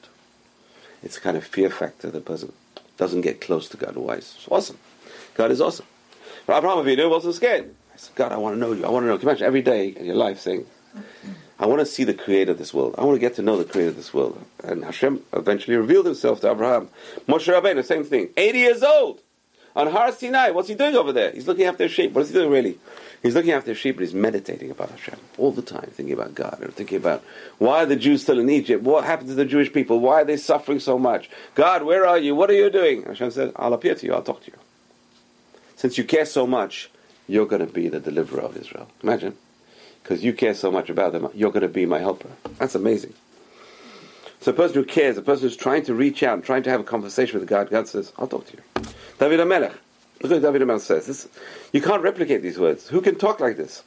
It's 1.03 1.17
a 1.17 1.21
kind 1.21 1.37
of 1.37 1.45
fear 1.45 1.69
factor. 1.71 2.11
The 2.11 2.21
person 2.21 2.53
doesn't 2.97 3.21
get 3.21 3.41
close 3.41 3.69
to 3.71 3.77
God. 3.77 3.97
Why? 3.97 4.15
It's 4.15 4.47
awesome. 4.51 4.79
God 5.35 5.51
is 5.51 5.61
awesome. 5.61 5.87
But 6.47 6.59
Abraham 6.59 6.85
Avinu 6.85 7.11
wasn't 7.11 7.35
scared. 7.35 7.75
I 7.93 7.97
said, 7.97 8.15
God, 8.15 8.33
I 8.33 8.39
want 8.39 8.57
to 8.57 8.61
know 8.61 8.73
you. 8.73 8.85
I 8.85 8.89
want 8.89 9.05
to 9.05 9.09
know. 9.09 9.19
Can 9.19 9.27
you 9.27 9.31
imagine 9.31 9.47
every 9.47 9.63
day 9.63 9.89
in 9.89 10.07
your 10.07 10.17
life 10.17 10.41
saying, 10.41 10.67
I 11.59 11.67
want 11.67 11.81
to 11.81 11.87
see 11.87 12.05
the 12.05 12.15
creator 12.15 12.53
of 12.53 12.59
this 12.59 12.75
world. 12.75 12.95
I 12.99 13.05
want 13.05 13.17
to 13.17 13.21
get 13.21 13.37
to 13.37 13.43
know 13.43 13.57
the 13.57 13.65
creator 13.65 13.91
of 13.91 13.97
this 13.97 14.13
world. 14.13 14.45
And 14.65 14.85
Hashem 14.85 15.23
eventually 15.33 15.77
revealed 15.77 16.07
himself 16.07 16.41
to 16.41 16.51
Abraham. 16.51 16.89
Moshe 17.29 17.53
Rabbeinu, 17.53 17.85
same 17.85 18.05
thing. 18.05 18.31
80 18.37 18.59
years 18.59 18.83
old. 18.83 19.21
On 19.77 19.87
Har 19.87 20.13
Sinai. 20.13 20.51
What's 20.51 20.69
he 20.69 20.75
doing 20.75 20.97
over 20.97 21.13
there? 21.13 21.31
He's 21.31 21.47
looking 21.47 21.65
after 21.65 21.85
his 21.85 21.93
sheep. 21.93 22.13
What 22.13 22.23
is 22.23 22.29
he 22.29 22.35
doing 22.35 22.51
really? 22.51 22.79
He's 23.23 23.37
looking 23.37 23.53
after 23.53 23.71
his 23.71 23.79
sheep, 23.79 23.97
but 23.97 24.03
he's 24.03 24.15
meditating 24.15 24.71
about 24.73 24.91
Hashem 24.91 25.19
all 25.39 25.53
the 25.53 25.63
time, 25.63 25.89
thinking 25.93 26.13
about 26.13 26.35
God 26.35 26.59
and 26.61 26.75
thinking 26.75 26.97
about 26.97 27.23
why 27.59 27.85
are 27.85 27.87
the 27.87 27.95
Jews 27.95 28.23
still 28.23 28.41
in 28.41 28.51
Egypt? 28.51 28.83
What 28.83 29.05
happened 29.05 29.29
to 29.29 29.35
the 29.35 29.45
Jewish 29.45 29.73
people? 29.73 30.01
Why 30.01 30.23
are 30.23 30.25
they 30.25 30.37
suffering 30.37 30.81
so 30.81 30.99
much? 30.99 31.31
God, 31.55 31.85
where 31.85 32.05
are 32.05 32.19
you? 32.19 32.35
What 32.35 32.51
are 32.51 32.55
you 32.55 32.69
doing? 32.69 33.05
Hashem 33.05 33.31
said, 33.31 33.53
I'll 33.55 33.73
appear 33.73 33.95
to 33.95 34.07
you. 34.07 34.13
I'll 34.13 34.23
talk 34.23 34.43
to 34.45 34.51
you. 34.51 34.59
Since 35.77 35.97
you 35.97 36.05
care 36.05 36.27
so 36.27 36.47
much, 36.47 36.91
you're 37.29 37.47
going 37.47 37.65
to 37.65 37.73
be 37.73 37.89
the 37.89 38.01
deliverer 38.01 38.41
of 38.41 38.57
Israel. 38.57 38.89
Imagine. 39.03 39.37
Because 40.03 40.25
you 40.25 40.33
care 40.33 40.55
so 40.55 40.71
much 40.71 40.91
about 40.91 41.13
them, 41.13 41.29
you're 41.35 41.53
going 41.53 41.63
to 41.63 41.69
be 41.69 41.87
my 41.87 41.99
helper. 41.99 42.29
That's 42.59 42.75
amazing. 42.75 43.15
So 44.41 44.51
a 44.51 44.55
person 44.55 44.75
who 44.75 44.85
cares, 44.85 45.17
a 45.17 45.23
person 45.23 45.45
who's 45.45 45.57
trying 45.57 45.85
to 45.85 45.95
reach 45.95 46.23
out, 46.23 46.43
trying 46.43 46.65
to 46.65 46.71
have 46.71 46.81
a 46.81 46.85
conversation 46.85 47.39
with 47.39 47.49
God, 47.49 47.71
God 47.71 47.87
says, 47.87 48.13
I'll 48.19 48.27
talk 48.27 48.47
to 48.49 48.57
you. 48.57 48.83
David 49.19 49.39
HaMelech. 49.39 49.75
Look 50.23 50.33
what 50.33 50.43
David 50.43 50.63
HaMelech 50.63 50.81
says. 50.81 51.07
This, 51.07 51.29
you 51.73 51.81
can't 51.81 52.03
replicate 52.03 52.43
these 52.43 52.59
words. 52.59 52.89
Who 52.89 53.01
can 53.01 53.17
talk 53.17 53.39
like 53.39 53.57
this? 53.57 53.85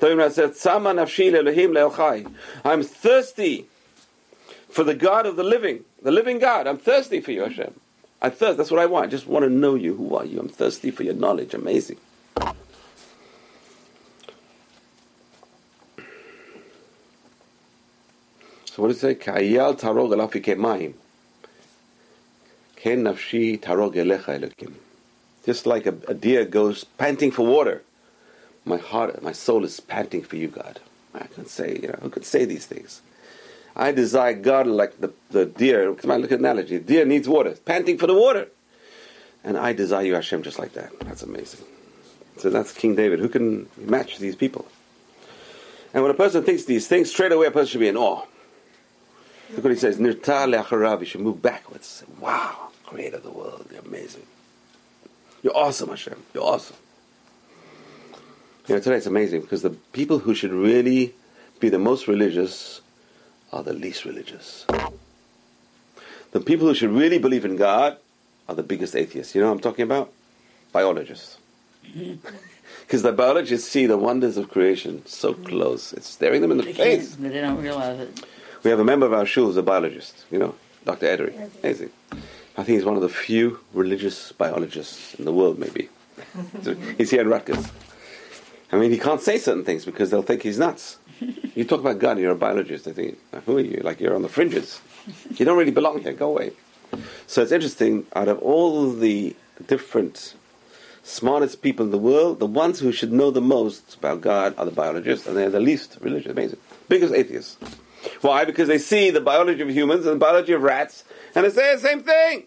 David 0.00 0.16
HaMelech 0.16 0.32
said, 0.32 0.56
Sama 0.56 0.94
nafshi. 0.94 2.34
I'm 2.64 2.82
thirsty 2.82 3.66
for 4.70 4.84
the 4.84 4.94
God 4.94 5.26
of 5.26 5.36
the 5.36 5.44
living, 5.44 5.84
the 6.02 6.10
living 6.10 6.38
God. 6.38 6.66
I'm 6.66 6.78
thirsty 6.78 7.20
for 7.20 7.32
you, 7.32 7.42
Hashem. 7.42 7.74
I 8.22 8.30
thirst. 8.30 8.58
That's 8.58 8.70
what 8.70 8.80
I 8.80 8.86
want. 8.86 9.06
I 9.06 9.08
just 9.08 9.26
want 9.26 9.44
to 9.44 9.50
know 9.50 9.74
you. 9.74 9.94
Who 9.94 10.14
are 10.16 10.24
you? 10.24 10.40
I'm 10.40 10.48
thirsty 10.48 10.90
for 10.90 11.02
your 11.02 11.14
knowledge. 11.14 11.54
Amazing. 11.54 11.96
So 18.70 18.82
what 18.82 18.88
does 18.88 19.02
it 19.02 19.20
say? 19.20 19.32
Tarog. 19.32 20.94
Ken 22.76 23.02
nafshi 23.02 23.60
tarog 23.60 23.94
elokim. 23.94 24.74
Just 25.44 25.66
like 25.66 25.86
a, 25.86 25.94
a 26.06 26.14
deer 26.14 26.44
goes 26.44 26.84
panting 26.84 27.32
for 27.32 27.44
water, 27.44 27.82
my 28.64 28.76
heart, 28.76 29.20
my 29.24 29.32
soul 29.32 29.64
is 29.64 29.80
panting 29.80 30.22
for 30.22 30.36
you, 30.36 30.46
God. 30.46 30.78
I 31.12 31.26
can 31.26 31.46
say, 31.46 31.80
you 31.82 31.88
know, 31.88 31.98
who 32.00 32.10
could 32.10 32.24
say 32.24 32.44
these 32.44 32.64
things? 32.64 33.02
I 33.74 33.90
desire 33.90 34.34
God 34.34 34.68
like 34.68 35.00
the, 35.00 35.12
the 35.30 35.46
deer. 35.46 35.92
Come 35.94 36.12
on, 36.12 36.20
look 36.20 36.30
at 36.30 36.38
analogy. 36.38 36.78
Deer 36.78 37.04
needs 37.04 37.28
water, 37.28 37.56
panting 37.64 37.98
for 37.98 38.06
the 38.06 38.14
water. 38.14 38.46
And 39.42 39.58
I 39.58 39.72
desire 39.72 40.04
you, 40.04 40.14
Hashem, 40.14 40.44
just 40.44 40.60
like 40.60 40.74
that. 40.74 40.92
That's 41.00 41.24
amazing. 41.24 41.64
So 42.36 42.50
that's 42.50 42.72
King 42.72 42.94
David. 42.94 43.18
Who 43.18 43.28
can 43.28 43.68
match 43.76 44.18
these 44.18 44.36
people? 44.36 44.68
And 45.92 46.04
when 46.04 46.12
a 46.12 46.14
person 46.14 46.44
thinks 46.44 46.66
these 46.66 46.86
things, 46.86 47.10
straight 47.10 47.32
away 47.32 47.46
a 47.48 47.50
person 47.50 47.66
should 47.66 47.80
be 47.80 47.88
in 47.88 47.96
awe. 47.96 48.26
Look 49.54 49.64
what 49.64 49.72
he 49.72 49.78
says. 49.78 49.98
Nirta 49.98 50.46
le'acharav. 50.46 51.00
You 51.00 51.06
should 51.06 51.20
move 51.20 51.42
backwards. 51.42 52.04
Wow, 52.20 52.70
creator 52.84 53.16
of 53.16 53.22
the 53.22 53.30
world. 53.30 53.66
You're 53.70 53.82
amazing. 53.82 54.26
You're 55.42 55.56
awesome, 55.56 55.88
Hashem. 55.88 56.22
You're 56.34 56.44
awesome. 56.44 56.76
You 58.68 58.76
know, 58.76 58.80
today 58.80 58.96
it's 58.96 59.06
amazing 59.06 59.40
because 59.40 59.62
the 59.62 59.70
people 59.70 60.18
who 60.20 60.34
should 60.34 60.52
really 60.52 61.14
be 61.58 61.68
the 61.68 61.78
most 61.78 62.06
religious 62.06 62.80
are 63.52 63.62
the 63.62 63.72
least 63.72 64.04
religious. 64.04 64.66
The 66.32 66.40
people 66.40 66.68
who 66.68 66.74
should 66.74 66.90
really 66.90 67.18
believe 67.18 67.44
in 67.44 67.56
God 67.56 67.96
are 68.48 68.54
the 68.54 68.62
biggest 68.62 68.94
atheists. 68.94 69.34
You 69.34 69.40
know 69.40 69.48
what 69.48 69.54
I'm 69.54 69.60
talking 69.60 69.82
about? 69.82 70.12
Biologists. 70.72 71.38
Because 72.82 73.02
the 73.02 73.12
biologists 73.12 73.68
see 73.68 73.86
the 73.86 73.96
wonders 73.96 74.36
of 74.36 74.48
creation 74.48 75.06
so 75.06 75.34
close. 75.34 75.92
It's 75.92 76.08
staring 76.08 76.40
them 76.40 76.50
in 76.50 76.58
the 76.58 76.72
face. 76.72 77.14
but 77.14 77.32
they 77.32 77.40
don't 77.40 77.62
realize 77.62 78.00
it. 78.00 78.24
We 78.62 78.70
have 78.70 78.80
a 78.80 78.84
member 78.84 79.06
of 79.06 79.12
our 79.12 79.26
shul 79.26 79.46
who's 79.46 79.56
a 79.56 79.62
biologist, 79.62 80.24
you 80.30 80.38
know, 80.38 80.54
Dr. 80.84 81.06
Edery. 81.06 81.50
Amazing. 81.62 81.90
I 82.12 82.62
think 82.62 82.76
he's 82.76 82.84
one 82.84 82.96
of 82.96 83.02
the 83.02 83.08
few 83.08 83.60
religious 83.72 84.32
biologists 84.32 85.14
in 85.14 85.24
the 85.24 85.32
world, 85.32 85.58
maybe. 85.58 85.88
So 86.62 86.74
he's 86.98 87.10
here 87.10 87.22
in 87.22 87.28
Rutgers. 87.28 87.66
I 88.70 88.76
mean, 88.76 88.90
he 88.90 88.98
can't 88.98 89.20
say 89.20 89.38
certain 89.38 89.64
things 89.64 89.84
because 89.84 90.10
they'll 90.10 90.22
think 90.22 90.42
he's 90.42 90.58
nuts. 90.58 90.98
You 91.54 91.64
talk 91.64 91.80
about 91.80 91.98
God, 91.98 92.18
you're 92.18 92.32
a 92.32 92.36
biologist. 92.36 92.84
They 92.84 92.92
think, 92.92 93.18
who 93.44 93.58
are 93.58 93.60
you? 93.60 93.80
Like 93.82 94.00
you're 94.00 94.14
on 94.14 94.22
the 94.22 94.28
fringes. 94.28 94.80
You 95.36 95.44
don't 95.44 95.58
really 95.58 95.72
belong 95.72 96.00
here. 96.00 96.12
Go 96.12 96.28
away. 96.28 96.52
So 97.26 97.42
it's 97.42 97.52
interesting. 97.52 98.06
Out 98.14 98.28
of 98.28 98.38
all 98.38 98.90
the 98.92 99.34
different 99.66 100.34
smartest 101.02 101.60
people 101.60 101.84
in 101.86 101.90
the 101.90 101.98
world, 101.98 102.38
the 102.38 102.46
ones 102.46 102.78
who 102.78 102.92
should 102.92 103.12
know 103.12 103.30
the 103.30 103.40
most 103.40 103.96
about 103.96 104.20
God 104.20 104.54
are 104.56 104.64
the 104.64 104.70
biologists, 104.70 105.26
and 105.26 105.36
they're 105.36 105.50
the 105.50 105.60
least 105.60 105.98
religious. 106.00 106.30
Amazing. 106.30 106.58
Biggest 106.88 107.12
atheists. 107.12 107.56
Why? 108.20 108.44
Because 108.44 108.68
they 108.68 108.78
see 108.78 109.10
the 109.10 109.20
biology 109.20 109.62
of 109.62 109.70
humans 109.70 110.06
and 110.06 110.16
the 110.16 110.18
biology 110.24 110.52
of 110.52 110.62
rats, 110.62 111.04
and 111.34 111.44
they 111.44 111.50
say 111.50 111.74
the 111.74 111.80
same 111.80 112.02
thing. 112.02 112.46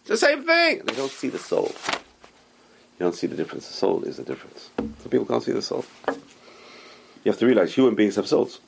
It's 0.00 0.10
the 0.10 0.16
same 0.16 0.44
thing. 0.44 0.82
They 0.84 0.94
don't 0.94 1.10
see 1.10 1.28
the 1.28 1.38
soul. 1.38 1.74
You 1.92 3.00
don't 3.00 3.14
see 3.14 3.26
the 3.26 3.36
difference. 3.36 3.66
The 3.66 3.74
soul 3.74 4.04
is 4.04 4.18
the 4.18 4.22
difference. 4.22 4.70
Some 4.76 5.10
people 5.10 5.26
can't 5.26 5.42
see 5.42 5.52
the 5.52 5.62
soul. 5.62 5.84
You 6.06 7.32
have 7.32 7.38
to 7.38 7.46
realize 7.46 7.74
human 7.74 7.94
beings 7.94 8.16
have 8.16 8.28
souls. 8.28 8.60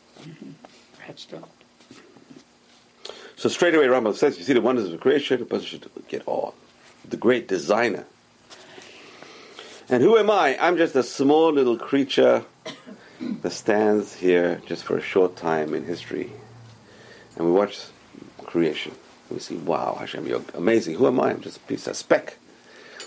Rats 1.07 1.27
don't. 1.27 1.45
So 3.37 3.51
straight 3.51 3.75
away, 3.75 3.87
Rambam 3.87 4.15
says, 4.15 4.39
you 4.39 4.45
see 4.45 4.55
the 4.55 4.63
wonders 4.63 4.91
of 4.91 4.99
creation, 4.99 5.43
a 5.43 5.45
person 5.45 5.67
should 5.67 5.91
get 6.09 6.23
awe. 6.27 6.53
The 7.07 7.19
great 7.19 7.47
designer. 7.47 8.07
And 9.91 10.03
who 10.03 10.17
am 10.17 10.31
I? 10.31 10.57
I'm 10.59 10.79
just 10.79 10.97
a 10.97 11.03
small 11.03 11.53
little 11.53 11.77
creature 11.77 12.45
that 13.43 13.51
stands 13.51 14.15
here 14.15 14.61
just 14.67 14.85
for 14.85 14.97
a 14.97 15.01
short 15.03 15.37
time 15.37 15.75
in 15.75 15.85
history. 15.85 16.33
And 17.37 17.47
we 17.47 17.53
watch 17.53 17.81
creation. 18.45 18.93
We 19.31 19.39
see, 19.41 19.57
wow, 19.57 19.97
Hashem, 19.99 20.27
you're 20.27 20.43
amazing. 20.55 20.97
Who 20.97 21.07
am 21.07 21.21
I? 21.21 21.31
I'm 21.31 21.41
just 21.41 21.57
a 21.59 21.61
piece 21.61 21.87
of 21.87 21.97
speck. 21.97 22.39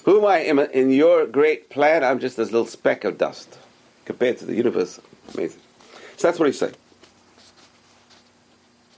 Who 0.05 0.19
am 0.19 0.25
I? 0.25 0.39
In, 0.39 0.91
your 0.91 1.25
great 1.25 1.69
plan, 1.69 2.03
I'm 2.03 2.19
just 2.19 2.37
this 2.37 2.51
little 2.51 2.67
speck 2.67 3.03
of 3.03 3.17
dust 3.17 3.57
compared 4.05 4.37
to 4.39 4.45
the 4.45 4.55
universe. 4.55 4.99
Amazing. 5.33 5.61
So 6.17 6.27
that's 6.27 6.39
what 6.39 6.47
he's 6.47 6.59
saying. 6.59 6.75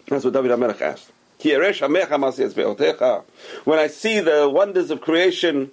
That's 0.07 0.25
what 0.25 0.33
David 0.33 0.51
HaMelech 0.51 0.81
asked. 0.81 1.11
When 3.63 3.79
I 3.79 3.87
see 3.87 4.19
the 4.19 4.49
wonders 4.49 4.91
of 4.91 5.01
creation, 5.01 5.71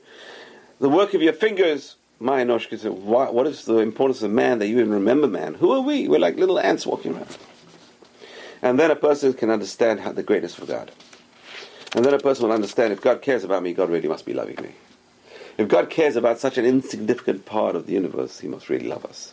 the 0.81 0.89
work 0.89 1.13
of 1.13 1.21
your 1.21 1.33
fingers, 1.35 1.97
my 2.21 2.59
said, 2.59 2.93
what, 2.93 3.33
what 3.33 3.47
is 3.47 3.65
the 3.65 3.79
importance 3.79 4.23
of 4.23 4.31
man 4.31 4.59
that 4.59 4.67
you 4.67 4.81
even 4.81 4.91
remember 4.91 5.29
man? 5.29 5.55
Who 5.55 5.73
are 5.73 5.81
we? 5.81 6.09
We're 6.09 6.19
like 6.19 6.37
little 6.37 6.59
ants 6.59 6.85
walking 6.85 7.15
around. 7.15 7.37
And 8.61 8.79
then 8.79 8.91
a 8.91 8.97
person 8.97 9.33
can 9.35 9.51
understand 9.51 10.01
how 10.01 10.13
the 10.13 10.25
greatness 10.25 10.59
of 10.59 10.67
God. 10.67 10.91
And 11.95 12.05
then 12.05 12.13
a 12.13 12.19
person 12.19 12.47
will 12.47 12.55
understand 12.55 12.93
if 12.93 13.01
God 13.01 13.23
cares 13.23 13.45
about 13.45 13.63
me, 13.63 13.73
God 13.73 13.89
really 13.89 14.09
must 14.09 14.27
be 14.27 14.35
loving 14.35 14.57
me. 14.61 14.73
If 15.57 15.69
God 15.69 15.91
cares 15.91 16.17
about 16.17 16.39
such 16.39 16.59
an 16.59 16.65
insignificant 16.65 17.47
part 17.47 17.77
of 17.77 17.87
the 17.87 17.93
universe, 17.93 18.41
He 18.41 18.49
must 18.49 18.69
really 18.69 18.89
love 18.89 19.05
us. 19.05 19.33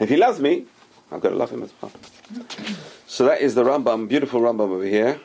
If 0.00 0.08
He 0.08 0.16
loves 0.16 0.40
me, 0.40 0.66
I've 1.12 1.20
got 1.20 1.30
to 1.30 1.36
love 1.36 1.50
Him 1.50 1.62
as 1.62 1.72
well. 1.80 1.92
So 3.06 3.26
that 3.26 3.40
is 3.40 3.54
the 3.54 3.64
Rambam, 3.64 4.08
beautiful 4.08 4.40
Rambam 4.40 4.70
over 4.70 4.84
here. 4.84 5.20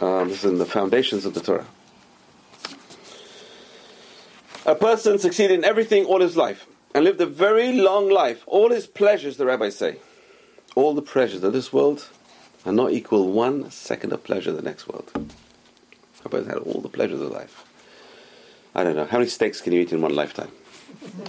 Um, 0.00 0.28
this 0.28 0.44
is 0.44 0.50
in 0.50 0.58
the 0.58 0.66
foundations 0.66 1.24
of 1.24 1.34
the 1.34 1.40
Torah. 1.40 1.66
A 4.64 4.74
person 4.74 5.18
succeeded 5.18 5.58
in 5.58 5.64
everything 5.64 6.04
all 6.04 6.20
his 6.20 6.36
life 6.36 6.66
and 6.94 7.04
lived 7.04 7.20
a 7.20 7.26
very 7.26 7.72
long 7.72 8.08
life. 8.08 8.44
All 8.46 8.70
his 8.70 8.86
pleasures, 8.86 9.36
the 9.36 9.46
rabbis 9.46 9.76
say, 9.76 9.96
all 10.76 10.94
the 10.94 11.02
pleasures 11.02 11.42
of 11.42 11.52
this 11.52 11.72
world 11.72 12.08
are 12.64 12.72
not 12.72 12.92
equal 12.92 13.32
one 13.32 13.70
second 13.70 14.12
of 14.12 14.22
pleasure 14.22 14.50
of 14.50 14.56
the 14.56 14.62
next 14.62 14.86
world. 14.86 15.10
A 16.24 16.28
person 16.28 16.48
had 16.48 16.58
all 16.58 16.80
the 16.80 16.88
pleasures 16.88 17.20
of 17.20 17.32
life. 17.32 17.64
I 18.74 18.84
don't 18.84 18.94
know. 18.94 19.04
How 19.04 19.18
many 19.18 19.28
steaks 19.28 19.60
can 19.60 19.72
you 19.72 19.80
eat 19.80 19.92
in 19.92 20.00
one 20.00 20.14
lifetime? 20.14 20.52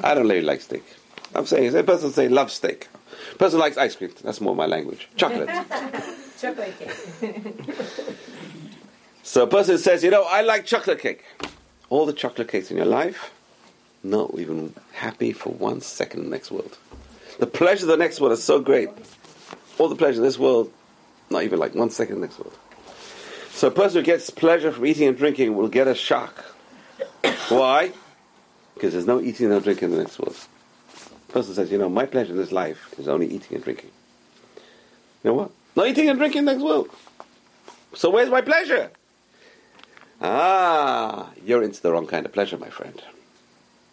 I 0.03 0.13
don't 0.13 0.27
really 0.27 0.41
like 0.41 0.61
steak. 0.61 0.84
I'm 1.34 1.47
saying, 1.47 1.75
a 1.75 1.84
person 1.84 2.11
say 2.11 2.29
love 2.29 2.51
steak. 2.51 2.88
A 3.34 3.36
person 3.38 3.59
likes 3.59 3.77
ice 3.77 3.95
cream. 3.95 4.11
That's 4.23 4.41
more 4.41 4.55
my 4.55 4.67
language. 4.67 5.09
Chocolate. 5.15 5.49
Chocolate 6.39 6.73
cake. 6.77 7.36
So 9.23 9.43
a 9.43 9.47
person 9.47 9.77
says, 9.77 10.03
you 10.03 10.11
know, 10.11 10.23
I 10.23 10.41
like 10.41 10.65
chocolate 10.65 10.99
cake. 10.99 11.23
All 11.94 12.08
the 12.08 12.14
chocolate 12.14 12.48
cakes 12.48 12.72
in 12.72 12.78
your 12.78 12.88
life, 12.88 13.32
not 14.02 14.34
even 14.39 14.74
happy 14.94 15.32
for 15.32 15.54
one 15.54 15.80
second 15.80 16.22
in 16.22 16.26
the 16.26 16.32
next 16.32 16.50
world. 16.50 16.76
The 17.38 17.46
pleasure 17.46 17.84
of 17.84 17.89
the 17.89 17.98
next 17.98 18.20
world 18.20 18.34
is 18.34 18.44
so 18.44 18.60
great. 18.60 18.89
All 19.78 19.89
the 19.89 19.96
pleasure 19.96 20.20
of 20.20 20.24
this 20.24 20.39
world, 20.39 20.74
not 21.30 21.44
even 21.44 21.60
like 21.60 21.76
one 21.76 21.91
second 21.91 22.16
in 22.16 22.22
the 22.22 22.26
next 22.26 22.39
world. 22.39 22.58
So 23.52 23.68
a 23.68 23.72
person 23.72 24.00
who 24.00 24.06
gets 24.06 24.32
pleasure 24.32 24.72
from 24.72 24.88
eating 24.88 25.08
and 25.08 25.16
drinking 25.16 25.56
will 25.56 25.68
get 25.68 25.88
a 25.88 25.94
shock. 25.94 26.44
Why? 27.50 27.91
Because 28.74 28.94
there's 28.94 29.06
no 29.06 29.22
eating 29.22 29.46
and 29.46 29.54
no 29.54 29.60
drinking 29.60 29.91
in 29.91 29.96
the 29.96 30.02
next 30.02 30.18
world. 30.18 30.36
The 31.28 31.34
person 31.34 31.54
says, 31.54 31.72
you 31.72 31.78
know, 31.78 31.89
my 31.89 32.08
pleasure 32.08 32.32
in 32.32 32.38
this 32.38 32.52
life 32.52 32.91
is 32.98 33.08
only 33.08 33.28
eating 33.28 33.54
and 33.54 33.64
drinking. 33.64 33.91
You 35.24 35.30
know 35.30 35.34
what? 35.36 35.52
No 35.76 35.86
eating 35.86 36.10
and 36.10 36.18
drinking 36.18 36.39
in 36.39 36.46
the 36.46 36.54
next 36.54 36.64
world. 36.64 36.89
So 37.94 38.10
where's 38.10 38.32
my 38.32 38.41
pleasure? 38.41 38.89
Ah, 40.24 41.32
you're 41.45 41.61
into 41.61 41.82
the 41.82 41.91
wrong 41.91 42.07
kind 42.07 42.26
of 42.26 42.32
pleasure, 42.32 42.57
my 42.57 42.69
friend. 42.69 43.01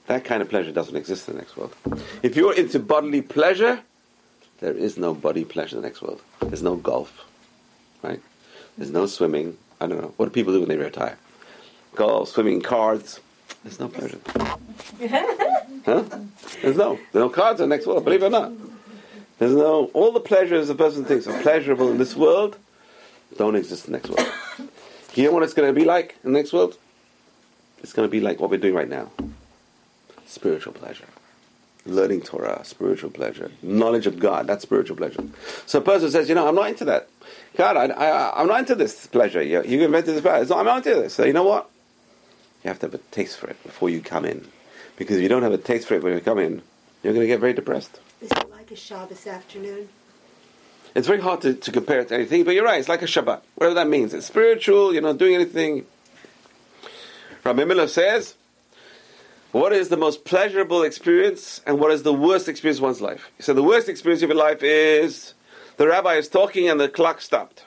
That 0.06 0.24
kind 0.24 0.42
of 0.42 0.48
pleasure 0.48 0.70
doesn't 0.70 0.96
exist 0.96 1.28
in 1.28 1.34
the 1.34 1.40
next 1.40 1.56
world. 1.56 1.74
If 2.22 2.36
you're 2.36 2.54
into 2.54 2.78
bodily 2.78 3.20
pleasure, 3.20 3.80
there 4.60 4.72
is 4.72 4.96
no 4.96 5.12
body 5.12 5.44
pleasure 5.44 5.76
in 5.76 5.82
the 5.82 5.88
next 5.88 6.00
world. 6.02 6.22
There's 6.40 6.62
no 6.62 6.76
golf, 6.76 7.24
right? 8.02 8.20
There's 8.78 8.92
no 8.92 9.06
swimming. 9.06 9.58
I 9.80 9.88
don't 9.88 10.00
know. 10.00 10.14
What 10.16 10.26
do 10.26 10.30
people 10.30 10.52
do 10.52 10.60
when 10.60 10.68
they 10.68 10.76
retire? 10.76 11.18
Golf, 11.96 12.28
swimming, 12.28 12.60
cards. 12.60 13.18
There's 13.64 13.80
no 13.80 13.88
pleasure. 13.88 14.18
huh? 15.84 16.04
There's 16.62 16.76
no. 16.76 16.94
There's 17.12 17.24
no 17.24 17.28
cards 17.28 17.60
in 17.60 17.68
the 17.68 17.74
next 17.74 17.86
world, 17.86 18.04
believe 18.04 18.22
it 18.22 18.26
or 18.26 18.30
not. 18.30 18.52
There's 19.38 19.54
no. 19.54 19.90
All 19.94 20.12
the 20.12 20.20
pleasures 20.20 20.70
a 20.70 20.76
person 20.76 21.04
thinks 21.04 21.26
are 21.26 21.42
pleasurable 21.42 21.90
in 21.90 21.98
this 21.98 22.14
world 22.14 22.56
don't 23.36 23.56
exist 23.56 23.86
in 23.86 23.92
the 23.92 23.98
next 23.98 24.10
world. 24.10 24.70
You 25.14 25.24
know 25.24 25.32
what 25.32 25.42
it's 25.42 25.54
going 25.54 25.72
to 25.72 25.78
be 25.78 25.84
like 25.84 26.16
in 26.24 26.32
the 26.32 26.38
next 26.38 26.52
world? 26.52 26.78
It's 27.82 27.92
going 27.92 28.06
to 28.06 28.10
be 28.10 28.20
like 28.20 28.40
what 28.40 28.50
we're 28.50 28.58
doing 28.58 28.74
right 28.74 28.88
now 28.88 29.10
spiritual 30.30 30.72
pleasure. 30.72 31.06
Learning 31.86 32.20
Torah, 32.20 32.64
spiritual 32.64 33.10
pleasure. 33.10 33.50
Knowledge 33.62 34.06
of 34.06 34.18
God, 34.18 34.46
that's 34.46 34.62
spiritual 34.62 34.96
pleasure. 34.96 35.24
So 35.66 35.80
a 35.80 35.82
person 35.82 36.10
says, 36.10 36.28
you 36.28 36.34
know, 36.34 36.46
I'm 36.46 36.54
not 36.54 36.68
into 36.68 36.84
that. 36.84 37.08
God, 37.56 37.76
I, 37.76 38.30
I'm 38.36 38.46
not 38.46 38.60
into 38.60 38.74
this 38.74 39.06
pleasure. 39.06 39.42
You, 39.42 39.64
you 39.64 39.82
invented 39.82 40.14
this 40.14 40.20
pleasure. 40.20 40.54
I'm 40.54 40.66
not 40.66 40.86
into 40.86 41.00
this. 41.00 41.14
So 41.14 41.24
you 41.24 41.32
know 41.32 41.42
what? 41.42 41.68
You 42.62 42.68
have 42.68 42.78
to 42.80 42.86
have 42.86 42.94
a 42.94 42.98
taste 43.10 43.38
for 43.38 43.48
it 43.48 43.60
before 43.62 43.90
you 43.90 44.00
come 44.02 44.24
in. 44.24 44.46
Because 44.96 45.16
if 45.16 45.22
you 45.22 45.28
don't 45.28 45.42
have 45.42 45.52
a 45.52 45.58
taste 45.58 45.88
for 45.88 45.94
it 45.94 46.02
when 46.02 46.12
you 46.12 46.20
come 46.20 46.38
in, 46.38 46.62
you're 47.02 47.14
going 47.14 47.24
to 47.24 47.26
get 47.26 47.40
very 47.40 47.54
depressed. 47.54 47.98
Is 48.20 48.30
it 48.30 48.50
like 48.50 48.70
a 48.70 48.76
Shabbos 48.76 49.26
afternoon? 49.26 49.88
It's 50.94 51.06
very 51.06 51.20
hard 51.20 51.42
to, 51.42 51.54
to 51.54 51.72
compare 51.72 52.00
it 52.00 52.08
to 52.08 52.16
anything, 52.16 52.44
but 52.44 52.54
you're 52.54 52.64
right. 52.64 52.80
It's 52.80 52.88
like 52.88 53.02
a 53.02 53.06
Shabbat, 53.06 53.40
whatever 53.54 53.74
that 53.74 53.88
means. 53.88 54.12
It's 54.12 54.26
spiritual. 54.26 54.92
You're 54.92 55.02
not 55.02 55.18
doing 55.18 55.34
anything. 55.34 55.86
Rabbi 57.44 57.64
Miller 57.64 57.86
says, 57.86 58.34
"What 59.52 59.72
is 59.72 59.88
the 59.88 59.96
most 59.96 60.24
pleasurable 60.24 60.82
experience, 60.82 61.60
and 61.66 61.78
what 61.78 61.92
is 61.92 62.02
the 62.02 62.12
worst 62.12 62.48
experience 62.48 62.78
of 62.78 62.84
one's 62.84 63.00
life?" 63.00 63.30
He 63.36 63.42
said, 63.42 63.56
"The 63.56 63.62
worst 63.62 63.88
experience 63.88 64.22
of 64.22 64.30
your 64.30 64.38
life 64.38 64.62
is 64.62 65.34
the 65.76 65.86
rabbi 65.86 66.14
is 66.14 66.28
talking 66.28 66.68
and 66.68 66.80
the 66.80 66.88
clock 66.88 67.20
stopped." 67.20 67.64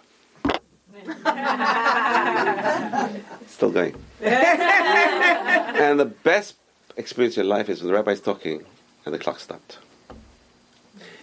Still 3.48 3.72
going. 3.72 3.96
and 4.22 6.00
the 6.00 6.12
best 6.24 6.56
experience 6.98 7.36
of 7.36 7.46
your 7.46 7.46
life 7.46 7.70
is 7.70 7.82
when 7.82 7.88
the 7.88 7.94
rabbi 7.94 8.12
is 8.12 8.22
talking 8.22 8.66
and 9.06 9.14
the 9.14 9.20
clock 9.20 9.40
stopped. 9.40 9.78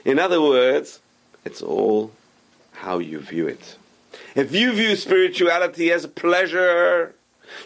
In 0.04 0.18
other 0.18 0.40
words, 0.40 1.00
it's 1.44 1.62
all 1.62 2.12
how 2.72 2.98
you 2.98 3.18
view 3.20 3.46
it. 3.46 3.76
If 4.34 4.54
you 4.54 4.72
view 4.72 4.96
spirituality 4.96 5.90
as 5.92 6.04
a 6.04 6.08
pleasure, 6.08 7.14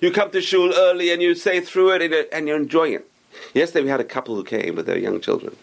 you 0.01 0.11
come 0.11 0.31
to 0.31 0.41
shul 0.41 0.72
early 0.75 1.11
and 1.12 1.20
you 1.22 1.35
say 1.35 1.61
through 1.61 1.91
it 1.93 2.03
and- 2.03 2.29
and 2.33 2.49
you 2.49 2.55
enjoy 2.55 2.89
it. 2.95 3.11
Yesterday 3.53 3.85
we 3.85 3.91
had 3.91 4.01
a 4.01 4.05
couple 4.05 4.35
who 4.35 4.45
came 4.45 4.75
with 4.77 4.87
their 4.87 4.99
young 4.99 5.20
children, 5.20 5.57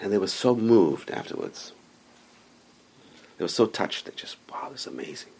and 0.00 0.12
they 0.12 0.18
were 0.18 0.26
so 0.26 0.54
moved 0.54 1.10
afterwards. 1.10 1.72
They 3.38 3.44
were 3.44 3.48
so 3.48 3.66
touched. 3.66 4.06
They 4.06 4.12
just, 4.16 4.36
wow, 4.50 4.68
this 4.70 4.82
is 4.82 4.86
amazing. 4.86 5.30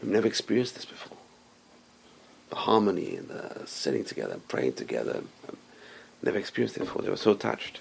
We've 0.00 0.10
never 0.10 0.26
experienced 0.26 0.74
this 0.74 0.84
before. 0.84 1.16
The 2.50 2.56
harmony 2.56 3.16
and 3.16 3.28
the 3.28 3.66
sitting 3.66 4.04
together, 4.04 4.34
and 4.34 4.48
praying 4.48 4.74
together. 4.74 5.22
Never 6.22 6.38
experienced 6.38 6.76
it 6.76 6.80
before. 6.80 7.02
They 7.02 7.10
were 7.10 7.16
so 7.16 7.34
touched. 7.34 7.80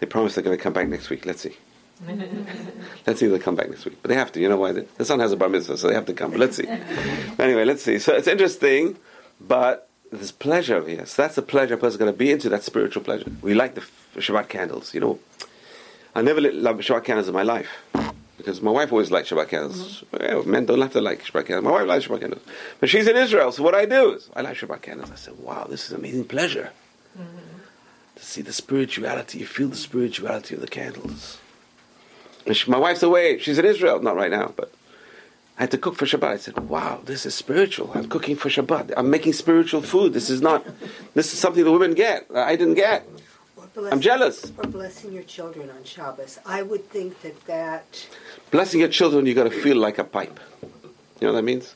They 0.00 0.06
promised 0.06 0.34
they're 0.34 0.44
going 0.44 0.56
to 0.56 0.62
come 0.62 0.72
back 0.72 0.88
next 0.88 1.10
week. 1.10 1.24
Let's 1.24 1.42
see. 1.42 1.56
let's 3.06 3.20
see 3.20 3.26
if 3.26 3.32
they 3.32 3.38
come 3.38 3.54
back 3.54 3.70
next 3.70 3.84
week. 3.84 3.98
But 4.02 4.08
they 4.08 4.14
have 4.14 4.32
to. 4.32 4.40
You 4.40 4.48
know 4.48 4.56
why? 4.56 4.72
The 4.72 5.04
son 5.04 5.20
has 5.20 5.32
a 5.32 5.36
bar 5.36 5.48
mitzvah, 5.48 5.76
so 5.76 5.88
they 5.88 5.94
have 5.94 6.06
to 6.06 6.12
come. 6.12 6.32
But 6.32 6.40
let's 6.40 6.56
see. 6.56 6.66
anyway, 7.38 7.64
let's 7.64 7.82
see. 7.82 7.98
So 7.98 8.14
it's 8.14 8.28
interesting, 8.28 8.96
but 9.40 9.88
there's 10.10 10.32
pleasure 10.32 10.76
over 10.76 10.88
here. 10.88 11.06
So 11.06 11.22
that's 11.22 11.36
the 11.36 11.42
pleasure 11.42 11.74
a 11.74 11.76
person's 11.76 11.98
going 11.98 12.12
to 12.12 12.18
be 12.18 12.30
into. 12.30 12.48
That 12.48 12.62
spiritual 12.62 13.02
pleasure. 13.02 13.30
We 13.42 13.54
like 13.54 13.74
the 13.74 13.82
Shabbat 14.16 14.48
candles. 14.48 14.94
You 14.94 15.00
know, 15.00 15.18
I 16.14 16.22
never 16.22 16.40
lit 16.40 16.54
love 16.54 16.76
Shabbat 16.78 17.04
candles 17.04 17.28
in 17.28 17.34
my 17.34 17.42
life 17.42 17.68
because 18.36 18.60
my 18.60 18.70
wife 18.70 18.92
always 18.92 19.10
liked 19.10 19.30
Shabbat 19.30 19.48
candles. 19.48 20.04
Mm-hmm. 20.12 20.24
Yeah, 20.24 20.50
men 20.50 20.66
don't 20.66 20.80
have 20.80 20.92
to 20.92 21.00
like 21.00 21.24
Shabbat 21.24 21.46
candles. 21.46 21.64
My 21.64 21.72
wife 21.72 21.86
likes 21.86 22.06
Shabbat 22.06 22.20
candles, 22.20 22.42
but 22.80 22.88
she's 22.88 23.06
in 23.06 23.16
Israel. 23.16 23.52
So 23.52 23.62
what 23.62 23.74
I 23.74 23.86
do 23.86 24.14
is 24.14 24.28
I 24.34 24.42
like 24.42 24.56
Shabbat 24.56 24.82
candles. 24.82 25.10
I 25.10 25.16
said, 25.16 25.38
"Wow, 25.38 25.66
this 25.68 25.86
is 25.86 25.92
amazing 25.92 26.24
pleasure." 26.24 26.70
Mm-hmm. 27.16 27.38
To 28.16 28.24
see 28.24 28.42
the 28.42 28.52
spirituality, 28.52 29.38
you 29.38 29.46
feel 29.46 29.68
the 29.68 29.76
spirituality 29.76 30.54
of 30.54 30.60
the 30.60 30.68
candles. 30.68 31.38
She- 32.52 32.70
my 32.70 32.78
wife's 32.78 33.02
away; 33.02 33.38
she's 33.38 33.58
in 33.58 33.64
Israel, 33.64 34.00
not 34.02 34.16
right 34.16 34.30
now, 34.30 34.52
but 34.56 34.72
I 35.56 35.62
had 35.62 35.70
to 35.70 35.78
cook 35.78 35.96
for 35.96 36.04
Shabbat. 36.06 36.30
I 36.30 36.36
said, 36.36 36.68
"Wow, 36.68 37.00
this 37.04 37.24
is 37.24 37.34
spiritual. 37.34 37.90
I'm 37.94 38.08
cooking 38.08 38.36
for 38.36 38.48
Shabbat. 38.48 38.92
I'm 38.96 39.08
making 39.10 39.32
spiritual 39.32 39.82
food. 39.82 40.12
This 40.12 40.28
is 40.28 40.40
not. 40.42 40.64
This 41.14 41.32
is 41.32 41.38
something 41.38 41.64
the 41.64 41.72
women 41.72 41.94
get. 41.94 42.26
I 42.34 42.56
didn't 42.56 42.74
get. 42.74 43.06
Blessing, 43.74 43.92
I'm 43.92 44.00
jealous. 44.00 44.52
Or 44.56 44.68
blessing 44.68 45.12
your 45.12 45.24
children 45.24 45.68
on 45.68 45.82
Shabbos. 45.82 46.38
I 46.46 46.62
would 46.62 46.88
think 46.90 47.22
that 47.22 47.44
that 47.46 48.06
Blessing 48.52 48.78
your 48.78 48.88
children, 48.88 49.26
you 49.26 49.34
got 49.34 49.44
to 49.44 49.50
feel 49.50 49.76
like 49.76 49.98
a 49.98 50.04
pipe. 50.04 50.38
You 50.62 51.26
know 51.26 51.32
what 51.32 51.38
that 51.38 51.42
means? 51.42 51.74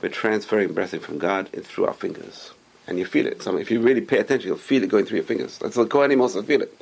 We're 0.00 0.10
transferring 0.10 0.72
blessing 0.74 1.00
from 1.00 1.18
God 1.18 1.48
in 1.52 1.62
through 1.64 1.86
our 1.86 1.92
fingers, 1.94 2.52
and 2.86 3.00
you 3.00 3.04
feel 3.04 3.26
it. 3.26 3.42
So 3.42 3.56
if 3.56 3.68
you 3.68 3.80
really 3.80 4.00
pay 4.00 4.18
attention, 4.18 4.46
you'll 4.46 4.58
feel 4.58 4.84
it 4.84 4.90
going 4.90 5.06
through 5.06 5.16
your 5.18 5.26
fingers. 5.26 5.58
That's 5.58 5.74
the 5.74 5.86
Kohanim 5.86 6.20
also 6.20 6.40
feel 6.42 6.62
it. 6.62 6.72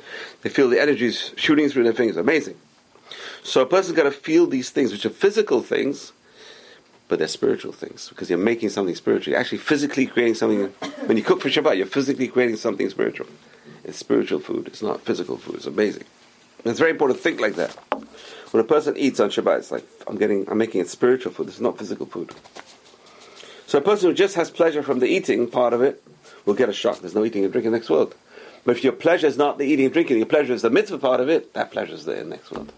They 0.43 0.49
feel 0.49 0.69
the 0.69 0.79
energies 0.79 1.31
shooting 1.35 1.67
through 1.69 1.85
their 1.85 1.93
fingers. 1.93 2.17
Amazing. 2.17 2.57
So 3.43 3.61
a 3.61 3.65
person's 3.65 3.95
got 3.95 4.03
to 4.03 4.11
feel 4.11 4.45
these 4.47 4.69
things, 4.69 4.91
which 4.91 5.05
are 5.05 5.09
physical 5.09 5.61
things, 5.61 6.11
but 7.07 7.19
they're 7.19 7.27
spiritual 7.27 7.71
things 7.71 8.09
because 8.09 8.29
you're 8.29 8.39
making 8.39 8.69
something 8.69 8.95
spiritual. 8.95 9.31
You're 9.31 9.39
actually 9.39 9.57
physically 9.57 10.05
creating 10.05 10.35
something. 10.35 10.67
When 11.05 11.17
you 11.17 11.23
cook 11.23 11.41
for 11.41 11.49
Shabbat, 11.49 11.77
you're 11.77 11.87
physically 11.87 12.27
creating 12.27 12.57
something 12.57 12.89
spiritual. 12.89 13.27
It's 13.83 13.97
spiritual 13.97 14.39
food. 14.39 14.67
It's 14.67 14.83
not 14.83 15.01
physical 15.01 15.37
food. 15.37 15.55
It's 15.55 15.65
amazing. 15.65 16.03
And 16.59 16.67
it's 16.67 16.79
very 16.79 16.91
important 16.91 17.17
to 17.17 17.23
think 17.23 17.39
like 17.39 17.55
that. 17.55 17.75
When 18.51 18.61
a 18.61 18.67
person 18.67 18.97
eats 18.97 19.19
on 19.19 19.29
Shabbat, 19.29 19.59
it's 19.59 19.71
like 19.71 19.85
I'm 20.07 20.17
getting, 20.17 20.47
I'm 20.49 20.57
making 20.57 20.81
it 20.81 20.89
spiritual 20.89 21.31
food. 21.31 21.47
This 21.47 21.55
is 21.55 21.61
not 21.61 21.77
physical 21.77 22.05
food. 22.05 22.33
So 23.65 23.77
a 23.77 23.81
person 23.81 24.09
who 24.09 24.15
just 24.15 24.35
has 24.35 24.51
pleasure 24.51 24.83
from 24.83 24.99
the 24.99 25.07
eating 25.07 25.49
part 25.49 25.73
of 25.73 25.81
it 25.81 26.03
will 26.45 26.55
get 26.55 26.69
a 26.69 26.73
shock. 26.73 26.99
There's 26.99 27.15
no 27.15 27.25
eating 27.25 27.43
and 27.43 27.51
drinking 27.51 27.71
next 27.71 27.89
world. 27.89 28.15
But 28.65 28.77
if 28.77 28.83
your 28.83 28.93
pleasure 28.93 29.27
is 29.27 29.37
not 29.37 29.57
the 29.57 29.65
eating 29.65 29.85
and 29.85 29.93
drinking, 29.93 30.17
your 30.17 30.25
pleasure 30.25 30.53
is 30.53 30.61
the 30.61 30.69
mitzvah 30.69 30.97
part 30.97 31.21
of 31.21 31.29
it, 31.29 31.53
that 31.53 31.71
pleasure 31.71 31.93
is 31.93 32.05
there 32.05 32.17
in 32.17 32.29
the 32.29 32.35
next 32.35 32.51
world. 32.51 32.73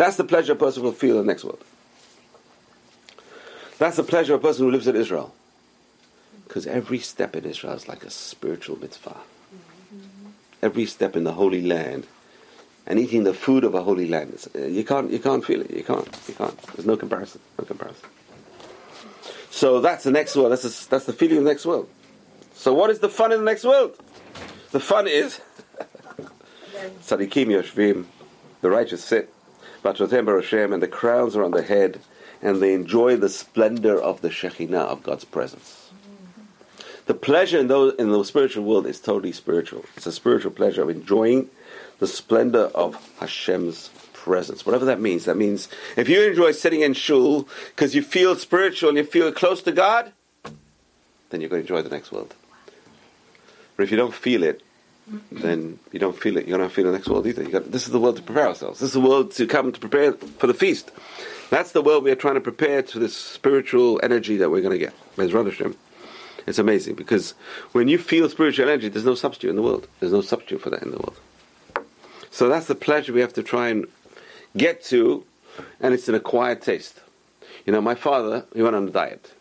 That's 0.00 0.16
the 0.16 0.24
pleasure 0.24 0.54
a 0.54 0.56
person 0.56 0.82
will 0.82 0.92
feel 0.92 1.20
in 1.20 1.26
the 1.26 1.30
next 1.30 1.44
world. 1.44 1.62
That's 3.76 3.98
the 3.98 4.02
pleasure 4.02 4.32
of 4.32 4.40
a 4.40 4.42
person 4.42 4.64
who 4.64 4.70
lives 4.70 4.86
in 4.86 4.96
Israel. 4.96 5.34
Because 6.48 6.66
every 6.66 7.00
step 7.00 7.36
in 7.36 7.44
Israel 7.44 7.74
is 7.74 7.86
like 7.86 8.02
a 8.02 8.08
spiritual 8.08 8.78
mitzvah. 8.78 9.18
Every 10.62 10.86
step 10.86 11.16
in 11.16 11.24
the 11.24 11.34
Holy 11.34 11.60
Land 11.60 12.06
and 12.86 12.98
eating 12.98 13.24
the 13.24 13.34
food 13.34 13.62
of 13.62 13.74
a 13.74 13.82
holy 13.82 14.08
land, 14.08 14.46
uh, 14.54 14.60
you 14.60 14.84
can't, 14.84 15.10
you 15.10 15.18
can't 15.18 15.44
feel 15.44 15.60
it. 15.60 15.70
You 15.70 15.84
can't, 15.84 16.08
you 16.26 16.32
can't. 16.32 16.58
There's 16.72 16.86
no 16.86 16.96
comparison. 16.96 17.42
No 17.58 17.66
comparison. 17.66 18.08
So 19.50 19.82
that's 19.82 20.04
the 20.04 20.12
next 20.12 20.34
world. 20.34 20.52
That's 20.52 20.62
the, 20.62 20.88
that's 20.88 21.04
the 21.04 21.12
feeling 21.12 21.36
of 21.36 21.44
the 21.44 21.50
next 21.50 21.66
world. 21.66 21.90
So 22.54 22.72
what 22.72 22.88
is 22.88 23.00
the 23.00 23.10
fun 23.10 23.32
in 23.32 23.40
the 23.40 23.44
next 23.44 23.64
world? 23.64 23.98
The 24.70 24.80
fun 24.80 25.06
is 25.06 25.42
Tzadikim 27.04 27.48
Yoshvim, 27.48 28.06
the 28.62 28.70
righteous 28.70 29.04
sit, 29.04 29.30
Batrotem 29.82 30.26
Barashem, 30.26 30.72
and 30.72 30.82
the 30.82 30.88
crowns 30.88 31.36
are 31.36 31.42
on 31.42 31.52
the 31.52 31.62
head, 31.62 32.00
and 32.42 32.60
they 32.60 32.74
enjoy 32.74 33.16
the 33.16 33.28
splendor 33.28 34.00
of 34.00 34.20
the 34.20 34.28
Shekhinah 34.28 34.74
of 34.74 35.02
God's 35.02 35.24
presence. 35.24 35.90
The 37.06 37.14
pleasure 37.14 37.58
in 37.58 37.68
those 37.68 37.94
in 37.96 38.10
the 38.10 38.24
spiritual 38.24 38.64
world 38.64 38.86
is 38.86 39.00
totally 39.00 39.32
spiritual. 39.32 39.84
It's 39.96 40.06
a 40.06 40.12
spiritual 40.12 40.52
pleasure 40.52 40.82
of 40.82 40.90
enjoying 40.90 41.50
the 41.98 42.06
splendor 42.06 42.70
of 42.74 42.94
Hashem's 43.18 43.90
presence. 44.12 44.66
Whatever 44.66 44.84
that 44.84 45.00
means. 45.00 45.24
That 45.24 45.36
means 45.36 45.68
if 45.96 46.08
you 46.08 46.22
enjoy 46.22 46.52
sitting 46.52 46.82
in 46.82 46.92
shul 46.92 47.48
because 47.74 47.94
you 47.94 48.02
feel 48.02 48.36
spiritual 48.36 48.90
and 48.90 48.98
you 48.98 49.04
feel 49.04 49.32
close 49.32 49.62
to 49.62 49.72
God, 49.72 50.12
then 51.30 51.40
you're 51.40 51.50
going 51.50 51.64
to 51.64 51.74
enjoy 51.74 51.82
the 51.82 51.94
next 51.94 52.12
world. 52.12 52.34
But 53.76 53.84
if 53.84 53.90
you 53.90 53.96
don't 53.96 54.14
feel 54.14 54.42
it, 54.42 54.62
then 55.32 55.78
you 55.92 55.98
don't 55.98 56.16
feel 56.16 56.36
it. 56.36 56.46
You're 56.46 56.58
not 56.58 56.72
feel 56.72 56.86
the 56.86 56.92
next 56.92 57.08
world 57.08 57.26
either. 57.26 57.42
You 57.42 57.50
got, 57.50 57.70
this 57.70 57.86
is 57.86 57.92
the 57.92 58.00
world 58.00 58.16
to 58.16 58.22
prepare 58.22 58.48
ourselves. 58.48 58.80
This 58.80 58.88
is 58.88 58.94
the 58.94 59.00
world 59.00 59.32
to 59.32 59.46
come 59.46 59.72
to 59.72 59.80
prepare 59.80 60.12
for 60.12 60.46
the 60.46 60.54
feast. 60.54 60.90
That's 61.50 61.72
the 61.72 61.82
world 61.82 62.04
we 62.04 62.12
are 62.12 62.16
trying 62.16 62.34
to 62.34 62.40
prepare 62.40 62.82
to 62.82 62.98
this 62.98 63.16
spiritual 63.16 64.00
energy 64.02 64.36
that 64.36 64.50
we're 64.50 64.60
going 64.60 64.78
to 64.78 64.84
get. 64.84 64.94
Bezrat 65.16 65.46
Hashem. 65.46 65.76
It's 66.46 66.58
amazing 66.58 66.94
because 66.94 67.34
when 67.72 67.88
you 67.88 67.98
feel 67.98 68.28
spiritual 68.28 68.68
energy, 68.68 68.88
there's 68.88 69.04
no 69.04 69.14
substitute 69.14 69.50
in 69.50 69.56
the 69.56 69.62
world. 69.62 69.88
There's 69.98 70.12
no 70.12 70.20
substitute 70.20 70.60
for 70.60 70.70
that 70.70 70.82
in 70.82 70.90
the 70.90 70.98
world. 70.98 71.18
So 72.30 72.48
that's 72.48 72.66
the 72.66 72.74
pleasure 72.74 73.12
we 73.12 73.20
have 73.20 73.34
to 73.34 73.42
try 73.42 73.68
and 73.68 73.86
get 74.56 74.82
to, 74.84 75.24
and 75.80 75.92
it's 75.92 76.08
an 76.08 76.14
acquired 76.14 76.62
taste. 76.62 77.00
You 77.66 77.72
know, 77.72 77.80
my 77.80 77.94
father, 77.94 78.46
he 78.54 78.62
went 78.62 78.76
on 78.76 78.88
a 78.88 78.90
diet. 78.90 79.32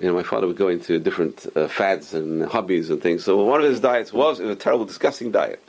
You 0.00 0.08
know, 0.08 0.14
my 0.14 0.22
father 0.22 0.46
would 0.46 0.56
go 0.56 0.68
into 0.68 0.98
different 0.98 1.46
uh, 1.54 1.68
fads 1.68 2.14
and 2.14 2.44
hobbies 2.44 2.90
and 2.90 3.00
things. 3.00 3.24
So 3.24 3.44
one 3.44 3.60
of 3.60 3.66
his 3.66 3.80
diets 3.80 4.12
was 4.12 4.40
it 4.40 4.44
was 4.44 4.56
a 4.56 4.58
terrible, 4.58 4.84
disgusting 4.84 5.30
diet. 5.30 5.62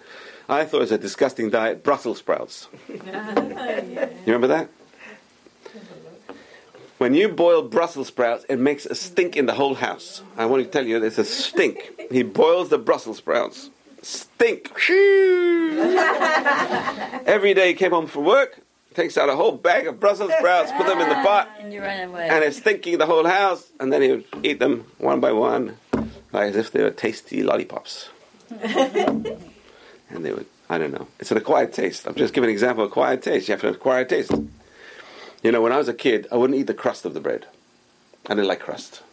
I 0.48 0.66
thought 0.66 0.78
it 0.78 0.82
was 0.82 0.92
a 0.92 0.98
disgusting 0.98 1.50
diet, 1.50 1.84
Brussels 1.84 2.20
sprouts. 2.20 2.68
You 2.88 4.34
remember 4.34 4.48
that? 4.48 4.70
When 6.98 7.14
you 7.14 7.30
boil 7.30 7.62
Brussels 7.62 8.08
sprouts, 8.08 8.46
it 8.50 8.58
makes 8.58 8.86
a 8.86 8.96
stink 8.96 9.36
in 9.36 9.46
the 9.46 9.54
whole 9.54 9.76
house. 9.76 10.24
I 10.38 10.46
want 10.46 10.64
to 10.64 10.70
tell 10.70 10.86
you, 10.86 11.00
there's 11.00 11.20
a 11.20 11.26
stink. 11.26 11.92
He 12.10 12.24
boils 12.24 12.70
the 12.70 12.78
Brussels 12.78 13.18
sprouts. 13.18 13.70
Stink. 14.02 14.72
Every 17.28 17.54
day 17.54 17.68
he 17.70 17.74
came 17.74 17.92
home 17.92 18.08
from 18.08 18.24
work, 18.26 18.62
takes 18.96 19.18
out 19.18 19.30
a 19.30 19.36
whole 19.36 19.52
bag 19.52 19.88
of 19.88 20.00
Brussels 20.00 20.32
sprouts, 20.38 20.72
put 20.72 20.88
them 20.88 21.00
in 21.00 21.10
the 21.10 21.16
pot, 21.16 21.50
And 21.60 21.74
you 21.74 21.82
ran 21.82 22.10
away. 22.10 22.28
and 22.30 22.44
it's 22.44 22.58
stinking 22.58 22.98
the 22.98 23.06
whole 23.06 23.26
house, 23.26 23.70
and 23.80 23.92
then 23.92 24.02
he 24.02 24.12
would 24.12 24.26
eat 24.44 24.60
them 24.60 24.86
one 24.98 25.20
by 25.20 25.32
one, 25.32 25.78
like 26.34 26.50
as 26.50 26.56
if 26.56 26.72
they 26.72 26.82
were 26.84 26.92
tasty 26.92 27.44
lollipops. 27.44 28.10
and 28.62 29.26
they 30.10 30.32
would, 30.34 30.46
I 30.70 30.78
don't 30.78 30.94
know. 30.94 31.08
It's 31.20 31.32
an 31.32 31.38
acquired 31.38 31.74
taste. 31.74 32.08
I'm 32.08 32.16
just 32.16 32.34
giving 32.34 32.50
an 32.50 32.54
example 32.54 32.84
of 32.86 32.92
acquired 32.92 33.22
taste. 33.22 33.48
You 33.48 33.54
have 33.54 33.62
to 33.62 33.70
acquire 33.70 34.02
a 34.02 34.06
quiet 34.06 34.10
taste. 34.10 34.32
You 35.44 35.52
know, 35.52 35.62
when 35.62 35.72
I 35.72 35.78
was 35.78 35.88
a 35.90 35.94
kid, 35.94 36.28
I 36.32 36.38
wouldn't 36.38 36.58
eat 36.60 36.68
the 36.68 36.74
crust 36.74 37.06
of 37.06 37.14
the 37.14 37.20
bread. 37.20 37.46
I 38.28 38.34
didn't 38.34 38.48
like 38.48 38.60
crust. 38.62 39.04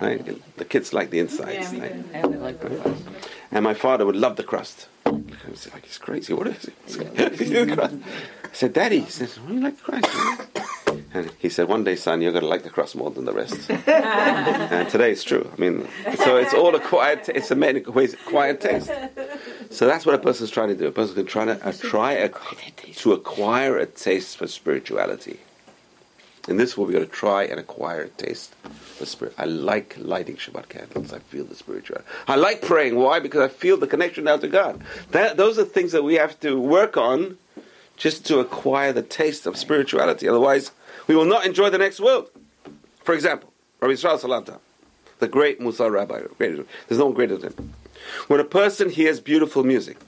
Right? 0.00 0.22
The 0.56 0.64
kids 0.64 0.92
like 0.92 1.10
the 1.10 1.18
insides. 1.18 1.72
right? 1.74 1.96
I 2.14 2.20
only 2.22 2.38
like 2.38 2.60
breakfast. 2.60 3.02
And 3.50 3.64
my 3.64 3.74
father 3.74 4.04
would 4.06 4.16
love 4.16 4.36
the 4.36 4.42
crust. 4.44 4.86
I 5.46 5.50
was 5.50 5.72
like, 5.72 5.84
he's 5.86 5.98
crazy. 5.98 6.32
What 6.32 6.46
is 6.48 6.64
it? 6.64 7.38
He 7.38 7.44
did 7.44 7.68
the 7.70 7.76
crust. 7.76 7.96
I 8.44 8.54
said, 8.54 8.72
Daddy, 8.72 9.00
he 9.00 9.10
said, 9.10 9.28
why 9.28 9.48
do 9.48 9.54
you 9.54 9.60
like 9.60 9.76
the 9.76 9.82
crust? 9.82 10.68
And 11.14 11.30
he 11.38 11.48
said, 11.48 11.68
one 11.68 11.84
day, 11.84 11.96
son, 11.96 12.20
you're 12.20 12.32
going 12.32 12.42
to 12.42 12.48
like 12.48 12.64
the 12.64 12.70
cross 12.70 12.94
more 12.94 13.10
than 13.10 13.24
the 13.24 13.32
rest. 13.32 13.70
and 13.86 14.88
today 14.88 15.12
it's 15.12 15.24
true. 15.24 15.50
I 15.56 15.60
mean, 15.60 15.88
so 16.16 16.36
it's 16.36 16.54
all 16.54 16.74
a 16.74 16.80
quiet, 16.80 17.28
it's 17.28 17.50
a 17.50 18.16
quiet 18.26 18.60
taste. 18.60 18.90
So 19.70 19.86
that's 19.86 20.04
what 20.06 20.14
a 20.14 20.18
person's 20.18 20.50
trying 20.50 20.68
to 20.68 20.74
do. 20.74 20.86
A 20.86 20.92
person's 20.92 21.30
trying 21.30 21.48
to 21.48 21.66
uh, 21.66 21.72
try 21.72 22.12
a, 22.12 22.30
to 22.96 23.12
acquire 23.12 23.78
a 23.78 23.86
taste 23.86 24.36
for 24.36 24.46
spirituality. 24.46 25.40
In 26.48 26.56
this 26.56 26.76
world, 26.76 26.88
we 26.88 26.94
got 26.94 27.00
to 27.00 27.06
try 27.06 27.44
and 27.44 27.60
acquire 27.60 28.02
a 28.02 28.08
taste 28.08 28.54
for 28.96 29.04
spirit. 29.04 29.34
I 29.36 29.44
like 29.44 29.96
lighting 29.98 30.36
Shabbat 30.36 30.70
candles. 30.70 31.12
I 31.12 31.18
feel 31.18 31.44
the 31.44 31.54
spiritual. 31.54 31.98
I 32.26 32.36
like 32.36 32.62
praying. 32.62 32.96
Why? 32.96 33.20
Because 33.20 33.42
I 33.42 33.48
feel 33.48 33.76
the 33.76 33.86
connection 33.86 34.24
now 34.24 34.38
to 34.38 34.48
God. 34.48 34.82
That, 35.10 35.36
those 35.36 35.58
are 35.58 35.64
things 35.64 35.92
that 35.92 36.04
we 36.04 36.14
have 36.14 36.40
to 36.40 36.58
work 36.58 36.96
on 36.96 37.36
just 37.98 38.24
to 38.26 38.38
acquire 38.38 38.94
the 38.94 39.02
taste 39.02 39.46
of 39.46 39.58
spirituality. 39.58 40.26
Otherwise, 40.26 40.70
we 41.06 41.14
will 41.14 41.26
not 41.26 41.44
enjoy 41.44 41.68
the 41.68 41.78
next 41.78 42.00
world. 42.00 42.30
For 43.04 43.14
example, 43.14 43.52
Rabbi 43.80 43.92
Israel 43.92 44.18
Salanter, 44.18 44.58
the 45.18 45.28
great 45.28 45.60
Mussar 45.60 45.90
rabbi. 45.90 46.22
There's 46.38 46.64
no 46.90 47.06
one 47.06 47.14
greater 47.14 47.36
than 47.36 47.52
him. 47.52 47.74
When 48.28 48.40
a 48.40 48.44
person 48.44 48.88
hears 48.88 49.20
beautiful 49.20 49.64
music, 49.64 49.98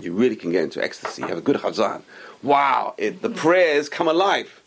you 0.00 0.12
really 0.12 0.36
can 0.36 0.50
get 0.50 0.64
into 0.64 0.82
ecstasy. 0.82 1.22
You 1.22 1.28
have 1.28 1.38
a 1.38 1.42
good 1.42 1.56
chazan. 1.56 2.02
Wow, 2.42 2.94
it, 2.96 3.22
the 3.22 3.30
prayers 3.30 3.88
come 3.88 4.08
alive. 4.08 4.60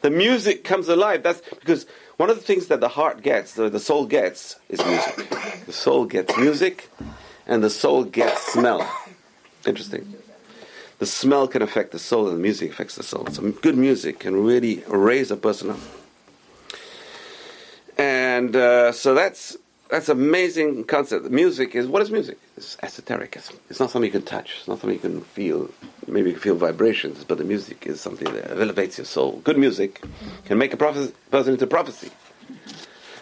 The 0.00 0.10
music 0.10 0.64
comes 0.64 0.88
alive. 0.88 1.22
That's 1.22 1.40
because 1.40 1.86
one 2.16 2.30
of 2.30 2.36
the 2.36 2.42
things 2.42 2.68
that 2.68 2.80
the 2.80 2.88
heart 2.88 3.22
gets, 3.22 3.54
the, 3.54 3.68
the 3.68 3.80
soul 3.80 4.06
gets, 4.06 4.56
is 4.68 4.84
music. 4.84 5.30
The 5.66 5.72
soul 5.72 6.04
gets 6.04 6.36
music, 6.36 6.88
and 7.46 7.62
the 7.62 7.70
soul 7.70 8.04
gets 8.04 8.52
smell. 8.52 8.88
Interesting. 9.66 10.14
The 10.98 11.06
smell 11.06 11.48
can 11.48 11.62
affect 11.62 11.92
the 11.92 11.98
soul, 11.98 12.28
and 12.28 12.36
the 12.36 12.42
music 12.42 12.70
affects 12.70 12.96
the 12.96 13.02
soul. 13.02 13.26
So 13.30 13.50
good 13.50 13.76
music 13.76 14.18
can 14.18 14.44
really 14.44 14.84
raise 14.86 15.30
a 15.30 15.36
person 15.36 15.70
up. 15.70 15.78
And 17.98 18.56
uh, 18.56 18.92
so 18.92 19.14
that's 19.14 19.56
that's 19.90 20.08
amazing 20.08 20.84
concept. 20.84 21.30
Music 21.30 21.74
is 21.74 21.86
what 21.86 22.02
is 22.02 22.10
music? 22.10 22.38
It's 22.56 22.76
esoteric. 22.82 23.36
It's, 23.36 23.52
it's 23.68 23.80
not 23.80 23.90
something 23.90 24.06
you 24.06 24.12
can 24.12 24.22
touch. 24.22 24.56
It's 24.58 24.68
not 24.68 24.80
something 24.80 24.94
you 24.94 25.00
can 25.00 25.20
feel. 25.20 25.70
Maybe 26.06 26.30
you 26.30 26.34
can 26.34 26.42
feel 26.42 26.56
vibrations, 26.56 27.24
but 27.24 27.38
the 27.38 27.44
music 27.44 27.86
is 27.86 28.00
something 28.00 28.32
that 28.32 28.50
elevates 28.50 28.98
your 28.98 29.04
soul. 29.04 29.40
Good 29.44 29.58
music 29.58 30.02
can 30.44 30.58
make 30.58 30.72
a 30.72 30.76
prophes- 30.76 31.12
person 31.30 31.54
into 31.54 31.66
prophecy. 31.66 32.10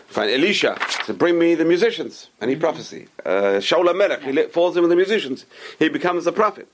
Find 0.08 0.30
Elisha 0.30 0.78
to 1.04 1.12
bring 1.12 1.38
me 1.38 1.54
the 1.54 1.66
musicians, 1.66 2.28
and 2.40 2.50
he 2.50 2.56
prophesy. 2.56 3.08
Uh, 3.26 3.60
Shaul 3.60 3.84
HaMelech, 3.84 4.22
he 4.22 4.42
falls 4.50 4.76
in 4.76 4.82
with 4.82 4.90
the 4.90 4.96
musicians. 4.96 5.44
He 5.78 5.88
becomes 5.88 6.26
a 6.26 6.32
prophet. 6.32 6.68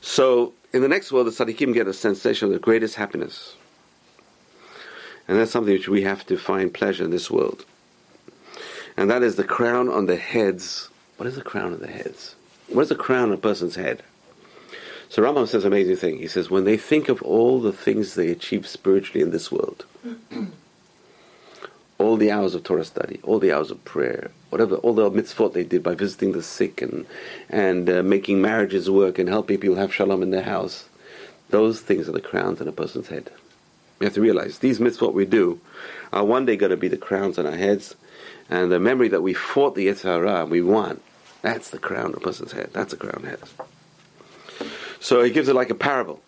So 0.00 0.54
in 0.72 0.82
the 0.82 0.88
next 0.88 1.12
world, 1.12 1.26
the 1.26 1.30
tzaddikim 1.30 1.74
get 1.74 1.86
a 1.86 1.92
sensation 1.92 2.46
of 2.46 2.52
the 2.52 2.58
greatest 2.58 2.94
happiness. 2.94 3.56
And 5.26 5.38
that's 5.38 5.50
something 5.50 5.72
which 5.72 5.88
we 5.88 6.02
have 6.02 6.24
to 6.26 6.38
find 6.38 6.72
pleasure 6.72 7.04
in 7.04 7.10
this 7.10 7.30
world. 7.30 7.66
And 8.98 9.08
that 9.10 9.22
is 9.22 9.36
the 9.36 9.44
crown 9.44 9.88
on 9.88 10.06
the 10.06 10.16
heads. 10.16 10.88
What 11.18 11.28
is 11.28 11.36
the 11.36 11.42
crown 11.42 11.72
on 11.72 11.78
the 11.78 11.86
heads? 11.86 12.34
What 12.66 12.82
is 12.82 12.88
the 12.88 12.96
crown 12.96 13.28
on 13.28 13.34
a 13.34 13.36
person's 13.36 13.76
head? 13.76 14.02
So 15.08 15.22
Rambam 15.22 15.46
says 15.46 15.64
an 15.64 15.72
amazing 15.72 15.96
thing. 15.98 16.18
He 16.18 16.26
says, 16.26 16.50
when 16.50 16.64
they 16.64 16.76
think 16.76 17.08
of 17.08 17.22
all 17.22 17.60
the 17.60 17.72
things 17.72 18.16
they 18.16 18.28
achieve 18.28 18.66
spiritually 18.66 19.22
in 19.22 19.30
this 19.30 19.52
world, 19.52 19.86
all 21.98 22.16
the 22.16 22.32
hours 22.32 22.56
of 22.56 22.64
Torah 22.64 22.84
study, 22.84 23.20
all 23.22 23.38
the 23.38 23.52
hours 23.52 23.70
of 23.70 23.84
prayer, 23.84 24.32
whatever, 24.50 24.74
all 24.78 24.94
the 24.94 25.08
mitzvot 25.08 25.52
they 25.52 25.62
did 25.62 25.84
by 25.84 25.94
visiting 25.94 26.32
the 26.32 26.42
sick 26.42 26.82
and 26.82 27.06
and 27.48 27.88
uh, 27.88 28.02
making 28.02 28.42
marriages 28.42 28.90
work 28.90 29.16
and 29.16 29.28
helping 29.28 29.58
people 29.58 29.76
have 29.76 29.94
shalom 29.94 30.24
in 30.24 30.30
their 30.30 30.42
house, 30.42 30.88
those 31.50 31.80
things 31.80 32.08
are 32.08 32.12
the 32.12 32.20
crowns 32.20 32.60
on 32.60 32.66
a 32.66 32.72
person's 32.72 33.06
head. 33.06 33.30
We 34.00 34.06
have 34.06 34.14
to 34.14 34.20
realize 34.20 34.58
these 34.58 34.80
mitzvot 34.80 35.14
we 35.14 35.24
do 35.24 35.60
are 36.12 36.24
one 36.24 36.46
day 36.46 36.56
going 36.56 36.70
to 36.70 36.76
be 36.76 36.88
the 36.88 36.96
crowns 36.96 37.38
on 37.38 37.46
our 37.46 37.56
heads, 37.56 37.94
and 38.50 38.72
the 38.72 38.80
memory 38.80 39.08
that 39.08 39.22
we 39.22 39.34
fought 39.34 39.74
the 39.74 39.88
Yetzer 39.88 40.42
and 40.42 40.50
we 40.50 40.62
won, 40.62 41.00
that's 41.42 41.70
the 41.70 41.78
crown 41.78 42.14
a 42.14 42.20
person's 42.20 42.52
head. 42.52 42.70
That's 42.72 42.92
the 42.92 42.96
crown 42.96 43.24
head. 43.24 43.38
So 45.00 45.22
he 45.22 45.30
gives 45.30 45.48
it 45.48 45.54
like 45.54 45.70
a 45.70 45.74
parable 45.74 46.20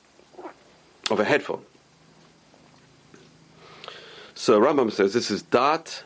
of 1.11 1.19
a 1.19 1.25
headphone. 1.25 1.63
So 4.35 4.61
Rambam 4.61 4.93
says 4.93 5.13
this 5.13 5.31
is 5.31 5.43
dat 5.43 6.05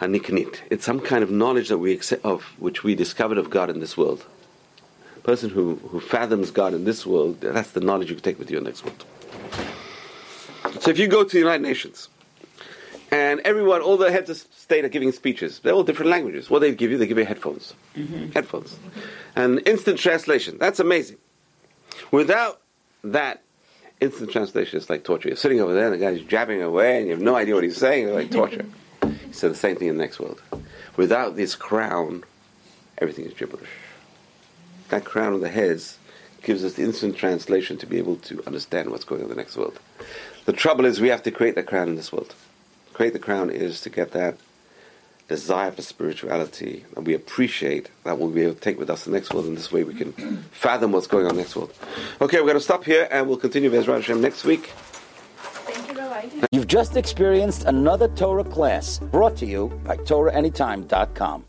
haniknit. 0.00 0.60
It's 0.70 0.84
some 0.84 1.00
kind 1.00 1.22
of 1.22 1.30
knowledge 1.30 1.68
that 1.68 1.78
we 1.78 1.92
accept 1.92 2.24
of 2.24 2.42
which 2.58 2.84
we 2.84 2.94
discovered 2.94 3.38
of 3.38 3.50
God 3.50 3.70
in 3.70 3.80
this 3.80 3.96
world. 3.96 4.24
person 5.22 5.50
who, 5.50 5.76
who 5.90 6.00
fathoms 6.00 6.50
God 6.50 6.74
in 6.74 6.84
this 6.84 7.04
world, 7.04 7.40
that's 7.40 7.72
the 7.72 7.80
knowledge 7.80 8.08
you 8.08 8.16
can 8.16 8.24
take 8.24 8.38
with 8.38 8.50
you 8.50 8.58
in 8.58 8.64
the 8.64 8.70
next 8.70 8.84
world. 8.84 9.04
So 10.80 10.90
if 10.90 10.98
you 10.98 11.08
go 11.08 11.24
to 11.24 11.30
the 11.30 11.38
United 11.38 11.62
Nations, 11.62 12.08
and 13.10 13.40
everyone, 13.40 13.82
all 13.82 13.96
the 13.96 14.12
heads 14.12 14.30
of 14.30 14.36
state 14.36 14.84
are 14.84 14.88
giving 14.88 15.12
speeches, 15.12 15.60
they're 15.60 15.72
all 15.72 15.82
different 15.82 16.10
languages. 16.10 16.48
What 16.48 16.60
they 16.60 16.74
give 16.74 16.90
you, 16.90 16.98
they 16.98 17.06
give 17.06 17.18
you 17.18 17.24
headphones. 17.24 17.74
Mm-hmm. 17.96 18.30
Headphones. 18.32 18.78
And 19.34 19.66
instant 19.66 19.98
translation. 19.98 20.58
That's 20.58 20.80
amazing. 20.80 21.16
Without 22.10 22.60
that 23.02 23.42
instant 24.00 24.30
translation 24.30 24.78
is 24.78 24.88
like 24.88 25.04
torture. 25.04 25.28
You're 25.28 25.36
sitting 25.36 25.60
over 25.60 25.74
there, 25.74 25.92
and 25.92 25.94
the 25.94 25.98
guy's 25.98 26.20
jabbing 26.22 26.62
away, 26.62 26.98
and 26.98 27.06
you 27.06 27.12
have 27.12 27.22
no 27.22 27.36
idea 27.36 27.54
what 27.54 27.64
he's 27.64 27.76
saying. 27.76 28.08
It's 28.08 28.14
like 28.14 28.30
torture. 28.30 28.66
he 29.02 29.32
said 29.32 29.50
the 29.50 29.56
same 29.56 29.76
thing 29.76 29.88
in 29.88 29.96
the 29.96 30.02
next 30.02 30.20
world. 30.20 30.40
Without 30.96 31.36
this 31.36 31.54
crown, 31.54 32.24
everything 32.98 33.26
is 33.26 33.34
gibberish. 33.34 33.68
That 34.88 35.04
crown 35.04 35.34
on 35.34 35.40
the 35.40 35.48
heads 35.48 35.98
gives 36.42 36.64
us 36.64 36.74
the 36.74 36.82
instant 36.82 37.16
translation 37.16 37.76
to 37.78 37.86
be 37.86 37.98
able 37.98 38.16
to 38.16 38.42
understand 38.46 38.90
what's 38.90 39.04
going 39.04 39.20
on 39.20 39.26
in 39.26 39.30
the 39.30 39.36
next 39.36 39.56
world. 39.56 39.78
The 40.46 40.52
trouble 40.52 40.84
is 40.84 41.00
we 41.00 41.08
have 41.08 41.22
to 41.24 41.30
create 41.30 41.54
that 41.54 41.66
crown 41.66 41.88
in 41.88 41.96
this 41.96 42.12
world. 42.12 42.34
Create 43.00 43.14
the 43.14 43.18
crown 43.18 43.48
is 43.48 43.80
to 43.80 43.88
get 43.88 44.10
that 44.10 44.36
desire 45.26 45.70
for 45.70 45.80
spirituality, 45.80 46.84
and 46.94 47.06
we 47.06 47.14
appreciate 47.14 47.88
that 48.04 48.18
we'll 48.18 48.28
be 48.28 48.42
able 48.42 48.52
to 48.52 48.60
take 48.60 48.78
with 48.78 48.90
us 48.90 49.06
the 49.06 49.10
next 49.10 49.32
world, 49.32 49.46
and 49.46 49.56
this 49.56 49.72
way 49.72 49.84
we 49.84 49.94
can 49.94 50.12
fathom 50.52 50.92
what's 50.92 51.06
going 51.06 51.26
on 51.26 51.34
next 51.34 51.56
world. 51.56 51.72
Okay, 52.20 52.40
we're 52.40 52.48
going 52.48 52.58
to 52.58 52.60
stop 52.60 52.84
here, 52.84 53.08
and 53.10 53.26
we'll 53.26 53.38
continue 53.38 53.70
with 53.70 53.80
Ezra 53.80 53.94
Hashem 53.94 54.20
next 54.20 54.44
week. 54.44 54.66
Thank 55.38 55.88
You, 56.34 56.46
You've 56.52 56.66
just 56.66 56.98
experienced 56.98 57.64
another 57.64 58.08
Torah 58.08 58.44
class 58.44 58.98
brought 58.98 59.34
to 59.38 59.46
you 59.46 59.68
by 59.82 59.96
TorahAnytime.com. 59.96 61.46